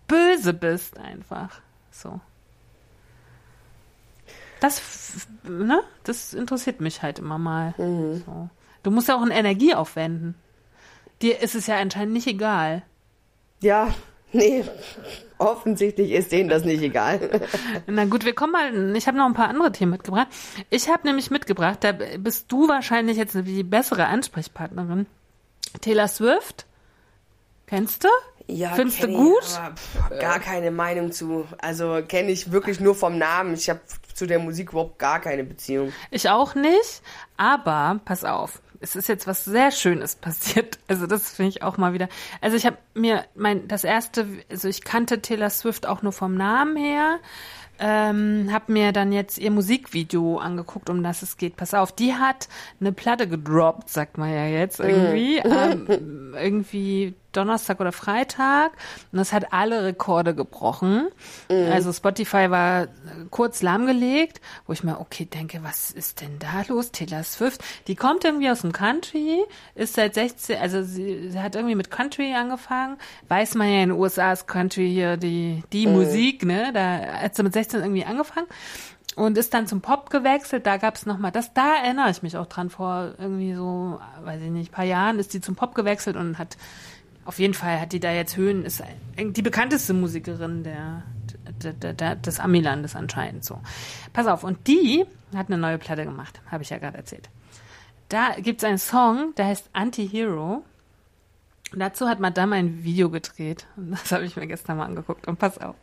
[0.08, 1.62] böse bist einfach.
[1.90, 2.22] So.
[4.60, 4.84] Das,
[5.42, 7.74] ne, das interessiert mich halt immer mal.
[7.76, 8.50] So.
[8.84, 10.36] Du musst ja auch eine Energie aufwenden.
[11.24, 12.84] Dir ist es ja anscheinend nicht egal.
[13.62, 13.96] ja,
[14.32, 14.64] nee,
[15.38, 17.42] offensichtlich ist denen das nicht egal.
[17.88, 18.96] Na gut, wir kommen mal.
[18.96, 20.28] Ich habe noch ein paar andere Themen mitgebracht.
[20.70, 25.08] Ich habe nämlich mitgebracht, da bist du wahrscheinlich jetzt die bessere Ansprechpartnerin.
[25.82, 26.66] Taylor Swift.
[27.68, 28.10] Kennst du?
[28.48, 29.44] Ja, Findest du ich, gut?
[29.44, 31.46] Pff, gar keine Meinung zu.
[31.60, 33.54] Also kenne ich wirklich nur vom Namen.
[33.54, 33.80] Ich habe
[34.16, 35.94] zu der Musik überhaupt gar keine Beziehung.
[36.10, 37.02] Ich auch nicht,
[37.38, 40.80] aber pass auf, es ist jetzt was sehr Schönes passiert.
[40.88, 42.10] Also das finde ich auch mal wieder.
[42.42, 46.34] Also ich habe mir mein das erste, also ich kannte Taylor Swift auch nur vom
[46.36, 47.20] Namen her.
[47.80, 51.56] Ähm, habe mir dann jetzt ihr Musikvideo angeguckt, um das es geht.
[51.56, 52.50] Pass auf, die hat
[52.82, 55.38] eine Platte gedroppt, sagt man ja jetzt irgendwie.
[55.46, 58.72] ähm, irgendwie Donnerstag oder Freitag.
[59.12, 61.08] Und das hat alle Rekorde gebrochen.
[61.72, 62.88] Also Spotify war äh,
[63.30, 66.92] kurz lahmgelegt, wo ich mir, okay, denke, was ist denn da los?
[66.92, 69.44] Taylor Swift, die kommt irgendwie aus dem Country,
[69.76, 72.98] ist seit 16, also sie, sie hat irgendwie mit Country angefangen.
[73.28, 76.72] Weiß man ja in den USA ist Country hier die, die Musik, ne?
[76.74, 78.48] Da hat sie mit 16 irgendwie angefangen
[79.16, 80.66] und ist dann zum Pop gewechselt.
[80.66, 81.54] Da gab's noch mal das.
[81.54, 82.70] Da erinnere ich mich auch dran.
[82.70, 86.58] Vor irgendwie so, weiß ich nicht, paar Jahren ist die zum Pop gewechselt und hat
[87.30, 88.66] auf jeden Fall hat die da jetzt Höhen.
[88.66, 88.82] Ist
[89.20, 91.04] die bekannteste Musikerin der,
[91.62, 93.60] der, der, der des Amilandes anscheinend so.
[94.14, 94.44] Pass auf.
[94.44, 97.30] Und die hat eine neue Platte gemacht, habe ich ja gerade erzählt.
[98.10, 100.64] Da gibt es einen Song, der heißt Anti-Hero.
[101.76, 103.68] Dazu hat Madame ein Video gedreht.
[103.78, 105.28] Und das habe ich mir gestern mal angeguckt.
[105.28, 105.76] Und pass auf.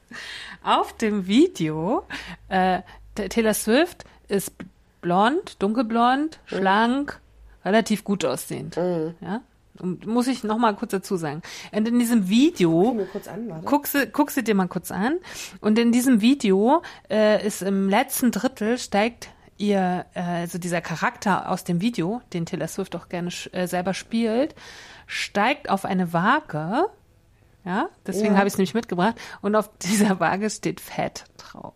[0.64, 2.08] Auf dem Video,
[2.48, 2.80] äh,
[3.14, 4.52] Taylor Swift ist
[5.00, 6.56] blond, dunkelblond, mhm.
[6.56, 7.20] schlank,
[7.64, 8.76] relativ gut aussehend.
[8.76, 9.14] Mhm.
[9.20, 9.42] Ja?
[9.80, 11.42] Und muss ich noch mal kurz dazu sagen.
[11.72, 15.18] Und in diesem Video, an, guck, sie, guck sie dir mal kurz an.
[15.60, 21.50] Und in diesem Video äh, ist im letzten Drittel steigt ihr, äh, also dieser Charakter
[21.50, 24.54] aus dem Video, den Taylor Swift auch gerne äh, selber spielt,
[25.06, 26.86] steigt auf eine Waage.
[27.64, 28.38] Ja, deswegen ja.
[28.38, 29.16] habe ich es nämlich mitgebracht.
[29.42, 31.74] Und auf dieser Waage steht Fett drauf.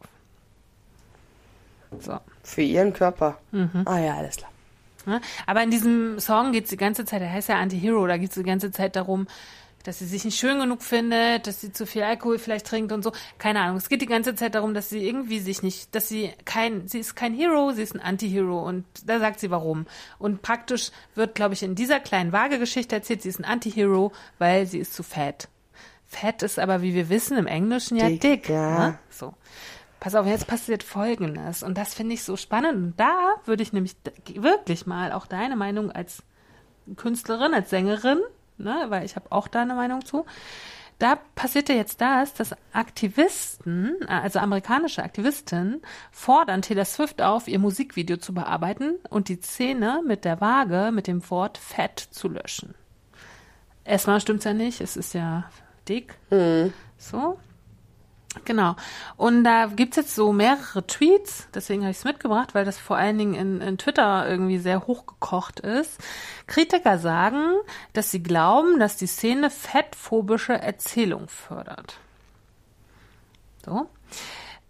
[1.98, 2.18] So.
[2.44, 3.38] Für ihren Körper.
[3.50, 3.82] Mhm.
[3.84, 4.50] Ah ja, alles klar.
[5.10, 8.16] Ja, aber in diesem Song geht es die ganze Zeit, der heißt ja Anti-Hero, da
[8.16, 9.26] geht es die ganze Zeit darum,
[9.84, 13.02] dass sie sich nicht schön genug findet, dass sie zu viel Alkohol vielleicht trinkt und
[13.02, 13.12] so.
[13.38, 13.76] Keine Ahnung.
[13.76, 16.98] Es geht die ganze Zeit darum, dass sie irgendwie sich nicht, dass sie kein, sie
[16.98, 19.86] ist kein Hero, sie ist ein Anti-Hero und da sagt sie warum.
[20.18, 24.66] Und praktisch wird, glaube ich, in dieser kleinen Waagegeschichte erzählt, sie ist ein Anti-Hero, weil
[24.66, 25.48] sie ist zu fett.
[26.06, 28.20] Fett ist aber, wie wir wissen, im Englischen ja dick.
[28.20, 28.78] dick ja.
[28.78, 28.98] Ne?
[29.10, 29.34] So.
[30.00, 31.62] Pass auf, jetzt passiert Folgendes.
[31.62, 32.74] Und das finde ich so spannend.
[32.74, 33.94] Und da würde ich nämlich
[34.34, 36.22] wirklich mal auch deine Meinung als
[36.96, 38.20] Künstlerin, als Sängerin,
[38.56, 40.24] ne, weil ich habe auch da eine Meinung zu.
[40.98, 48.18] Da passierte jetzt das, dass Aktivisten, also amerikanische Aktivisten, fordern Taylor Swift auf, ihr Musikvideo
[48.18, 52.74] zu bearbeiten und die Szene mit der Waage mit dem Wort Fett zu löschen.
[53.84, 55.50] Erstmal stimmt's ja nicht, es ist ja
[55.88, 56.14] dick.
[56.30, 56.74] Mhm.
[56.98, 57.38] So.
[58.44, 58.76] Genau.
[59.16, 62.96] Und da gibt's jetzt so mehrere Tweets, deswegen habe ich es mitgebracht, weil das vor
[62.96, 65.98] allen Dingen in, in Twitter irgendwie sehr hochgekocht ist.
[66.46, 67.42] Kritiker sagen,
[67.92, 71.98] dass sie glauben, dass die Szene fettphobische Erzählung fördert.
[73.64, 73.88] So.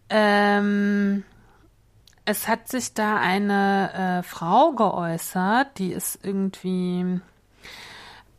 [0.09, 1.23] Ähm,
[2.25, 7.21] es hat sich da eine äh, Frau geäußert, die ist irgendwie,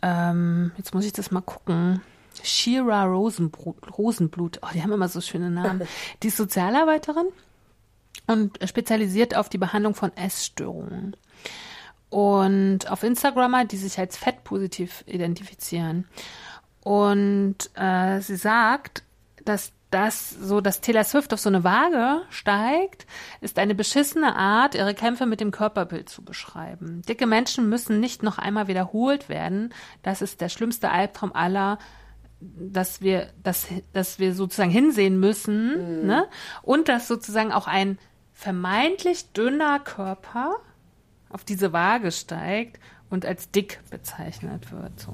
[0.02, 2.02] ähm, jetzt muss ich das mal gucken
[2.44, 5.88] Shira Rosenblut, Rosenblut, oh, die haben immer so schöne Namen.
[6.24, 7.28] Die ist Sozialarbeiterin
[8.28, 11.16] und spezialisiert auf die Behandlung von Essstörungen.
[12.10, 16.08] Und auf Instagram hat die sich als fettpositiv identifizieren.
[16.84, 19.04] Und äh, sie sagt,
[19.46, 23.06] dass das so, dass Taylor Swift auf so eine Waage steigt,
[23.42, 27.02] ist eine beschissene Art, ihre Kämpfe mit dem Körperbild zu beschreiben.
[27.08, 29.74] Dicke Menschen müssen nicht noch einmal wiederholt werden.
[30.02, 31.78] Das ist der schlimmste Albtraum aller
[32.42, 36.08] dass wir, dass, dass wir sozusagen hinsehen müssen, mhm.
[36.08, 36.28] ne?
[36.64, 38.00] Und dass sozusagen auch ein
[38.34, 40.56] vermeintlich dünner Körper
[41.30, 45.00] auf diese Waage steigt und als dick bezeichnet wird.
[45.00, 45.14] So.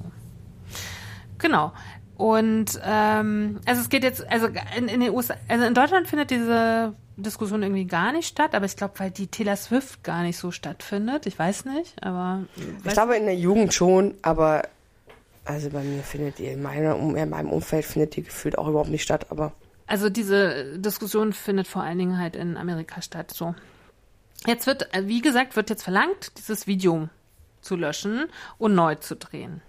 [1.38, 1.74] Genau.
[2.16, 6.32] Und ähm, also es geht jetzt, also in, in den USA, also in Deutschland findet
[6.32, 10.38] diese Diskussion irgendwie gar nicht statt, aber ich glaube, weil die Taylor Swift gar nicht
[10.38, 11.26] so stattfindet.
[11.28, 12.46] Ich weiß nicht, aber.
[12.84, 14.64] Ich glaube in der Jugend schon, aber
[15.48, 18.90] also bei mir findet die in, meiner, in meinem Umfeld findet die gefühlt auch überhaupt
[18.90, 19.54] nicht statt, aber.
[19.86, 23.32] Also diese Diskussion findet vor allen Dingen halt in Amerika statt.
[23.32, 23.56] So.
[24.46, 27.10] Jetzt wird, äh, wie gesagt, wird jetzt verlangt, dieses Video
[27.62, 29.62] zu löschen und neu zu drehen.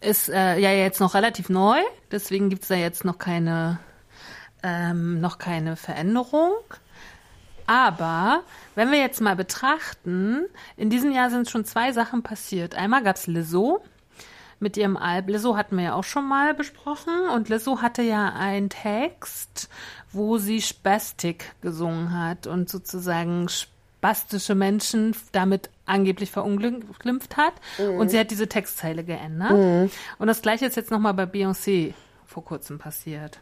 [0.00, 1.78] Ist äh, ja jetzt noch relativ neu,
[2.10, 3.78] deswegen gibt es da jetzt noch keine,
[4.62, 6.52] ähm, noch keine Veränderung.
[7.66, 8.42] Aber
[8.74, 12.74] wenn wir jetzt mal betrachten, in diesem Jahr sind schon zwei Sachen passiert.
[12.74, 13.82] Einmal gab es Lizzo
[14.60, 15.34] mit ihrem Album.
[15.34, 17.28] Lizzo hatten wir ja auch schon mal besprochen.
[17.34, 19.68] Und Lizzo hatte ja einen Text,
[20.12, 27.54] wo sie Spastik gesungen hat und sozusagen spastische Menschen damit angeblich verunglimpft hat.
[27.78, 27.96] Mhm.
[27.98, 29.52] Und sie hat diese Textzeile geändert.
[29.52, 29.90] Mhm.
[30.18, 31.94] Und das gleiche ist jetzt nochmal bei Beyoncé
[32.26, 33.38] vor kurzem passiert.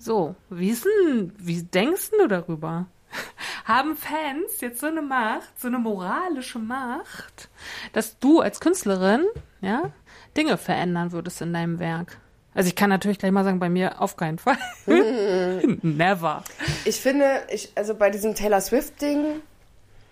[0.00, 2.86] So, wie ist denn, wie denkst du darüber?
[3.66, 7.50] Haben Fans jetzt so eine Macht, so eine moralische Macht,
[7.92, 9.26] dass du als Künstlerin,
[9.60, 9.92] ja,
[10.38, 12.16] Dinge verändern würdest in deinem Werk?
[12.54, 14.56] Also ich kann natürlich gleich mal sagen, bei mir auf keinen Fall.
[14.86, 16.44] Never.
[16.86, 19.42] Ich finde, ich, also bei diesem Taylor Swift-Ding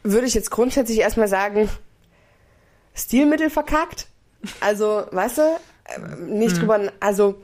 [0.02, 1.70] würde ich jetzt grundsätzlich erstmal sagen,
[2.94, 4.06] Stilmittel verkackt.
[4.60, 5.42] Also, weißt du,
[5.84, 6.58] äh, nicht hm.
[6.58, 7.40] drüber, also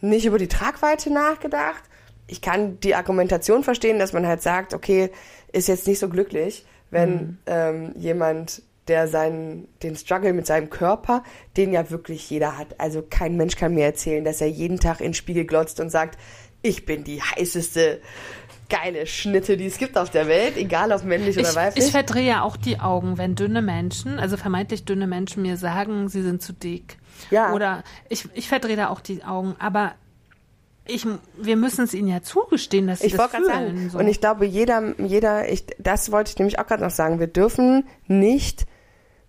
[0.00, 1.82] nicht über die Tragweite nachgedacht.
[2.26, 5.10] Ich kann die Argumentation verstehen, dass man halt sagt, okay,
[5.52, 7.38] ist jetzt nicht so glücklich, wenn mhm.
[7.46, 11.22] ähm, jemand, der seinen, den Struggle mit seinem Körper,
[11.56, 12.78] den ja wirklich jeder hat.
[12.78, 15.90] Also kein Mensch kann mir erzählen, dass er jeden Tag in den Spiegel glotzt und
[15.90, 16.18] sagt,
[16.62, 18.00] ich bin die heißeste
[18.68, 21.84] geile Schnitte, die es gibt auf der Welt, egal ob männlich oder weiblich.
[21.84, 26.08] Ich verdrehe ja auch die Augen, wenn dünne Menschen, also vermeintlich dünne Menschen mir sagen,
[26.08, 26.98] sie sind zu dick.
[27.30, 27.52] Ja.
[27.52, 29.54] Oder ich, ich verdrehe da auch die Augen.
[29.58, 29.92] Aber
[30.86, 33.44] ich, wir müssen es ihnen ja zugestehen, dass sie Ich das fühlen.
[33.44, 33.98] sagen, so.
[33.98, 37.26] und ich glaube, jeder, jeder, ich, das wollte ich nämlich auch gerade noch sagen, wir
[37.26, 38.66] dürfen nicht,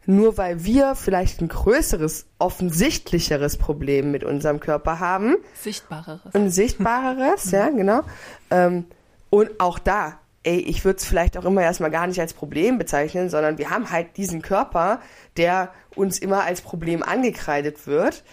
[0.06, 6.34] nur weil wir vielleicht ein größeres, offensichtlicheres Problem mit unserem Körper haben, Sichtbareres.
[6.34, 8.02] ein sichtbareres, ja, genau,
[8.49, 8.86] ähm,
[9.30, 12.78] und auch da, ey, ich würde es vielleicht auch immer erstmal gar nicht als Problem
[12.78, 15.02] bezeichnen, sondern wir haben halt diesen Körper,
[15.38, 18.24] der uns immer als Problem angekreidet wird.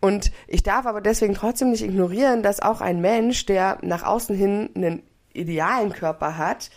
[0.00, 4.34] Und ich darf aber deswegen trotzdem nicht ignorieren, dass auch ein Mensch, der nach außen
[4.34, 5.02] hin einen
[5.34, 6.70] idealen Körper hat,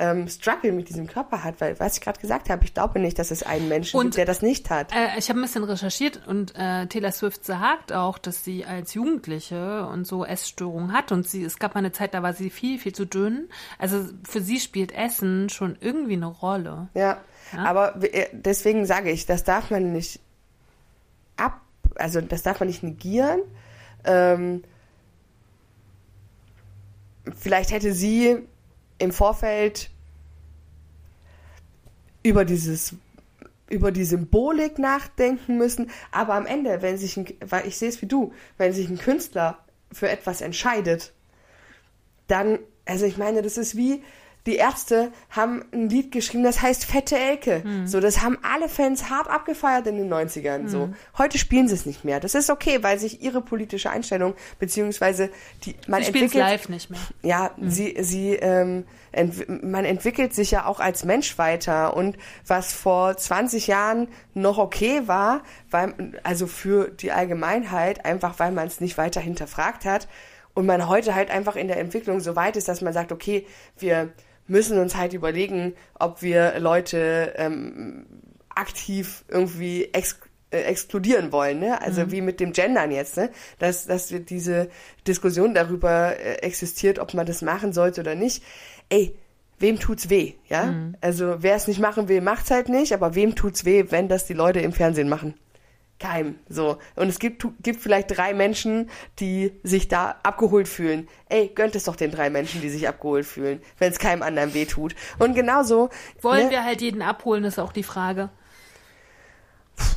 [0.00, 3.18] ähm, Struggle mit diesem Körper hat, weil, was ich gerade gesagt habe, ich glaube nicht,
[3.18, 4.92] dass es einen Menschen Und- gibt, der das nicht hat.
[4.94, 8.94] Äh, ich habe ein bisschen recherchiert und äh, Taylor Swift sagt auch, dass sie als
[8.94, 12.48] Jugendliche und so Essstörungen hat und sie, es gab mal eine Zeit, da war sie
[12.50, 13.48] viel, viel zu dünn.
[13.78, 16.88] Also für sie spielt Essen schon irgendwie eine Rolle.
[16.94, 17.18] Ja,
[17.52, 17.64] Ja?
[17.64, 20.18] aber äh, deswegen sage ich, das darf man nicht
[21.36, 21.60] ab,
[21.96, 23.40] also das darf man nicht negieren.
[24.04, 24.64] Ähm,
[27.36, 28.38] vielleicht hätte sie
[29.00, 29.90] im Vorfeld
[32.22, 32.94] über dieses
[33.68, 38.02] über die Symbolik nachdenken müssen, aber am Ende, wenn sich ein, weil ich sehe es
[38.02, 39.58] wie du, wenn sich ein Künstler
[39.92, 41.12] für etwas entscheidet,
[42.26, 44.02] dann, also ich meine, das ist wie,
[44.46, 47.62] die Ärzte haben ein Lied geschrieben, das heißt Fette Elke.
[47.84, 50.68] So, das haben alle Fans hart abgefeiert in den 90ern.
[50.68, 52.20] So, heute spielen sie es nicht mehr.
[52.20, 55.30] Das ist okay, weil sich ihre politische Einstellung, beziehungsweise
[55.64, 57.00] die, man Sie entwickelt, live nicht mehr.
[57.22, 62.72] ja, sie, sie, ähm, ent man entwickelt sich ja auch als Mensch weiter und was
[62.72, 68.80] vor 20 Jahren noch okay war, weil, also für die Allgemeinheit, einfach weil man es
[68.80, 70.08] nicht weiter hinterfragt hat
[70.54, 73.46] und man heute halt einfach in der Entwicklung so weit ist, dass man sagt, okay,
[73.78, 74.12] wir
[74.50, 78.06] müssen uns halt überlegen, ob wir Leute ähm,
[78.48, 80.18] aktiv irgendwie ex
[80.50, 81.80] äh, exkludieren wollen, ne?
[81.80, 83.30] Also wie mit dem Gendern jetzt, ne?
[83.60, 84.68] Dass, dass wir diese
[85.06, 88.42] Diskussion darüber äh, existiert, ob man das machen sollte oder nicht.
[88.88, 89.14] Ey,
[89.60, 90.74] wem tut's weh, ja?
[91.00, 94.26] Also wer es nicht machen will, macht's halt nicht, aber wem tut's weh, wenn das
[94.26, 95.34] die Leute im Fernsehen machen?
[96.00, 96.78] Keim, so.
[96.96, 101.06] Und es gibt, gibt vielleicht drei Menschen, die sich da abgeholt fühlen.
[101.28, 104.54] Ey, gönnt es doch den drei Menschen, die sich abgeholt fühlen, wenn es keinem anderen
[104.54, 104.94] weh tut.
[105.18, 105.90] Und genauso.
[106.22, 108.30] Wollen ne, wir halt jeden abholen, ist auch die Frage.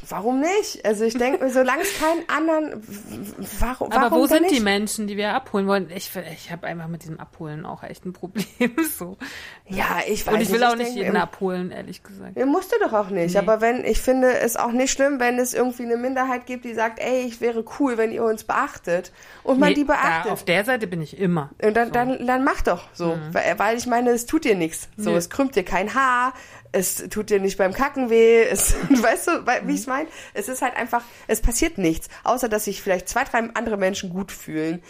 [0.09, 0.85] Warum nicht?
[0.85, 2.83] Also ich denke, solange es keinen anderen.
[2.83, 4.63] w- w- Warum, Aber warum wo sind die nicht?
[4.63, 5.89] Menschen, die wir abholen wollen?
[5.95, 8.45] Ich, ich habe einfach mit diesem Abholen auch echt ein Problem.
[8.97, 9.17] So.
[9.67, 12.37] Ja, ich weiß Und ich will nicht, auch nicht denke, jeden abholen, ehrlich gesagt.
[12.37, 13.33] Ja, musst du doch auch nicht.
[13.33, 13.39] Nee.
[13.39, 16.73] Aber wenn, ich finde es auch nicht schlimm, wenn es irgendwie eine Minderheit gibt, die
[16.73, 19.11] sagt, ey, ich wäre cool, wenn ihr uns beachtet.
[19.43, 20.31] Und man Nee, die da, beachtet.
[20.31, 21.49] auf der Seite bin ich immer.
[21.61, 21.93] Und dann, So.
[21.93, 23.17] dann, dann mach doch so.
[23.31, 24.89] Weil, weil ich meine, es tut dir nichts.
[24.97, 25.17] So, Nö.
[25.17, 26.33] es krümmt dir kein Haar,
[26.73, 29.31] es tut dir nicht beim Kacken weh, es, weißt du,
[29.67, 30.09] wie ich es meine?
[30.33, 34.09] Es ist halt einfach, es passiert nichts, außer dass sich vielleicht zwei, drei andere Menschen
[34.09, 34.81] gut fühlen.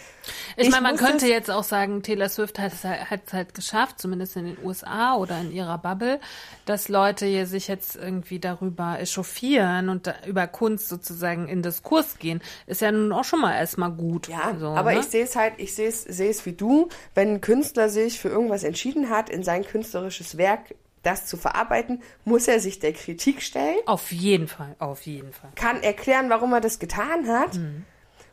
[0.56, 3.54] Ich, Ich meine, man könnte jetzt auch sagen, Taylor Swift hat es halt, hat's halt
[3.54, 6.20] geschafft, zumindest in den USA oder in ihrer Bubble,
[6.64, 12.18] dass Leute hier sich jetzt irgendwie darüber echauffieren und da, über Kunst sozusagen in Diskurs
[12.18, 12.40] gehen.
[12.66, 14.28] Ist ja nun auch schon mal erstmal gut.
[14.28, 15.00] Ja, so, aber ne?
[15.00, 18.18] ich sehe es halt, ich sehe es, sehe es wie du, wenn ein Künstler sich
[18.18, 20.74] für irgendwas entschieden hat, in sein künstlerisches Werk
[21.04, 25.50] das zu verarbeiten, muss er sich der Kritik stellen, Auf jeden Fall, auf jeden Fall.
[25.54, 27.58] kann erklären, warum er das getan hat.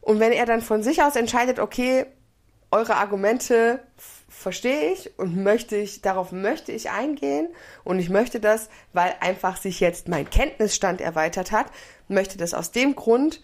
[0.01, 2.05] Und wenn er dann von sich aus entscheidet, okay,
[2.71, 3.79] eure Argumente
[4.29, 7.49] verstehe ich und möchte ich, darauf möchte ich eingehen
[7.83, 11.67] und ich möchte das, weil einfach sich jetzt mein Kenntnisstand erweitert hat,
[12.07, 13.41] möchte das aus dem Grund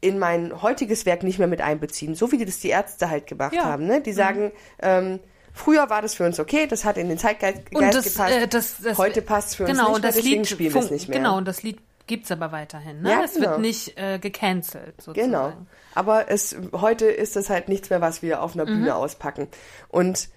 [0.00, 3.54] in mein heutiges Werk nicht mehr mit einbeziehen, so wie das die Ärzte halt gemacht
[3.54, 3.64] Ja.
[3.64, 3.86] haben.
[3.86, 4.00] Ne?
[4.00, 4.50] Die sagen,
[4.80, 5.20] ähm,
[5.52, 8.48] früher war das für uns okay, das hat in den Zeitgeist Und das, gepasst, äh,
[8.48, 10.82] das, das, heute passt es für uns genau, nicht und mehr, das Lied spielen wir
[10.82, 11.18] es nicht mehr.
[11.18, 13.02] Genau, und das Lied gibt's aber weiterhin.
[13.02, 13.10] Ne?
[13.10, 13.50] Ja, es genau.
[13.50, 15.30] wird nicht äh, gecancelt, sozusagen.
[15.30, 15.52] Genau.
[15.94, 18.80] Aber es, heute ist es halt nichts mehr, was wir auf einer Mhm.
[18.80, 19.48] Bühne auspacken.
[19.88, 20.28] Und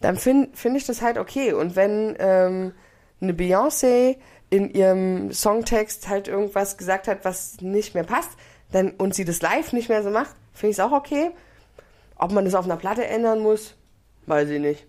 [0.00, 1.52] dann finde find ich das halt okay.
[1.52, 2.72] Und wenn ähm,
[3.20, 4.16] eine Beyoncé
[4.50, 8.30] in ihrem Songtext halt irgendwas gesagt hat, was nicht mehr passt,
[8.70, 11.30] dann, und sie das live nicht mehr so macht, finde ich es auch okay.
[12.16, 13.76] Ob man das auf einer Platte ändern muss,
[14.26, 14.86] weiß ich nicht.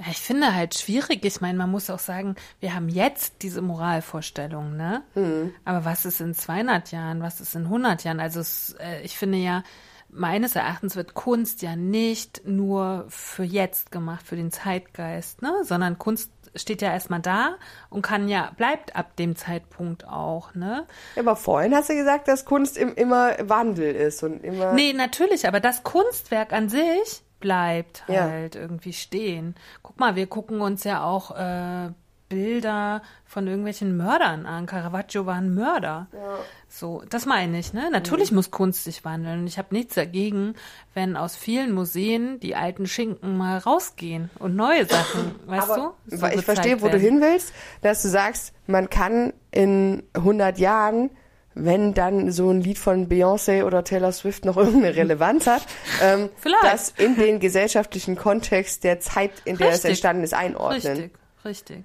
[0.00, 1.24] Ja, ich finde halt schwierig.
[1.26, 5.02] Ich meine, man muss auch sagen, wir haben jetzt diese Moralvorstellung, ne?
[5.14, 5.52] Mhm.
[5.66, 7.22] Aber was ist in 200 Jahren?
[7.22, 8.18] Was ist in 100 Jahren?
[8.18, 9.62] Also es, äh, ich finde ja,
[10.08, 15.52] meines Erachtens wird Kunst ja nicht nur für jetzt gemacht, für den Zeitgeist, ne?
[15.64, 17.56] Sondern Kunst steht ja erstmal da
[17.90, 20.86] und kann ja, bleibt ab dem Zeitpunkt auch, ne?
[21.18, 24.72] Aber vorhin hast du gesagt, dass Kunst im, immer Wandel ist und immer.
[24.72, 28.22] Nee, natürlich, aber das Kunstwerk an sich bleibt Ja.
[28.22, 29.54] halt irgendwie stehen.
[29.82, 31.90] Guck mal, wir gucken uns ja auch äh,
[32.30, 34.64] Bilder von irgendwelchen Mördern an.
[34.64, 36.06] Caravaggio war ein Mörder.
[36.12, 36.38] Ja.
[36.68, 37.90] So, das meine ich, ne?
[37.90, 38.36] Natürlich mhm.
[38.36, 39.40] muss Kunst sich wandeln.
[39.40, 40.54] Und ich habe nichts dagegen,
[40.94, 46.16] wenn aus vielen Museen die alten Schinken mal rausgehen und neue Sachen, weißt Aber du?
[46.16, 47.52] So ich verstehe, wo du hin willst,
[47.82, 51.10] dass du sagst, man kann in 100 Jahren
[51.54, 55.66] wenn dann so ein Lied von Beyoncé oder Taylor Swift noch irgendeine Relevanz hat,
[56.02, 56.30] ähm,
[56.62, 59.84] das in den gesellschaftlichen Kontext der Zeit, in der Richtig.
[59.84, 60.96] es entstanden ist, einordnen.
[60.96, 61.10] Richtig,
[61.44, 61.84] richtig.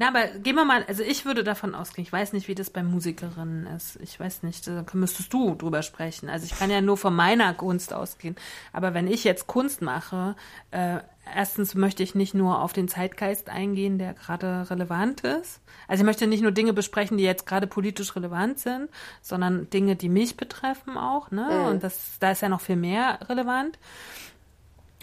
[0.00, 2.70] Na, aber gehen wir mal, also ich würde davon ausgehen, ich weiß nicht, wie das
[2.70, 3.96] bei Musikerinnen ist.
[4.00, 6.30] Ich weiß nicht, da müsstest du drüber sprechen.
[6.30, 8.34] Also ich kann ja nur von meiner Kunst ausgehen.
[8.72, 10.36] Aber wenn ich jetzt Kunst mache,
[10.70, 15.60] äh, erstens möchte ich nicht nur auf den Zeitgeist eingehen, der gerade relevant ist.
[15.88, 18.88] Also ich möchte nicht nur Dinge besprechen, die jetzt gerade politisch relevant sind,
[19.22, 21.30] sondern Dinge, die mich betreffen auch.
[21.30, 21.48] Ne?
[21.50, 21.66] Mhm.
[21.66, 23.78] Und das, da ist ja noch viel mehr relevant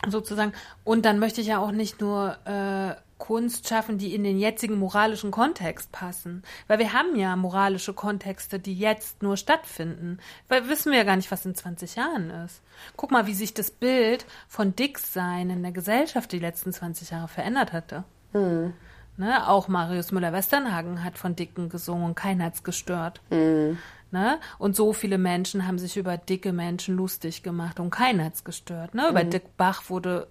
[0.07, 0.53] sozusagen.
[0.83, 4.77] Und dann möchte ich ja auch nicht nur äh, Kunst schaffen, die in den jetzigen
[4.77, 6.43] moralischen Kontext passen.
[6.67, 10.19] Weil wir haben ja moralische Kontexte, die jetzt nur stattfinden.
[10.47, 12.61] Weil wissen wir ja gar nicht, was in 20 Jahren ist.
[12.95, 17.27] Guck mal, wie sich das Bild von Dicksein in der Gesellschaft die letzten 20 Jahre
[17.27, 18.03] verändert hatte.
[18.33, 18.73] Mhm.
[19.17, 19.47] Ne?
[19.47, 23.21] Auch Marius Müller-Westernhagen hat von Dicken gesungen und keiner hat's gestört.
[23.31, 23.79] Mhm.
[24.11, 24.39] Ne?
[24.59, 28.93] Und so viele Menschen haben sich über dicke Menschen lustig gemacht und keiner hat's gestört.
[28.93, 29.09] Ne?
[29.09, 29.31] Über mhm.
[29.31, 30.27] Dick Bach wurde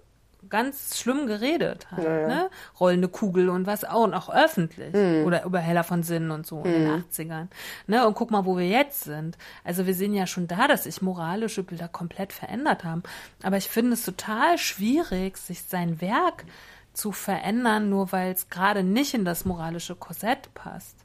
[0.49, 2.27] ganz schlimm geredet halt, ja, ja.
[2.27, 2.49] ne?
[2.79, 4.93] Rollende Kugel und was auch, und auch öffentlich.
[4.93, 5.25] Mhm.
[5.25, 6.65] Oder über Heller von Sinnen und so mhm.
[6.65, 7.41] in den 80ern.
[7.41, 7.47] Mhm.
[7.87, 8.07] Ne?
[8.07, 9.37] Und guck mal, wo wir jetzt sind.
[9.63, 13.03] Also wir sehen ja schon da, dass sich moralische Bilder komplett verändert haben.
[13.43, 16.45] Aber ich finde es total schwierig, sich sein Werk
[16.93, 20.95] zu verändern, nur weil es gerade nicht in das moralische Korsett passt.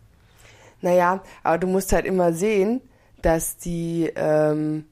[0.81, 2.81] Naja, aber du musst halt immer sehen,
[3.21, 4.87] dass die ähm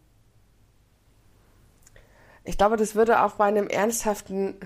[2.51, 4.57] ich glaube, das würde auch bei einem ernsthaften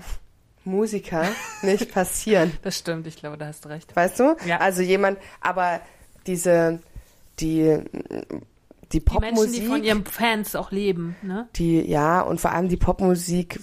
[0.63, 1.23] Musiker
[1.61, 2.51] nicht passieren.
[2.63, 3.95] Das stimmt, ich glaube, da hast du recht.
[3.95, 4.35] Weißt du?
[4.45, 4.57] Ja.
[4.57, 5.81] Also jemand, aber
[6.25, 6.79] diese,
[7.39, 7.77] die,
[8.91, 9.29] die Popmusik.
[9.29, 11.47] Die Menschen, die von ihren Fans auch leben, ne?
[11.57, 13.59] Die, ja, und vor allem die Popmusik,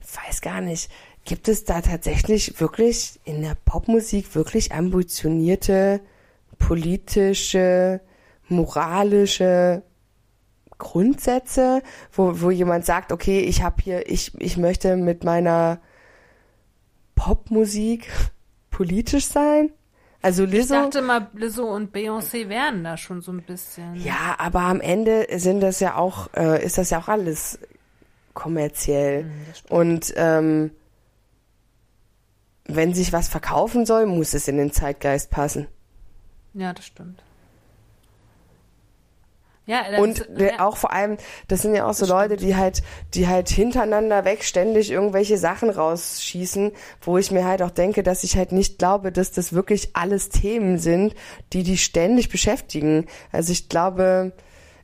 [0.00, 0.90] ich weiß gar nicht,
[1.26, 6.00] gibt es da tatsächlich wirklich in der Popmusik wirklich ambitionierte
[6.58, 8.00] politische,
[8.48, 9.82] moralische
[10.78, 11.82] Grundsätze,
[12.12, 15.80] wo, wo jemand sagt, okay, ich habe hier, ich, ich möchte mit meiner
[17.14, 18.08] Popmusik
[18.70, 19.70] politisch sein.
[20.22, 20.74] Also Lizzo.
[20.74, 23.94] Ich dachte mal, Lizzo und Beyoncé wären da schon so ein bisschen.
[23.94, 27.58] Ja, aber am Ende sind das ja auch, äh, ist das ja auch alles
[28.34, 29.24] kommerziell.
[29.24, 29.30] Mhm,
[29.70, 30.70] und ähm,
[32.66, 35.68] wenn sich was verkaufen soll, muss es in den Zeitgeist passen.
[36.54, 37.22] Ja, das stimmt.
[39.66, 40.60] Ja, und ja.
[40.60, 41.16] auch vor allem,
[41.48, 42.82] das sind ja auch so Leute, die halt,
[43.14, 46.70] die halt hintereinander weg ständig irgendwelche Sachen rausschießen,
[47.00, 50.28] wo ich mir halt auch denke, dass ich halt nicht glaube, dass das wirklich alles
[50.28, 51.16] Themen sind,
[51.52, 53.06] die die ständig beschäftigen.
[53.32, 54.32] Also ich glaube,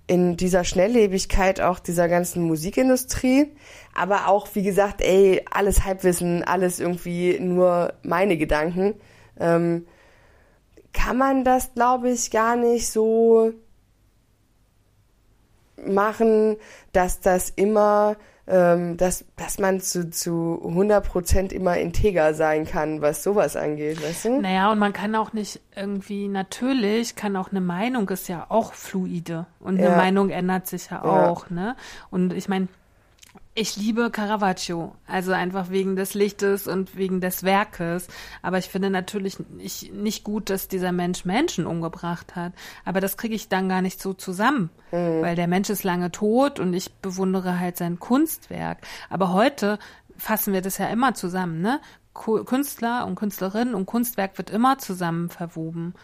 [0.08, 3.52] in dieser Schnelllebigkeit auch dieser ganzen Musikindustrie,
[3.94, 8.94] aber auch, wie gesagt, ey, alles Halbwissen, alles irgendwie nur meine Gedanken,
[9.38, 9.86] ähm,
[10.92, 13.52] kann man das, glaube ich, gar nicht so
[15.86, 16.56] machen,
[16.92, 23.00] dass das immer, ähm, dass, dass man zu, zu 100 Prozent immer integer sein kann,
[23.00, 24.40] was sowas angeht, weißt du?
[24.40, 28.72] Naja, und man kann auch nicht irgendwie, natürlich kann auch eine Meinung ist ja auch
[28.72, 29.96] fluide und eine ja.
[29.96, 31.54] Meinung ändert sich ja auch, ja.
[31.54, 31.76] ne?
[32.10, 32.68] Und ich meine,
[33.54, 38.08] ich liebe Caravaggio, also einfach wegen des Lichtes und wegen des Werkes.
[38.40, 42.54] Aber ich finde natürlich nicht, nicht gut, dass dieser Mensch Menschen umgebracht hat.
[42.84, 45.20] Aber das kriege ich dann gar nicht so zusammen, mhm.
[45.20, 48.78] weil der Mensch ist lange tot und ich bewundere halt sein Kunstwerk.
[49.10, 49.78] Aber heute
[50.16, 51.80] fassen wir das ja immer zusammen, ne?
[52.14, 55.94] Künstler und Künstlerin und Kunstwerk wird immer zusammen verwoben.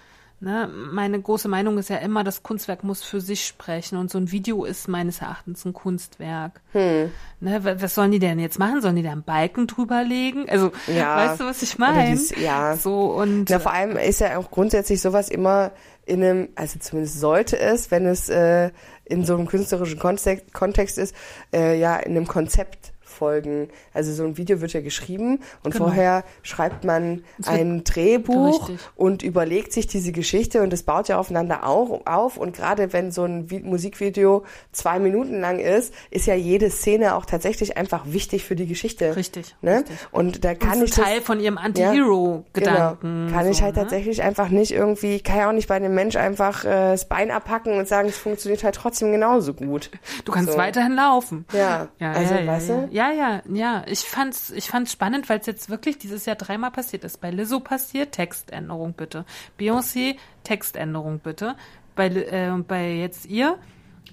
[0.41, 4.19] Ne, meine große Meinung ist ja immer, das Kunstwerk muss für sich sprechen und so
[4.19, 6.61] ein Video ist meines Erachtens ein Kunstwerk.
[6.71, 7.11] Hm.
[7.41, 8.81] Ne, was sollen die denn jetzt machen?
[8.81, 10.49] Sollen die da einen Balken drüber legen?
[10.49, 11.17] Also, ja.
[11.17, 12.21] weißt du, was ich meine?
[12.41, 12.77] Ja.
[12.77, 13.51] So und.
[13.51, 15.73] Ja, vor allem ist ja auch grundsätzlich sowas immer
[16.07, 18.71] in einem, also zumindest sollte es, wenn es äh,
[19.05, 21.17] in so einem künstlerischen Kontext, Kontext ist,
[21.53, 23.69] äh, ja in einem Konzept Folgen.
[23.93, 25.87] Also so ein Video wird ja geschrieben und genau.
[25.87, 28.89] vorher schreibt man ein Drehbuch richtig.
[28.97, 32.37] und überlegt sich diese Geschichte und es baut ja aufeinander auch auf.
[32.37, 37.27] Und gerade wenn so ein Musikvideo zwei Minuten lang ist, ist ja jede Szene auch
[37.27, 39.17] tatsächlich einfach wichtig für die Geschichte.
[39.17, 39.57] Richtig.
[39.61, 39.79] Ne?
[39.79, 39.97] richtig.
[40.13, 42.75] Und da kann und ich Teil das, von ihrem Anti-Hero-Gedanken.
[42.75, 43.33] Ja, genau.
[43.33, 43.83] Kann so, ich halt ne?
[43.83, 47.31] tatsächlich einfach nicht irgendwie, kann ja auch nicht bei einem Mensch einfach äh, das Bein
[47.31, 49.91] abpacken und sagen, es funktioniert halt trotzdem genauso gut.
[50.25, 50.59] Du kannst so.
[50.59, 51.45] weiterhin laufen.
[51.53, 51.89] Ja.
[51.99, 52.89] ja also, ja, weißt du?
[52.91, 53.85] Ja, ja, ja.
[53.87, 57.21] Ich fand's, ich fand's spannend, weil es jetzt wirklich dieses Jahr dreimal passiert ist.
[57.21, 59.25] Bei Lizzo passiert, Textänderung bitte.
[59.59, 61.57] Beyoncé, Textänderung bitte.
[61.95, 63.59] Bei, äh, bei jetzt ihr,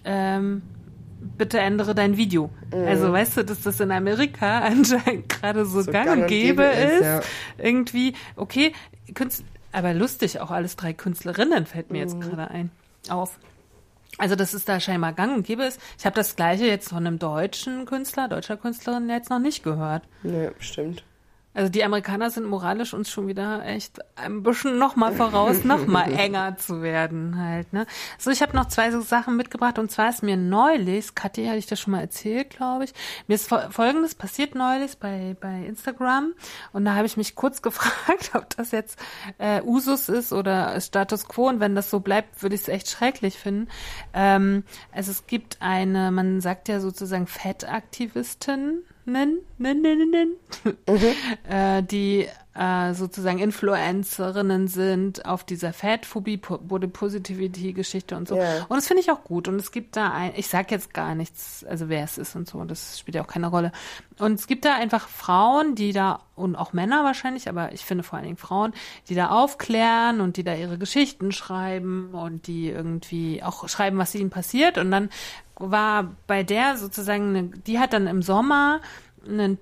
[0.03, 0.61] ähm,
[1.37, 2.49] bitte ändere dein Video.
[2.73, 2.87] Mhm.
[2.87, 6.63] Also weißt du, dass das in Amerika anscheinend gerade so, so gang, gang und gäbe
[6.63, 7.01] ist.
[7.01, 7.21] ist ja.
[7.57, 8.73] Irgendwie, okay,
[9.13, 12.09] Künstler, aber lustig, auch alles drei Künstlerinnen fällt mir mhm.
[12.09, 12.71] jetzt gerade ein.
[13.09, 13.37] Auf.
[14.17, 15.79] Also, dass es da scheinbar gang und gäbe ist.
[15.97, 20.03] Ich habe das gleiche jetzt von einem deutschen Künstler, deutscher Künstlerin jetzt noch nicht gehört.
[20.23, 21.03] Nee, stimmt.
[21.55, 25.87] Also die Amerikaner sind moralisch uns schon wieder echt ein bisschen noch mal voraus, noch
[25.87, 27.71] mal enger zu werden halt.
[27.71, 27.85] Ne?
[28.19, 31.57] So, ich habe noch zwei so Sachen mitgebracht und zwar ist mir neulich, Kathi hatte
[31.57, 32.93] ich das schon mal erzählt, glaube ich,
[33.27, 36.33] mir ist Folgendes passiert neulich bei bei Instagram
[36.73, 38.99] und da habe ich mich kurz gefragt, ob das jetzt
[39.37, 42.89] äh, Usus ist oder Status Quo und wenn das so bleibt, würde ich es echt
[42.89, 43.69] schrecklich finden.
[44.13, 50.35] Ähm, also es gibt eine, man sagt ja sozusagen Fettaktivistin nen, nen, nen, nen,
[50.87, 51.13] mhm.
[51.49, 52.27] äh, die
[52.57, 58.35] äh, sozusagen Influencerinnen sind auf dieser Fatphobie, Body Positivity Geschichte und so.
[58.35, 58.65] Yeah.
[58.69, 59.49] Und das finde ich auch gut.
[59.49, 62.47] Und es gibt da ein, ich sag jetzt gar nichts, also wer es ist und
[62.47, 63.73] so, das spielt ja auch keine Rolle.
[64.19, 68.03] Und es gibt da einfach Frauen, die da, und auch Männer wahrscheinlich, aber ich finde
[68.03, 68.73] vor allen Dingen Frauen,
[69.09, 74.15] die da aufklären und die da ihre Geschichten schreiben und die irgendwie auch schreiben, was
[74.15, 74.77] ihnen passiert.
[74.77, 75.09] Und dann
[75.57, 78.79] war bei der sozusagen, eine, die hat dann im Sommer
[79.27, 79.57] einen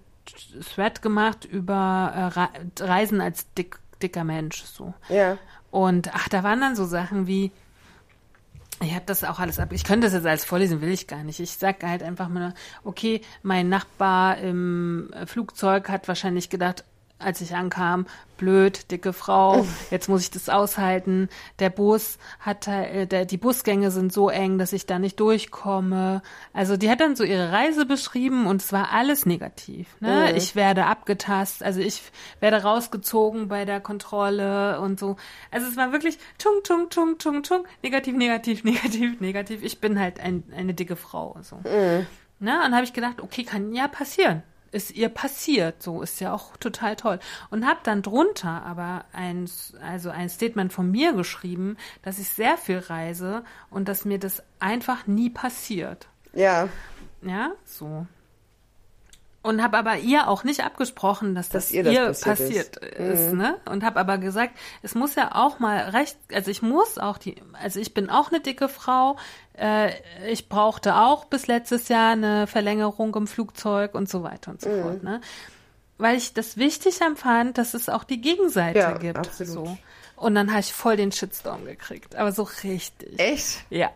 [0.74, 4.94] Thread gemacht über äh, Reisen als dick, dicker Mensch, so.
[5.10, 5.38] Ja.
[5.72, 7.52] Und ach, da waren dann so Sachen wie,
[8.82, 9.72] ich habe das auch alles ab.
[9.72, 11.40] Ich könnte das jetzt als vorlesen, will ich gar nicht.
[11.40, 16.84] Ich sage halt einfach mal, okay, mein Nachbar im Flugzeug hat wahrscheinlich gedacht,
[17.24, 18.06] als ich ankam,
[18.38, 21.30] blöd, dicke Frau, jetzt muss ich das aushalten.
[21.60, 26.22] Der Bus hat, äh, der, die Busgänge sind so eng, dass ich da nicht durchkomme.
[26.52, 29.96] Also die hat dann so ihre Reise beschrieben und es war alles negativ.
[30.00, 30.30] Ne?
[30.30, 30.38] Mhm.
[30.38, 32.02] Ich werde abgetastet, also ich
[32.40, 35.16] werde rausgezogen bei der Kontrolle und so.
[35.52, 39.64] Also es war wirklich tung, tung, tung, tung, tung, negativ, negativ, negativ, negativ.
[39.64, 41.38] Ich bin halt ein, eine dicke Frau.
[41.42, 41.58] So.
[41.58, 42.08] Mhm.
[42.40, 42.62] Ne?
[42.66, 44.44] Und habe ich gedacht, okay, kann ja passieren
[44.74, 45.82] ist ihr passiert.
[45.82, 47.20] So ist ja auch total toll.
[47.50, 49.50] Und habe dann drunter aber ein,
[49.82, 54.44] also ein Statement von mir geschrieben, dass ich sehr viel reise und dass mir das
[54.60, 56.08] einfach nie passiert.
[56.34, 56.68] Ja.
[57.22, 58.06] Ja, so
[59.44, 62.78] und habe aber ihr auch nicht abgesprochen, dass, dass das ihr, das ihr passiert, passiert
[62.78, 63.38] ist, ist mhm.
[63.38, 63.58] ne?
[63.70, 67.36] Und habe aber gesagt, es muss ja auch mal recht, also ich muss auch die,
[67.62, 69.18] also ich bin auch eine dicke Frau,
[69.58, 69.92] äh,
[70.28, 74.70] ich brauchte auch bis letztes Jahr eine Verlängerung im Flugzeug und so weiter und so
[74.70, 74.82] mhm.
[74.82, 75.22] fort, ne?
[75.98, 79.18] Weil ich das wichtig empfand, dass es auch die Gegenseite ja, gibt.
[79.18, 79.54] Absolut.
[79.54, 79.78] So.
[80.24, 82.16] Und dann habe ich voll den Shitstorm gekriegt.
[82.16, 83.20] Aber so richtig.
[83.20, 83.66] Echt?
[83.70, 83.90] Ja.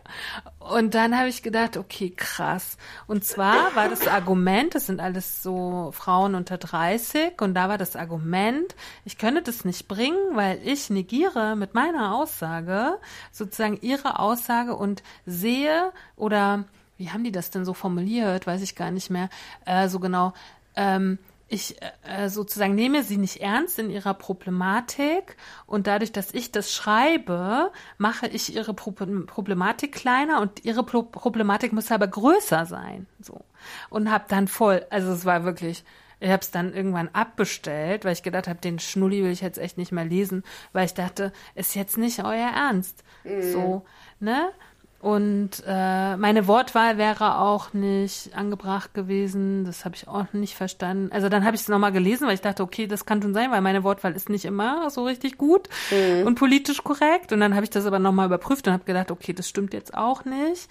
[0.58, 2.76] Und dann habe ich gedacht, okay, krass.
[3.06, 7.78] Und zwar war das Argument, das sind alles so Frauen unter 30, und da war
[7.78, 8.76] das Argument,
[9.06, 12.98] ich könne das nicht bringen, weil ich negiere mit meiner Aussage
[13.32, 16.64] sozusagen ihre Aussage und sehe oder
[16.98, 19.30] wie haben die das denn so formuliert, weiß ich gar nicht mehr
[19.64, 20.34] äh, so genau.
[20.76, 21.18] Ähm,
[21.48, 26.72] ich äh, sozusagen nehme sie nicht ernst in ihrer Problematik und dadurch, dass ich das
[26.72, 33.06] schreibe, mache ich ihre Pro Problematik kleiner und ihre Pro Problematik muss aber größer sein,
[33.20, 33.40] so
[33.90, 35.84] und habe dann voll, also es war wirklich,
[36.20, 39.58] ich habe es dann irgendwann abbestellt, weil ich gedacht habe, den Schnulli will ich jetzt
[39.58, 43.52] echt nicht mehr lesen, weil ich dachte, ist jetzt nicht euer Ernst, mhm.
[43.52, 43.86] so
[44.20, 44.50] ne
[45.00, 49.64] und äh, meine Wortwahl wäre auch nicht angebracht gewesen.
[49.64, 51.12] Das habe ich auch nicht verstanden.
[51.12, 53.52] Also dann habe ich es nochmal gelesen, weil ich dachte, okay, das kann schon sein,
[53.52, 56.26] weil meine Wortwahl ist nicht immer so richtig gut mhm.
[56.26, 57.32] und politisch korrekt.
[57.32, 59.94] Und dann habe ich das aber nochmal überprüft und habe gedacht, okay, das stimmt jetzt
[59.94, 60.68] auch nicht.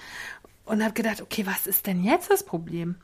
[0.65, 2.95] Und habe gedacht, okay, was ist denn jetzt das Problem?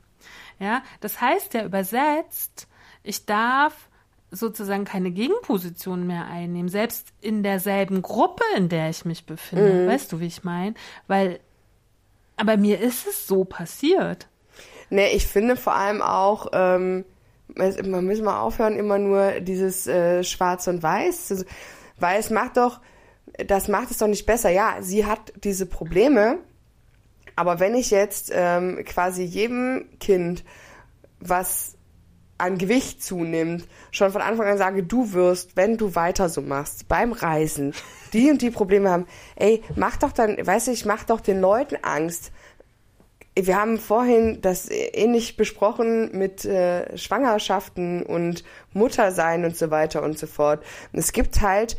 [0.58, 2.68] Ja, das heißt ja übersetzt,
[3.02, 3.88] ich darf
[4.34, 9.72] sozusagen keine Gegenposition mehr einnehmen, selbst in derselben Gruppe, in der ich mich befinde.
[9.72, 9.88] Mhm.
[9.88, 10.74] Weißt du, wie ich meine?
[11.06, 11.40] Weil,
[12.36, 14.28] aber mir ist es so passiert.
[14.90, 17.04] Nee, ich finde vor allem auch, ähm,
[17.56, 21.44] man muss mal aufhören, immer nur dieses äh, Schwarz und Weiß.
[21.98, 22.80] Weiß macht doch,
[23.46, 24.50] das macht es doch nicht besser.
[24.50, 26.38] Ja, sie hat diese Probleme,
[27.36, 30.44] aber wenn ich jetzt ähm, quasi jedem Kind,
[31.20, 31.76] was
[32.38, 36.88] an Gewicht zunimmt, schon von Anfang an sage, du wirst, wenn du weiter so machst,
[36.88, 37.74] beim Reisen,
[38.12, 39.06] die und die Probleme haben,
[39.36, 42.32] ey, mach doch dann, weißt du, ich mach doch den Leuten Angst.
[43.36, 50.18] Wir haben vorhin das ähnlich besprochen mit äh, Schwangerschaften und Muttersein und so weiter und
[50.18, 50.64] so fort.
[50.92, 51.76] es gibt halt,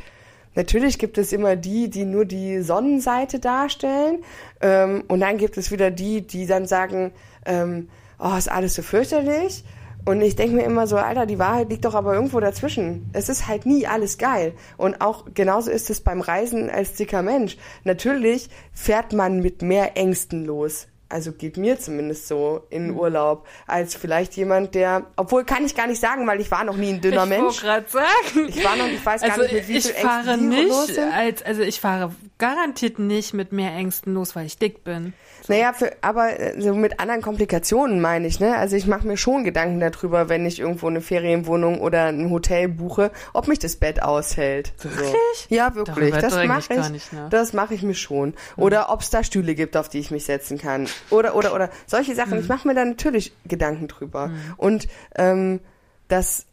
[0.53, 4.23] natürlich gibt es immer die, die nur die Sonnenseite darstellen,
[4.61, 7.14] ähm, und dann gibt es wieder die, die dann sagen,
[7.45, 9.64] ähm, oh, ist alles so fürchterlich.
[10.06, 13.10] Und ich denke mir immer so, Alter, die Wahrheit liegt doch aber irgendwo dazwischen.
[13.14, 14.53] Es ist halt nie alles geil.
[14.77, 17.57] Und auch genauso ist es beim Reisen als dicker Mensch.
[17.84, 22.98] Natürlich fährt man mit mehr Ängsten los also geht mir zumindest so in Hm.
[22.99, 26.76] Urlaub, als vielleicht jemand, der, obwohl kann ich gar nicht sagen, weil ich war noch
[26.76, 27.60] nie ein dünner ich Mensch.
[27.61, 28.48] sagen.
[28.48, 30.99] Ich war noch, ich weiß gar Also nicht, mit wie ich viel fahre los nicht
[30.99, 35.14] als, also ich fahre garantiert nicht mit mehr Ängsten los, weil ich dick bin.
[35.48, 38.56] Naja, für, aber äh, so mit anderen Komplikationen meine ich, ne?
[38.58, 42.68] Also ich mache mir schon Gedanken darüber, wenn ich irgendwo eine Ferienwohnung oder ein Hotel
[42.68, 44.74] buche, ob mich das Bett aushält.
[44.82, 45.12] Wirklich?
[45.50, 45.56] So.
[45.56, 46.12] Ja, wirklich.
[46.12, 47.30] Darüber das mache ich nicht nach.
[47.30, 48.34] Das mache ich mir schon.
[48.56, 50.88] Oder ob es da Stühle gibt, auf die ich mich setzen kann.
[51.10, 52.40] Oder oder oder solche Sachen.
[52.40, 54.32] Ich mache mir da natürlich Gedanken drüber.
[54.58, 55.60] Und ähm,
[56.08, 56.46] das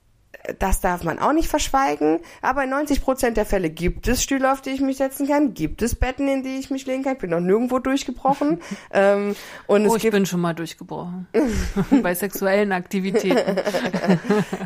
[0.59, 4.53] das darf man auch nicht verschweigen, aber in 90 Prozent der Fälle gibt es Stühle,
[4.53, 7.13] auf die ich mich setzen kann, gibt es Betten, in die ich mich legen kann.
[7.15, 8.61] Ich bin noch nirgendwo durchgebrochen.
[8.93, 9.37] ähm,
[9.69, 11.29] und Oh, ich bin schon mal durchgebrochen.
[12.03, 13.57] Bei sexuellen Aktivitäten.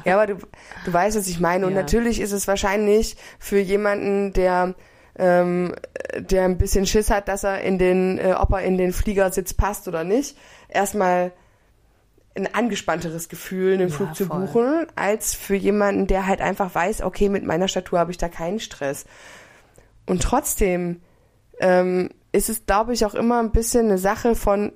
[0.04, 0.34] Ja, aber du,
[0.84, 1.66] du weißt, was ich meine.
[1.66, 1.80] Und Ja.
[1.82, 4.74] natürlich ist es wahrscheinlich für jemanden, der
[5.18, 5.74] ähm,
[6.18, 9.54] der ein bisschen Schiss hat, dass er in den, äh, ob er in den Fliegersitz
[9.54, 10.36] passt oder nicht,
[10.68, 11.32] erstmal
[12.36, 14.46] ein angespannteres Gefühl, einen Ja, Flug zu voll.
[14.46, 18.28] buchen, als für jemanden, der halt einfach weiß, okay, mit meiner Statur habe ich da
[18.28, 19.04] keinen Stress.
[20.06, 21.00] Und trotzdem
[21.58, 24.72] ähm, ist es, glaube ich, auch immer ein bisschen eine Sache von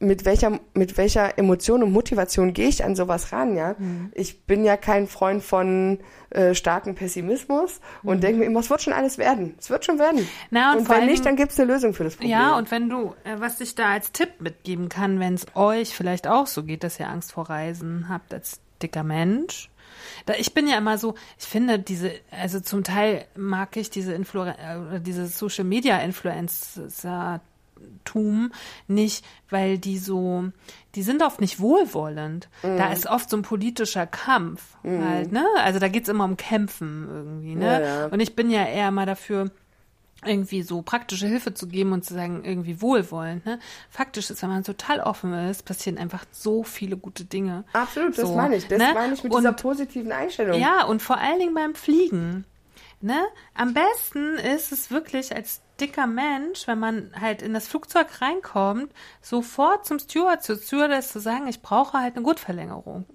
[0.00, 3.74] mit welcher, mit welcher Emotion und Motivation gehe ich an sowas ran, ja?
[3.78, 4.12] Mhm.
[4.14, 5.98] Ich bin ja kein Freund von
[6.30, 9.54] äh, starken Pessimismus und denke mir immer, es wird schon alles werden.
[9.58, 10.20] Es wird schon werden.
[10.20, 10.28] Mhm.
[10.50, 12.30] Na, und und wenn allen nicht, dann gibt es eine Lösung für das Problem.
[12.30, 15.94] Ja, und wenn du, äh, was ich da als Tipp mitgeben kann, wenn es euch
[15.94, 19.68] vielleicht auch so geht, dass ihr Angst vor Reisen habt als dicker Mensch.
[20.26, 24.12] Da, ich bin ja immer so, ich finde diese, also zum Teil mag ich diese
[24.12, 27.40] Influ äh, diese Social Media Influencer
[28.04, 28.52] Tum
[28.86, 30.44] nicht, weil die so,
[30.94, 32.48] die sind oft nicht wohlwollend.
[32.62, 32.76] Mhm.
[32.78, 35.44] Da ist oft so ein politischer Kampf halt, ne?
[35.58, 37.64] Also da geht's immer um Kämpfen irgendwie, ne?
[37.66, 38.06] Ja, ja.
[38.06, 39.50] Und ich bin ja eher mal dafür,
[40.24, 43.46] irgendwie so praktische Hilfe zu geben und zu sagen, irgendwie wohlwollend.
[43.46, 43.60] Ne?
[43.88, 47.62] Faktisch ist, wenn man total offen ist, passieren einfach so viele gute Dinge.
[47.72, 48.66] Absolut, das So, meine ich.
[48.66, 48.90] Das ne?
[48.94, 50.58] meine ich mit Und- dieser positiven Einstellung.
[50.60, 52.44] Ja, und vor allen Dingen beim Fliegen.
[53.00, 53.26] Ne?
[53.54, 58.92] Am besten ist es wirklich als dicker Mensch, wenn man halt in das Flugzeug reinkommt,
[59.22, 63.06] sofort zum Steward, zur Stewardess zu sagen, ich brauche halt eine Gurtverlängerung.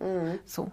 [0.46, 0.72] So.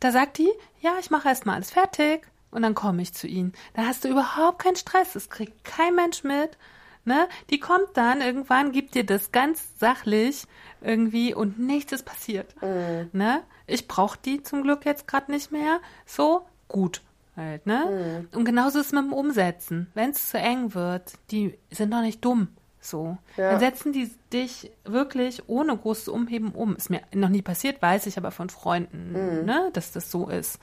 [0.00, 0.50] Da sagt die,
[0.80, 3.54] ja, ich mache erstmal alles fertig und dann komme ich zu Ihnen.
[3.72, 5.14] Da hast du überhaupt keinen Stress.
[5.14, 6.58] Das kriegt kein Mensch mit.
[7.06, 7.28] Ne?
[7.48, 10.44] Die kommt dann irgendwann, gibt dir das ganz sachlich
[10.82, 12.54] irgendwie und nichts ist passiert.
[12.60, 13.42] Ne?
[13.66, 15.80] Ich brauche die zum Glück jetzt gerade nicht mehr.
[16.04, 17.00] So, gut.
[17.36, 18.26] Halt, ne?
[18.34, 19.88] Und genauso ist es mit dem Umsetzen.
[19.94, 22.48] Wenn es zu eng wird, die sind doch nicht dumm.
[22.80, 23.18] So.
[23.36, 23.50] Ja.
[23.50, 26.76] Dann setzen die dich wirklich ohne großes Umheben um.
[26.76, 30.58] Ist mir noch nie passiert, weiß ich aber von Freunden, ne, dass das so ist.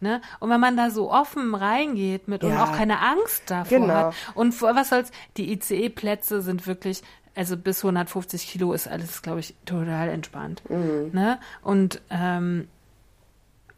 [0.00, 0.20] Ne?
[0.40, 2.64] Und wenn man da so offen reingeht mit und Ja.
[2.64, 3.94] auch keine Angst davor Genau.
[3.94, 4.14] hat.
[4.34, 7.02] Und vor- was soll's, die ICE-Plätze sind wirklich,
[7.36, 10.62] also bis 150 Kilo ist alles, glaube ich, total entspannt.
[10.68, 11.38] Ne?
[11.62, 12.66] Und ähm,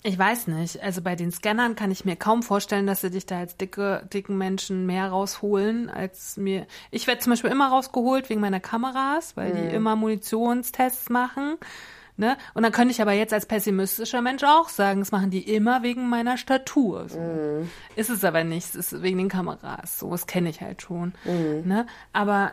[0.07, 3.25] ich weiß nicht, also bei den Scannern kann ich mir kaum vorstellen, dass sie dich
[3.25, 6.67] da als dicke, dicken Menschen mehr rausholen als mir.
[6.91, 11.57] Ich werde zum Beispiel immer rausgeholt wegen meiner Kameras, weil die immer Munitionstests machen.
[12.17, 12.37] Ne?
[12.53, 15.83] Und dann könnte ich aber jetzt als pessimistischer Mensch auch sagen, das machen die immer
[15.83, 17.09] wegen meiner Statur.
[17.09, 17.67] So.
[17.97, 19.99] Ist es aber nicht, es ist wegen den Kameras.
[19.99, 21.15] So, das kenne ich halt schon.
[21.25, 21.87] Ne?
[22.13, 22.53] Aber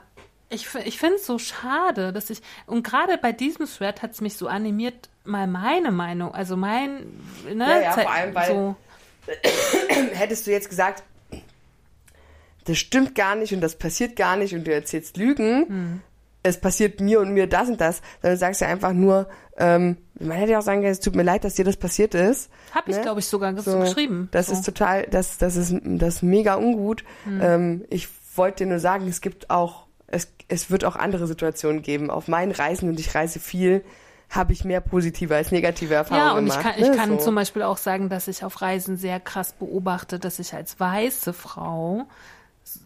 [0.52, 4.22] ich, ich finde es so schade, dass ich, und gerade bei diesem Thread hat es
[4.22, 7.06] mich so animiert, mal meine Meinung, also mein,
[7.54, 8.76] ne, Ja, ja, Ze- vor allem, weil- so,
[10.14, 11.04] Hättest du jetzt gesagt,
[12.66, 16.02] das stimmt gar nicht und das passiert gar nicht und du erzählst Lügen, Hm.
[16.44, 20.38] es passiert mir und mir das und das, dann sagst du einfach nur, ähm, man
[20.38, 22.50] hätte ja auch sagen können, es tut mir leid, dass dir das passiert ist.
[22.74, 23.04] habe ich, ne?
[23.04, 24.28] glaube ich, sogar So, geschrieben.
[24.32, 24.54] Das so.
[24.54, 24.60] Hm.
[24.60, 27.04] ist total, das, das ist, das ist mega ungut.
[27.28, 31.82] Ähm, ich wollte dir nur sagen, es gibt auch, es, es wird auch andere Situationen
[31.82, 32.10] geben.
[32.10, 33.84] Auf meinen Reisen, und ich reise viel,
[34.30, 36.76] habe ich mehr positive als negative Erfahrungen Ja, und ich gemacht.
[36.76, 36.96] kann, ich ne?
[36.96, 37.18] kann so.
[37.26, 41.34] zum Beispiel auch sagen, dass ich auf Reisen sehr krass beobachte, dass ich als weiße
[41.34, 42.08] Frau,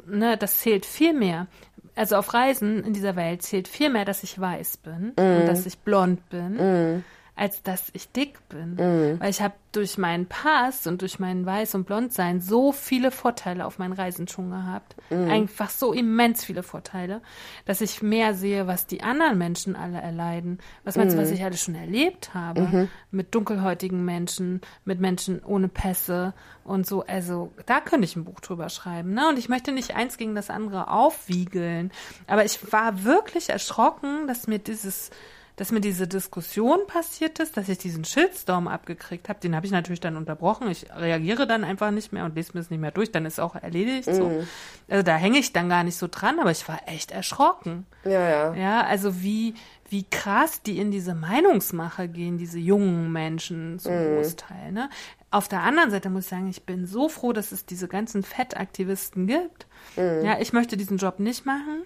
[0.08, 1.48] ne, das zählt viel mehr.
[1.96, 5.42] Also auf Reisen in dieser Welt zählt viel mehr, dass ich weiß bin Mhm.
[5.42, 7.04] und dass ich blond bin,
[7.36, 8.76] als dass ich dick bin.
[8.76, 9.20] Mhm.
[9.20, 13.66] Weil ich habe durch meinen Pass und durch mein Weiß- und Blondsein so viele Vorteile
[13.66, 14.96] auf meinen Reisen schon gehabt.
[15.10, 15.30] Mhm.
[15.30, 17.22] Einfach so immens viele Vorteile,
[17.66, 20.60] dass ich mehr sehe, was die anderen Menschen alle erleiden.
[20.86, 21.24] Was meinst du, Mhm.
[21.24, 22.88] was ich alles schon erlebt habe?
[23.12, 26.34] Mit dunkelhäutigen Menschen, mit Menschen ohne Pässe
[26.64, 27.04] und so.
[27.06, 29.14] Also da könnte ich ein Buch drüber schreiben.
[29.14, 29.28] Ne?
[29.28, 31.92] Und ich möchte nicht eins gegen das andere aufwiegeln.
[32.28, 35.12] Aber ich war wirklich erschrocken, dass mir dieses
[35.56, 39.72] dass mir diese Diskussion passiert ist, dass ich diesen Shitstorm abgekriegt habe, den habe ich
[39.72, 40.70] natürlich dann unterbrochen.
[40.70, 43.40] Ich reagiere dann einfach nicht mehr und lese mir es nicht mehr durch, dann ist
[43.40, 44.06] auch erledigt.
[44.06, 44.30] So.
[44.30, 44.48] Mhm.
[44.90, 47.86] Also da hänge ich dann gar nicht so dran, aber ich war echt erschrocken.
[48.04, 48.54] Ja, ja.
[48.56, 49.56] Ja, also wie,
[49.90, 54.16] wie krass die in diese Meinungsmache gehen, diese jungen Menschen zum Mhm.
[54.18, 54.72] Großteil.
[54.74, 54.90] Ne?
[55.32, 58.24] Auf der anderen Seite muss ich sagen, ich bin so froh, dass es diese ganzen
[58.24, 59.68] Fettaktivisten gibt.
[59.96, 60.26] Mhm.
[60.26, 61.84] Ja, ich möchte diesen Job nicht machen.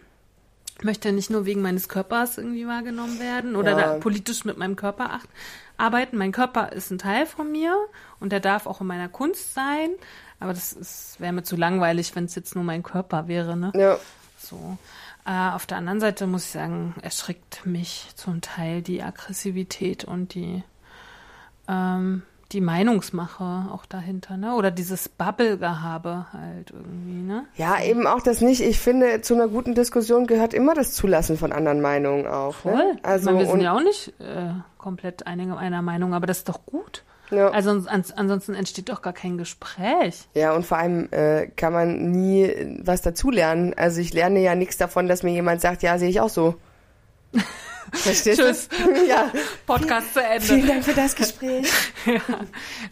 [0.79, 3.93] Ich möchte nicht nur wegen meines Körpers irgendwie wahrgenommen werden oder Ja.
[3.95, 5.27] politisch mit meinem Körper acht,
[5.77, 6.17] arbeiten.
[6.17, 7.75] Mein Körper ist ein Teil von mir
[8.19, 9.89] und der darf auch in meiner Kunst sein.
[10.39, 13.57] Aber das wäre mir zu langweilig, wenn es jetzt nur mein Körper wäre.
[13.57, 13.73] Ne?
[13.75, 13.97] Ja.
[14.37, 14.77] So.
[15.25, 20.33] Äh, auf der anderen Seite muss ich sagen, erschrickt mich zum Teil die Aggressivität und
[20.33, 20.63] die,
[21.67, 24.55] ähm, die Meinungsmache auch dahinter, ne?
[24.55, 27.45] Oder dieses Bubble-Gehabe halt irgendwie, ne?
[27.55, 28.61] Ja, eben auch das nicht.
[28.61, 32.55] Ich finde, zu einer guten Diskussion gehört immer das Zulassen von anderen Meinungen auch.
[32.55, 32.73] Voll.
[32.73, 32.97] Ne?
[33.03, 36.49] Also, meine, wir sind ja auch nicht äh, komplett einer, einer Meinung, aber das ist
[36.49, 37.03] doch gut.
[37.29, 37.49] ja.
[37.49, 40.27] Also ans, ansonsten entsteht doch gar kein Gespräch.
[40.33, 43.75] ja, und vor allem äh, kann man nie äh, was dazulernen.
[43.77, 46.55] Also ich lerne ja nichts davon, dass mir jemand sagt, ja, sehe ich auch so.
[47.91, 48.67] Verstehst Tschüss.
[48.67, 49.05] du?
[49.07, 49.31] ja.
[49.65, 50.45] Podcast zu Ende.
[50.45, 51.67] Vielen Dank für das Gespräch.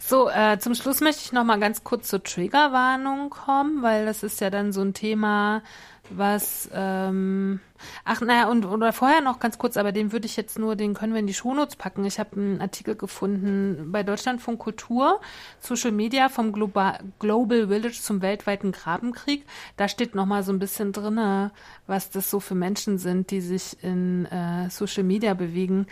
[0.00, 4.22] So, äh, zum Schluss möchte ich noch mal ganz kurz zur Triggerwarnung kommen, weil das
[4.22, 5.62] ist ja dann so ein Thema,
[6.10, 7.60] was, ähm,
[8.04, 10.94] ach naja, und oder vorher noch ganz kurz, aber den würde ich jetzt nur, den
[10.94, 12.04] können wir in die Shownotes packen.
[12.04, 15.20] Ich habe einen Artikel gefunden bei Deutschlandfunk Kultur,
[15.60, 19.46] Social Media vom Global, Global Village zum weltweiten Grabenkrieg.
[19.76, 21.52] Da steht noch mal so ein bisschen drinne,
[21.86, 25.86] was das so für Menschen sind, die sich in äh, Social Media bewegen.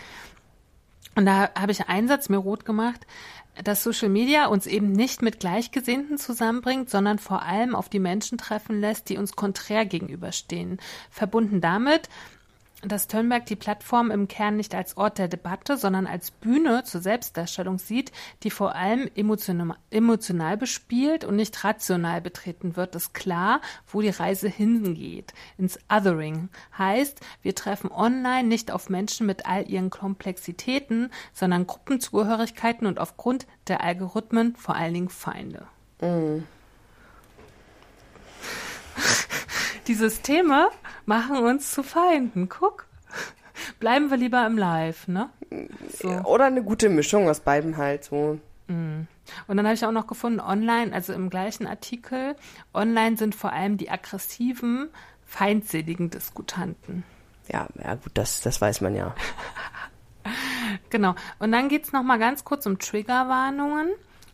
[1.17, 3.07] Und da habe ich einen Satz mir rot gemacht,
[3.65, 8.39] dass Social Media uns eben nicht mit Gleichgesinnten zusammenbringt, sondern vor allem auf die Menschen
[8.39, 10.79] treffen lässt, die uns konträr gegenüberstehen.
[11.11, 12.09] Verbunden damit,
[12.89, 17.01] dass Turnberg die Plattform im Kern nicht als Ort der Debatte, sondern als Bühne zur
[17.01, 23.61] Selbstdarstellung sieht, die vor allem emotional, emotional bespielt und nicht rational betreten wird, ist klar,
[23.87, 25.35] wo die Reise hingeht.
[25.59, 26.49] Ins Othering.
[26.77, 33.47] Heißt, wir treffen online nicht auf Menschen mit all ihren Komplexitäten, sondern Gruppenzugehörigkeiten und aufgrund
[33.69, 35.67] der Algorithmen vor allen Dingen Feinde.
[39.87, 40.69] Die Systeme
[41.05, 42.49] machen uns zu Feinden.
[42.49, 42.87] Guck.
[43.81, 45.31] Bleiben wir lieber im Live, ne?
[46.01, 46.09] So.
[46.09, 48.39] Oder eine gute Mischung aus beiden halt so.
[49.47, 52.37] Und dann habe ich auch noch gefunden, online, also im gleichen Artikel,
[52.75, 54.89] online sind vor allem die aggressiven,
[55.25, 57.05] feindseligen Diskutanten.
[57.49, 59.15] Ja, ja gut, das, das weiß man ja.
[60.91, 61.15] Genau.
[61.39, 63.91] Und dann geht's noch mal ganz kurz um Triggerwarnungen,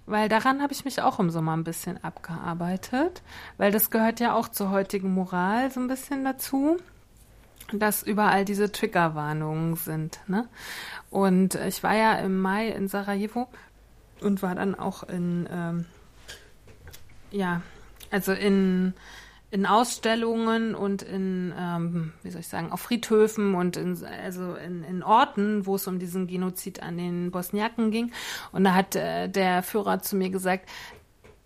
[0.07, 3.23] weil daran habe ich mich auch im Sommer ein bisschen abgearbeitet,
[3.57, 6.77] weil das gehört ja auch zur heutigen Moral so ein bisschen dazu,
[7.73, 10.21] dass überall diese Triggerwarnungen sind.
[10.27, 10.49] Ne?
[11.11, 13.49] Und ich war ja im Mai in Sarajevo
[14.21, 15.87] und war dann auch in, ähm,
[17.31, 17.63] ja,
[18.11, 18.95] also in
[19.53, 24.83] in Ausstellungen und in, ähm, wie soll ich sagen, auf Friedhöfen und in, also in,
[24.83, 28.13] in Orten, wo es um diesen Genozid an den Bosniaken ging.
[28.53, 30.71] Und da hat äh, der Führer zu mir gesagt,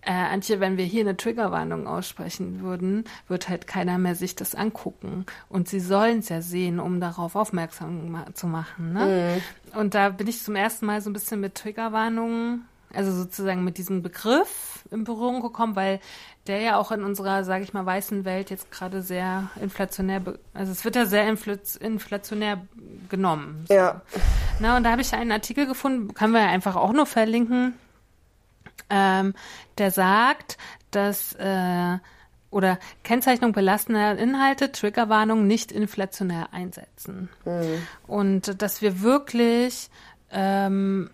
[0.02, 4.54] äh, Antje, wenn wir hier eine Triggerwarnung aussprechen würden, wird halt keiner mehr sich das
[4.54, 5.26] angucken.
[5.48, 8.92] Und sie sollen es ja sehen, um darauf aufmerksam ma zu machen.
[8.92, 9.42] Ne?
[9.74, 12.66] Und da bin ich zum ersten Mal so ein bisschen mit Triggerwarnungen,
[12.96, 16.00] also sozusagen mit diesem Begriff in Berührung gekommen, weil
[16.46, 20.22] der ja auch in unserer, sage ich mal, weißen Welt jetzt gerade sehr inflationär,
[20.54, 22.66] also es wird ja sehr infl inflationär
[23.08, 23.64] genommen.
[23.68, 23.74] So.
[23.74, 24.02] Ja.
[24.60, 27.74] Na, und da habe ich einen Artikel gefunden, können wir ja einfach auch nur verlinken,
[28.90, 29.34] ähm,
[29.78, 30.56] der sagt,
[30.90, 31.98] dass äh,
[32.50, 37.28] oder Kennzeichnung belastender Inhalte, Triggerwarnung nicht inflationär einsetzen.
[38.06, 39.90] Und dass wir wirklich
[40.30, 41.10] ähm,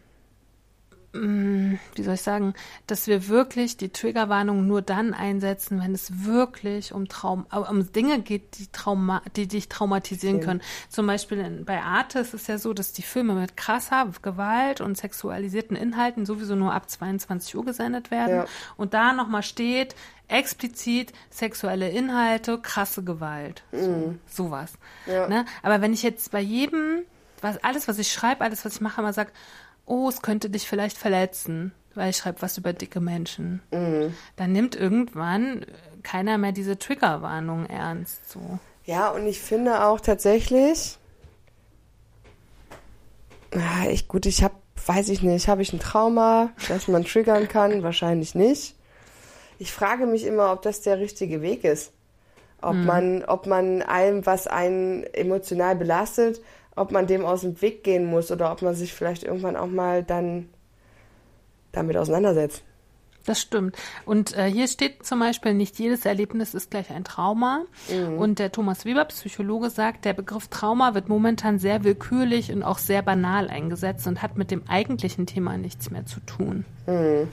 [1.15, 2.55] wie soll ich sagen,
[2.87, 7.93] dass wir wirklich die Triggerwarnung nur dann einsetzen, wenn es wirklich um Traum, äh, um
[7.93, 10.45] Dinge geht, die Trauma, die dich traumatisieren Okay.
[10.47, 10.63] können.
[10.89, 14.81] Zum Beispiel in, bei Arte ist es ja so, dass die Filme mit krasser Gewalt
[14.81, 18.37] und sexualisierten Inhalten sowieso nur ab 22 Uhr gesendet werden.
[18.37, 18.45] Ja.
[18.79, 19.95] Und da nochmal steht,
[20.29, 23.65] explizit sexuelle Inhalte, krasse Gewalt.
[23.71, 24.73] So, sowas.
[25.07, 25.29] Ja.
[25.29, 25.45] Ne?
[25.63, 27.01] Aber wenn ich jetzt bei jedem,
[27.43, 29.31] was, alles, was ich schreibe, alles, was ich mache, immer sage,
[29.87, 33.61] oh, es könnte dich vielleicht verletzen, weil ich schreibe was über dicke Menschen,
[34.37, 35.67] dann nimmt irgendwann
[36.03, 38.31] keiner mehr diese Triggerwarnung ernst.
[38.31, 38.59] So.
[38.85, 40.99] Ja, und ich finde auch tatsächlich,
[43.55, 44.55] ah, ich, gut, ich habe,
[44.87, 47.83] weiß ich nicht, habe ich ein Trauma, das man triggern kann?
[47.83, 48.75] Wahrscheinlich nicht.
[49.59, 51.93] Ich frage mich immer, ob das der richtige Weg ist.
[52.65, 56.41] Ob man, ob man allem, was einen emotional belastet,
[56.77, 59.67] ob man dem aus dem Weg gehen muss oder ob man sich vielleicht irgendwann auch
[59.67, 60.49] mal dann
[61.73, 62.63] damit auseinandersetzt.
[63.25, 63.77] Das stimmt.
[64.05, 67.65] Und äh, hier steht zum Beispiel, nicht jedes Erlebnis ist gleich ein Trauma.
[67.89, 68.19] Mhm.
[68.19, 72.79] Und der Thomas Weber, Psychologe, sagt, der Begriff Trauma wird momentan sehr willkürlich und auch
[72.79, 76.65] sehr banal eingesetzt und hat mit dem eigentlichen Thema nichts mehr zu tun.
[76.87, 77.29] Mhm.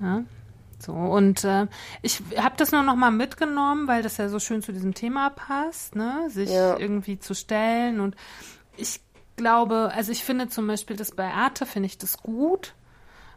[0.00, 0.22] Ja.
[0.84, 1.68] So, und äh,
[2.02, 5.30] ich habe das nur noch mal mitgenommen, weil das ja so schön zu diesem Thema
[5.30, 6.28] passt, ne?
[6.28, 6.76] sich ja.
[6.76, 8.00] irgendwie zu stellen.
[8.00, 8.16] Und
[8.76, 9.00] ich
[9.36, 12.74] glaube, also ich finde zum Beispiel das bei Arte, finde ich das gut,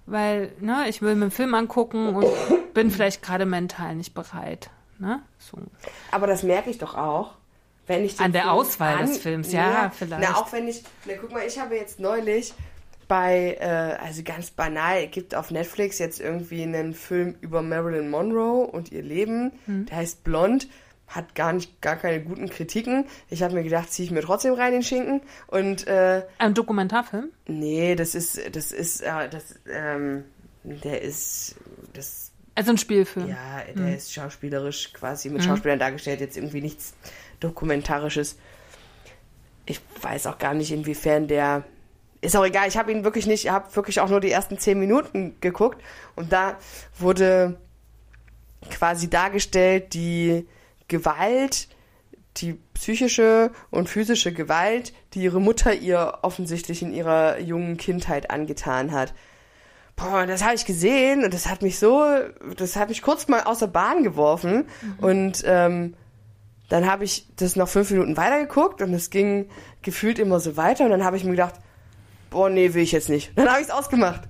[0.07, 2.27] weil ne, ich will mir einen Film angucken und
[2.73, 4.71] bin vielleicht gerade mental nicht bereit.
[4.97, 5.21] Ne?
[5.37, 5.57] So.
[6.11, 7.33] Aber das merke ich doch auch.
[7.87, 10.23] Wenn ich An der Film Auswahl an, des Films, ja, ja, vielleicht.
[10.27, 12.55] Na, auch wenn ich, na, guck mal, ich habe jetzt neulich
[13.07, 18.65] bei, äh, also ganz banal, gibt auf Netflix jetzt irgendwie einen Film über Marilyn Monroe
[18.67, 19.51] und ihr Leben.
[19.65, 19.85] Hm.
[19.85, 20.67] Der heißt Blond.
[21.07, 23.05] Hat gar nicht, gar keine guten Kritiken.
[23.29, 25.21] Ich habe mir gedacht, ziehe ich mir trotzdem rein den Schinken.
[25.45, 27.29] Und, äh, Ein Dokumentarfilm?
[27.47, 30.23] Nee, das ist, das ist, äh, das, ähm,
[30.63, 31.57] der ist,
[31.93, 32.31] das.
[32.55, 33.29] Also ein Spielfilm.
[33.29, 33.93] Ja, der hm.
[33.93, 35.49] ist schauspielerisch quasi mit hm.
[35.49, 36.95] Schauspielern dargestellt, jetzt irgendwie nichts
[37.39, 38.37] Dokumentarisches.
[39.67, 41.65] Ich weiß auch gar nicht, inwiefern der
[42.25, 44.57] ist auch egal, ich habe ihn wirklich nicht, ich habe wirklich auch nur die ersten
[44.57, 45.81] zehn Minuten geguckt
[46.15, 46.57] und da
[46.97, 47.57] wurde
[48.69, 50.47] quasi dargestellt die
[50.87, 51.67] Gewalt,
[52.37, 58.91] die psychische und physische Gewalt, die ihre Mutter ihr offensichtlich in ihrer jungen Kindheit angetan
[58.91, 59.13] hat.
[59.95, 62.03] Boah, das habe ich gesehen und das hat mich so,
[62.57, 65.03] das hat mich kurz mal aus der Bahn geworfen mhm.
[65.03, 65.93] und ähm,
[66.67, 69.49] dann habe ich das noch fünf Minuten weitergeguckt und es ging
[69.83, 71.55] gefühlt immer so weiter und dann habe ich mir gedacht,
[72.35, 73.31] boah, nee, will ich jetzt nicht.
[73.37, 74.23] Dann habe ich es ausgemacht.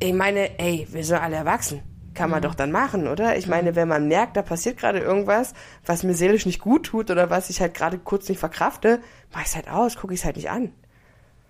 [0.00, 1.82] Ich meine, ey, wir sind alle erwachsen.
[2.12, 2.46] Kann man mhm.
[2.46, 3.36] doch dann machen, oder?
[3.38, 5.54] Ich meine, wenn man merkt, da passiert gerade irgendwas,
[5.86, 9.00] was mir seelisch nicht gut tut oder was ich halt gerade kurz nicht verkrafte,
[9.32, 10.72] mach ich es halt aus, gucke ich es halt nicht an.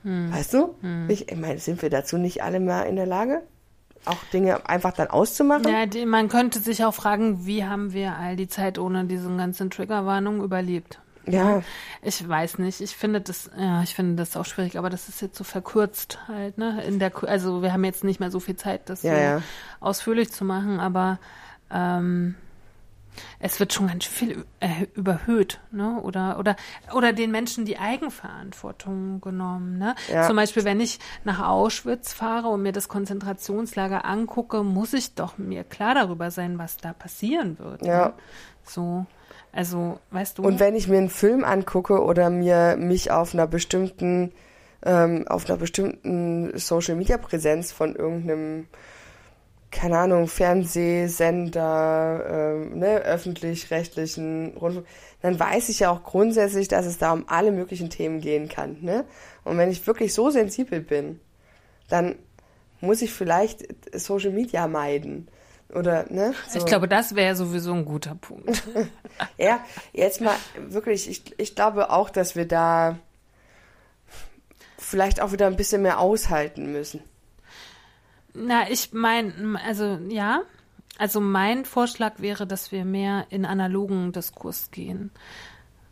[0.03, 0.31] Hm.
[0.31, 0.75] Weißt du?
[0.83, 1.09] Hm.
[1.09, 3.43] Ich, ich meine, sind wir dazu nicht alle mal in der Lage?
[4.07, 5.67] auch Dinge einfach dann auszumachen?
[5.67, 9.35] Ja, die, man könnte sich auch fragen, wie haben wir all die Zeit ohne diese
[9.35, 11.01] ganzen Triggerwarnungen überlebt?
[11.27, 11.63] Ja.
[12.03, 12.81] Ich weiß nicht.
[12.81, 16.19] Ich finde das, ja, ich finde das auch schwierig, aber das ist jetzt so verkürzt
[16.29, 16.83] halt, ne?
[16.85, 19.43] In der, also wir haben jetzt nicht mehr so viel Zeit, das ja, so ja.
[19.81, 21.19] ausführlich zu machen, aber
[21.71, 22.35] ähm,
[23.39, 24.45] es wird schon ganz viel
[24.95, 26.01] überhöht, ne?
[26.01, 26.57] Oder, oder,
[26.93, 29.95] oder den Menschen die Eigenverantwortung genommen, ne?
[30.11, 30.27] Ja.
[30.27, 35.39] Zum Beispiel, wenn ich nach Auschwitz fahre und mir das Konzentrationslager angucke, muss ich doch
[35.39, 37.85] mir klar darüber sein, was da passieren wird.
[37.85, 38.09] Ja.
[38.09, 38.15] Ne?
[38.65, 39.07] So.
[39.55, 40.43] Also, weißt du.
[40.43, 44.33] Und wenn ich mir einen Film angucke oder mir mich auf einer bestimmten,
[44.85, 48.67] ähm, auf einer bestimmten Social Media Präsenz von irgendeinem,
[49.71, 54.89] keine Ahnung, Fernsehsender, ähm, ne, öffentlich-rechtlichen Rundfunk,
[55.23, 58.79] dann weiß ich ja auch grundsätzlich, dass es da um alle möglichen Themen gehen kann,
[58.81, 59.05] ne?
[59.45, 61.21] Und wenn ich wirklich so sensibel bin,
[61.89, 62.17] dann
[62.81, 65.29] muss ich vielleicht Social Media meiden.
[65.73, 66.35] Oder, ne?
[66.49, 66.59] So.
[66.59, 68.63] Ich glaube, das wäre sowieso ein guter Punkt.
[69.39, 70.37] ja, jetzt mal
[70.69, 72.99] wirklich, ich, ich glaube auch, dass wir da
[74.79, 77.03] vielleicht auch wieder ein bisschen mehr aushalten müssen.
[78.35, 80.43] Na, ich meine, also ja,
[80.99, 85.11] also mein Vorschlag wäre, dass wir mehr in analogen Diskurs gehen.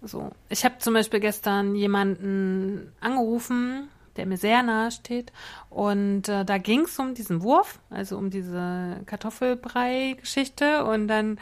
[0.03, 5.33] So, ich habe zum Beispiel gestern jemanden angerufen, der mir sehr nahe steht.
[5.71, 10.85] Und äh, da ging es um diesen Wurf, also um diese Kartoffelbrei-Geschichte.
[10.85, 11.39] Und dann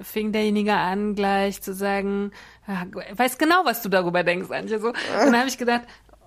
[0.00, 2.32] fing derjenige an, gleich zu sagen,
[2.66, 4.78] ja, weiß genau, was du darüber denkst, Antje.
[4.78, 4.88] So.
[4.88, 5.82] Und dann habe ich gedacht,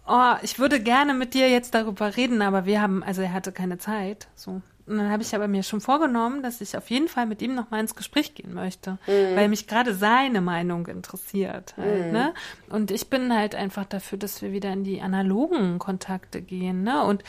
[0.07, 3.51] oh, ich würde gerne mit dir jetzt darüber reden, aber wir haben, also er hatte
[3.51, 4.27] keine Zeit.
[4.35, 4.61] So.
[4.89, 7.53] Und dann habe ich aber mir schon vorgenommen, dass ich auf jeden Fall mit ihm
[7.53, 9.35] noch mal ins Gespräch gehen möchte, mhm.
[9.35, 12.11] weil mich gerade seine Meinung interessiert halt, mhm.
[12.11, 12.33] ne?
[12.69, 17.03] Und ich bin halt einfach dafür, dass wir wieder in die analogen Kontakte gehen, ne?
[17.03, 17.23] Und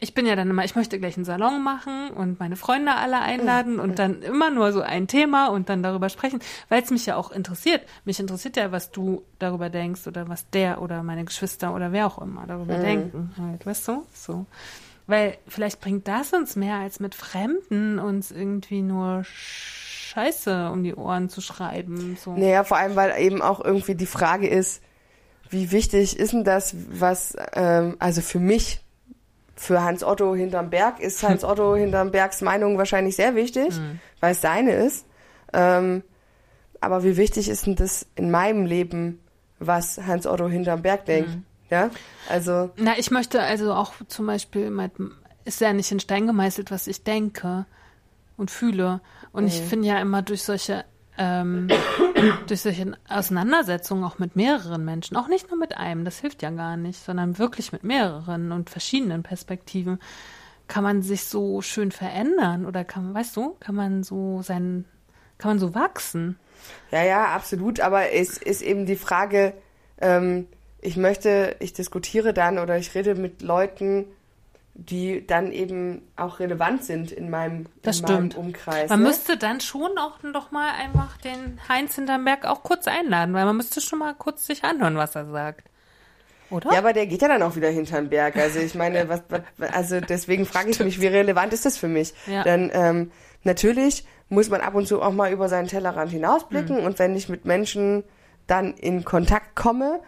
[0.00, 3.18] ich bin ja dann immer, ich möchte gleich einen Salon machen und meine Freunde alle
[3.18, 3.80] einladen mhm.
[3.80, 6.38] und dann immer nur so ein Thema und dann darüber sprechen,
[6.68, 7.82] weil es mich ja auch interessiert.
[8.04, 12.06] Mich interessiert ja, was du darüber denkst oder was der oder meine Geschwister oder wer
[12.06, 12.82] auch immer darüber mhm.
[12.82, 13.34] denken.
[13.36, 14.06] Halt, weißt du?
[14.14, 14.46] So.
[15.08, 20.94] Weil vielleicht bringt das uns mehr als mit Fremden uns irgendwie nur Scheiße um die
[20.94, 22.18] Ohren zu schreiben.
[22.22, 22.34] So.
[22.34, 24.82] Naja, vor allem, weil eben auch irgendwie die Frage ist,
[25.48, 28.80] wie wichtig ist denn das, was, ähm, also für mich,
[29.56, 34.00] für Hans Otto hinterm Berg ist Hans Otto hinterm Bergs Meinung wahrscheinlich sehr wichtig, mhm.
[34.20, 35.06] weil es seine ist.
[35.54, 36.02] Ähm,
[36.82, 39.20] aber wie wichtig ist denn das in meinem Leben,
[39.58, 41.30] was Hans Otto hinterm Berg denkt?
[41.30, 41.44] Mhm.
[41.70, 41.90] Ja,
[42.28, 42.70] also.
[42.76, 44.72] Na, ich möchte also auch zum Beispiel,
[45.44, 47.66] ist ja nicht in Stein gemeißelt, was ich denke
[48.36, 49.00] und fühle.
[49.32, 49.48] Und mhm.
[49.48, 50.84] ich finde ja immer durch solche
[51.18, 51.68] ähm,
[52.46, 56.50] durch solche Auseinandersetzungen auch mit mehreren Menschen, auch nicht nur mit einem, das hilft ja
[56.50, 59.98] gar nicht, sondern wirklich mit mehreren und verschiedenen Perspektiven,
[60.68, 64.84] kann man sich so schön verändern oder kann, weißt du, kann man so sein,
[65.38, 66.38] kann man so wachsen.
[66.90, 67.80] Ja, ja, absolut.
[67.80, 69.54] Aber es ist eben die Frage,
[70.00, 70.46] ähm,
[70.80, 74.06] ich möchte, ich diskutiere dann oder ich rede mit Leuten,
[74.74, 78.36] die dann eben auch relevant sind in meinem, das in stimmt.
[78.36, 78.88] meinem Umkreis.
[78.88, 79.08] Man ne?
[79.08, 83.56] müsste dann schon auch noch mal einfach den Heinz Hinterberg auch kurz einladen, weil man
[83.56, 85.64] müsste schon mal kurz sich anhören, was er sagt.
[86.50, 86.72] Oder?
[86.72, 88.36] Ja, aber der geht ja dann auch wieder hinter den Berg.
[88.36, 91.88] Also ich meine, was, was also deswegen frage ich mich, wie relevant ist das für
[91.88, 92.14] mich?
[92.26, 92.44] Ja.
[92.44, 93.10] Denn ähm,
[93.42, 96.84] natürlich muss man ab und zu auch mal über seinen Tellerrand hinausblicken Mhm.
[96.84, 98.04] und wenn ich mit Menschen
[98.46, 100.00] dann in Kontakt komme,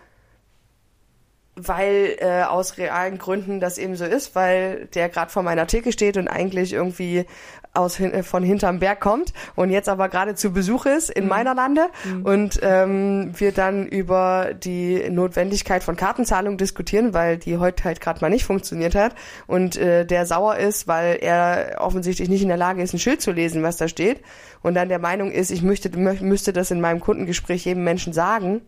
[1.56, 5.92] weil äh, aus realen Gründen das eben so ist, weil der gerade vor meiner Theke
[5.92, 7.26] steht und eigentlich irgendwie
[7.74, 11.28] aus hin, äh, von hinterm Berg kommt und jetzt aber gerade zu Besuch ist in
[11.28, 11.88] meiner Lande.
[12.24, 18.20] Und ähm, wir dann über die Notwendigkeit von Kartenzahlung diskutieren, weil die heute halt gerade
[18.20, 19.14] mal nicht funktioniert hat.
[19.46, 23.20] Und äh, der sauer ist, weil er offensichtlich nicht in der Lage ist, ein Schild
[23.20, 24.20] zu lesen, was da steht.
[24.62, 28.12] Und dann der Meinung ist, ich möchte, mö- müsste das in meinem Kundengespräch jedem Menschen
[28.12, 28.62] sagen.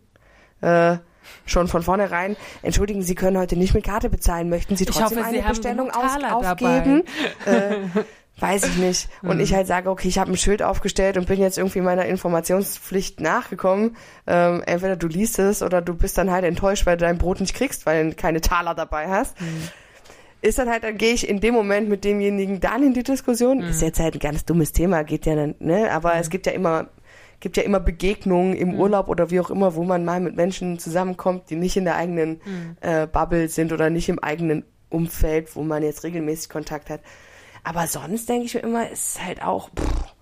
[0.61, 0.97] Äh,
[1.45, 5.29] schon von vornherein, entschuldigen, Sie können heute nicht mit Karte bezahlen, möchten Sie trotzdem hoffe,
[5.31, 7.03] Sie eine Bestellung aus, aufgeben?
[7.45, 7.75] Äh,
[8.39, 9.09] weiß ich nicht.
[9.21, 9.41] Und Mhm.
[9.41, 13.19] ich halt sage, okay, ich habe ein Schild aufgestellt und bin jetzt irgendwie meiner Informationspflicht
[13.21, 13.95] nachgekommen.
[14.25, 17.39] Ähm, entweder du liest es oder du bist dann halt enttäuscht, weil du dein Brot
[17.41, 19.39] nicht kriegst, weil du keine Taler dabei hast.
[19.39, 19.69] Mhm.
[20.41, 23.59] Ist dann halt, dann gehe ich in dem Moment mit demjenigen dann in die Diskussion.
[23.59, 23.69] Mhm.
[23.69, 25.89] Ist jetzt halt ein ganz dummes Thema, geht ja dann, ne?
[25.91, 26.87] Aber es gibt ja immer
[27.43, 28.57] gibt ja immer Begegnungen Mhm.
[28.57, 31.83] im Urlaub oder wie auch immer, wo man mal mit Menschen zusammenkommt, die nicht in
[31.85, 32.77] der eigenen Mhm.
[32.81, 37.01] äh, Bubble sind oder nicht im eigenen Umfeld, wo man jetzt regelmäßig Kontakt hat.
[37.63, 40.13] Aber sonst denke ich mir immer, ist halt auch, pff,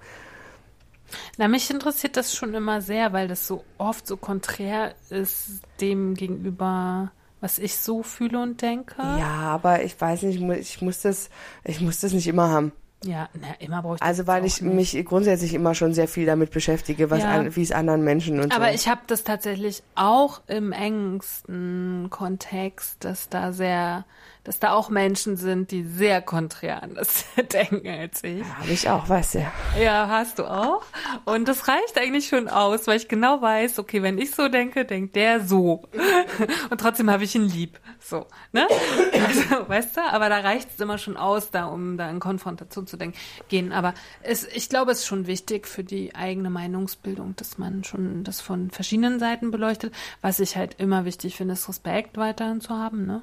[1.38, 6.14] Na, mich interessiert das schon immer sehr, weil das so oft so konträr ist dem
[6.16, 7.12] gegenüber,
[7.42, 8.96] was ich so fühle und denke.
[9.02, 11.30] ja, aber ich weiß nicht, ich muss das,
[11.66, 12.72] ich muss das nicht immer haben.
[13.04, 14.94] Ja, na, immer brauche ich Also weil ich nicht.
[14.96, 17.32] mich grundsätzlich immer schon sehr viel damit beschäftige, was Ja.
[17.32, 18.76] an, wie es anderen Menschen und Aber so.
[18.76, 24.06] ich habe das tatsächlich auch im engsten Kontext, dass da sehr,
[24.44, 28.44] dass da auch Menschen sind, die sehr konträr an das denken als ich.
[28.44, 29.48] habe ich auch, weißt du.
[29.80, 30.84] Ja, hast du auch.
[31.26, 34.86] Und das reicht eigentlich schon aus, weil ich genau weiß, okay, wenn ich so denke,
[34.86, 35.84] denkt der so.
[36.70, 37.80] Und trotzdem habe ich ihn lieb.
[38.00, 38.68] So, ne?
[39.14, 42.88] Also, weißt du, aber da reicht es immer schon aus, da um da in Konfrontation
[42.88, 43.72] zu denken, gehen.
[43.72, 43.94] Aber
[44.24, 48.42] es, ich glaube, es ist schon wichtig für die eigene Meinungsbildung, dass man schon das
[48.42, 49.94] von verschiedenen Seiten beleuchtet.
[50.22, 53.22] Was ich halt immer wichtig finde, ist Respekt weiterhin zu haben, ne?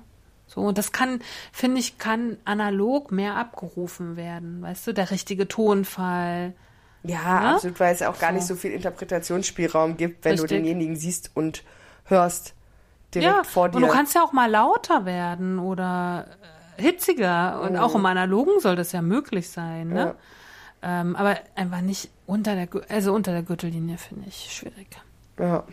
[0.48, 1.20] So, und das kann,
[1.52, 4.62] finde ich, kann analog mehr abgerufen werden.
[4.62, 6.54] Weißt du, der richtige Tonfall.
[7.04, 7.54] Ja, Ja?
[7.54, 8.36] absolut, weil es auch gar So.
[8.36, 10.58] nicht so viel Interpretationsspielraum gibt, wenn du Richtig.
[10.58, 11.62] denjenigen siehst und
[12.04, 12.54] hörst
[13.14, 13.76] direkt ja, vor dir.
[13.76, 16.26] und du kannst ja auch mal lauter werden oder
[16.78, 17.60] äh, hitziger.
[17.62, 20.14] Und auch im Analogen soll das ja möglich sein, ne?
[20.80, 24.88] Ähm, aber einfach nicht unter der, also unter der Gürtellinie finde ich schwierig.
[25.38, 25.64] ja.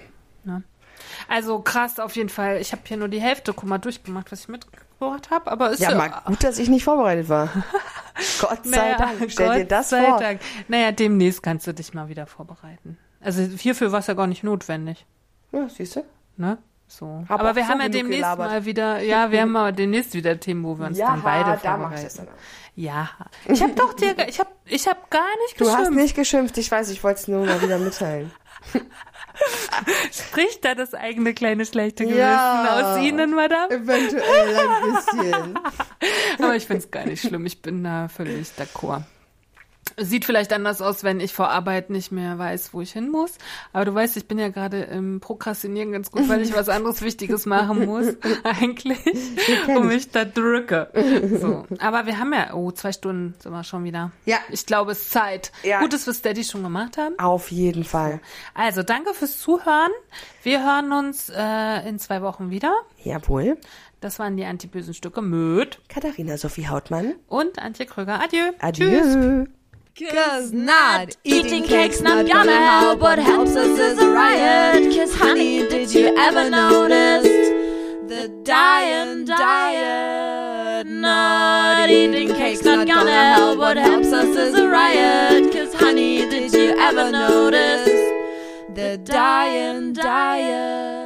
[1.28, 2.60] Also krass, auf jeden Fall.
[2.62, 5.52] Ich habe hier nur die Hälfte, guck mal, durchgemacht, was ich mitgebracht habe.
[5.52, 7.50] Aber ist ja, ja, mal gut, dass ich nicht vorbereitet war.
[8.40, 9.32] Gott sei naja, Dank.
[9.32, 10.20] Stell Gott dir das sei vor.
[10.20, 10.42] Dank.
[10.68, 12.98] Naja, demnächst kannst du dich mal wieder vorbereiten.
[13.22, 15.06] Also hierfür war es ja gar nicht notwendig.
[15.52, 16.06] Ja, siehst du?
[16.38, 16.58] Ne?
[16.88, 17.26] So.
[17.28, 18.52] Hab aber wir so haben ja demnächst gelabert.
[18.52, 21.52] mal wieder, ja, wir haben mal demnächst wieder Themen, wo wir uns Ja, dann beide
[21.52, 22.28] da vorbereiten.
[22.76, 23.10] Ja,
[23.46, 26.00] ich habe doch dir, ich habe, ich habe gar nicht Du hast geschimpft.
[26.00, 28.32] nicht geschimpft, ich weiß, ich wollte es nur mal wieder mitteilen.
[30.12, 32.96] Spricht da das eigene kleine schlechte Gewissen Ja.
[32.98, 33.70] aus Ihnen, Madame?
[33.74, 35.60] Eventuell ein bisschen.
[36.40, 37.46] Aber ich find's gar nicht schlimm.
[37.46, 39.04] Ich bin da völlig d'accord.
[39.98, 43.36] Sieht vielleicht anders aus, wenn ich vor Arbeit nicht mehr weiß, wo ich hin muss.
[43.72, 47.02] Aber du weißt, ich bin ja gerade im Prokrastinieren ganz gut, weil ich was anderes
[47.02, 48.08] Wichtiges machen muss,
[48.44, 49.00] eigentlich,
[49.68, 50.90] und mich da drücke.
[51.40, 51.66] So.
[51.80, 54.12] Aber wir haben ja, oh, zwei Stunden sind wir schon wieder.
[54.26, 54.38] Ja.
[54.50, 55.52] Ich glaube, es ist Zeit.
[55.64, 55.80] Ja.
[55.80, 57.18] Gut, dass wir Steady schon gemacht haben.
[57.20, 58.20] Auf jeden Fall.
[58.54, 59.92] Also, danke fürs Zuhören.
[60.44, 62.74] Wir hören uns äh, in zwei Wochen wieder.
[63.04, 63.58] Jawohl.
[64.02, 67.14] Das waren die antibösen Stücke mit Katharina Sophie Hautmann.
[67.28, 68.20] und Antje Kröger.
[68.22, 68.52] Adieu.
[68.60, 69.46] Adieu.
[69.98, 73.00] Cause not eating cake's not gonna help.
[73.00, 74.94] What helps us is a riot.
[74.94, 77.24] Cause honey, did you ever notice
[78.10, 80.86] the dying diet?
[80.86, 83.58] Not eating cake's not gonna help.
[83.58, 85.54] What helps us is a riot.
[85.54, 87.88] Cause honey, did you ever notice
[88.76, 91.05] the dying diet?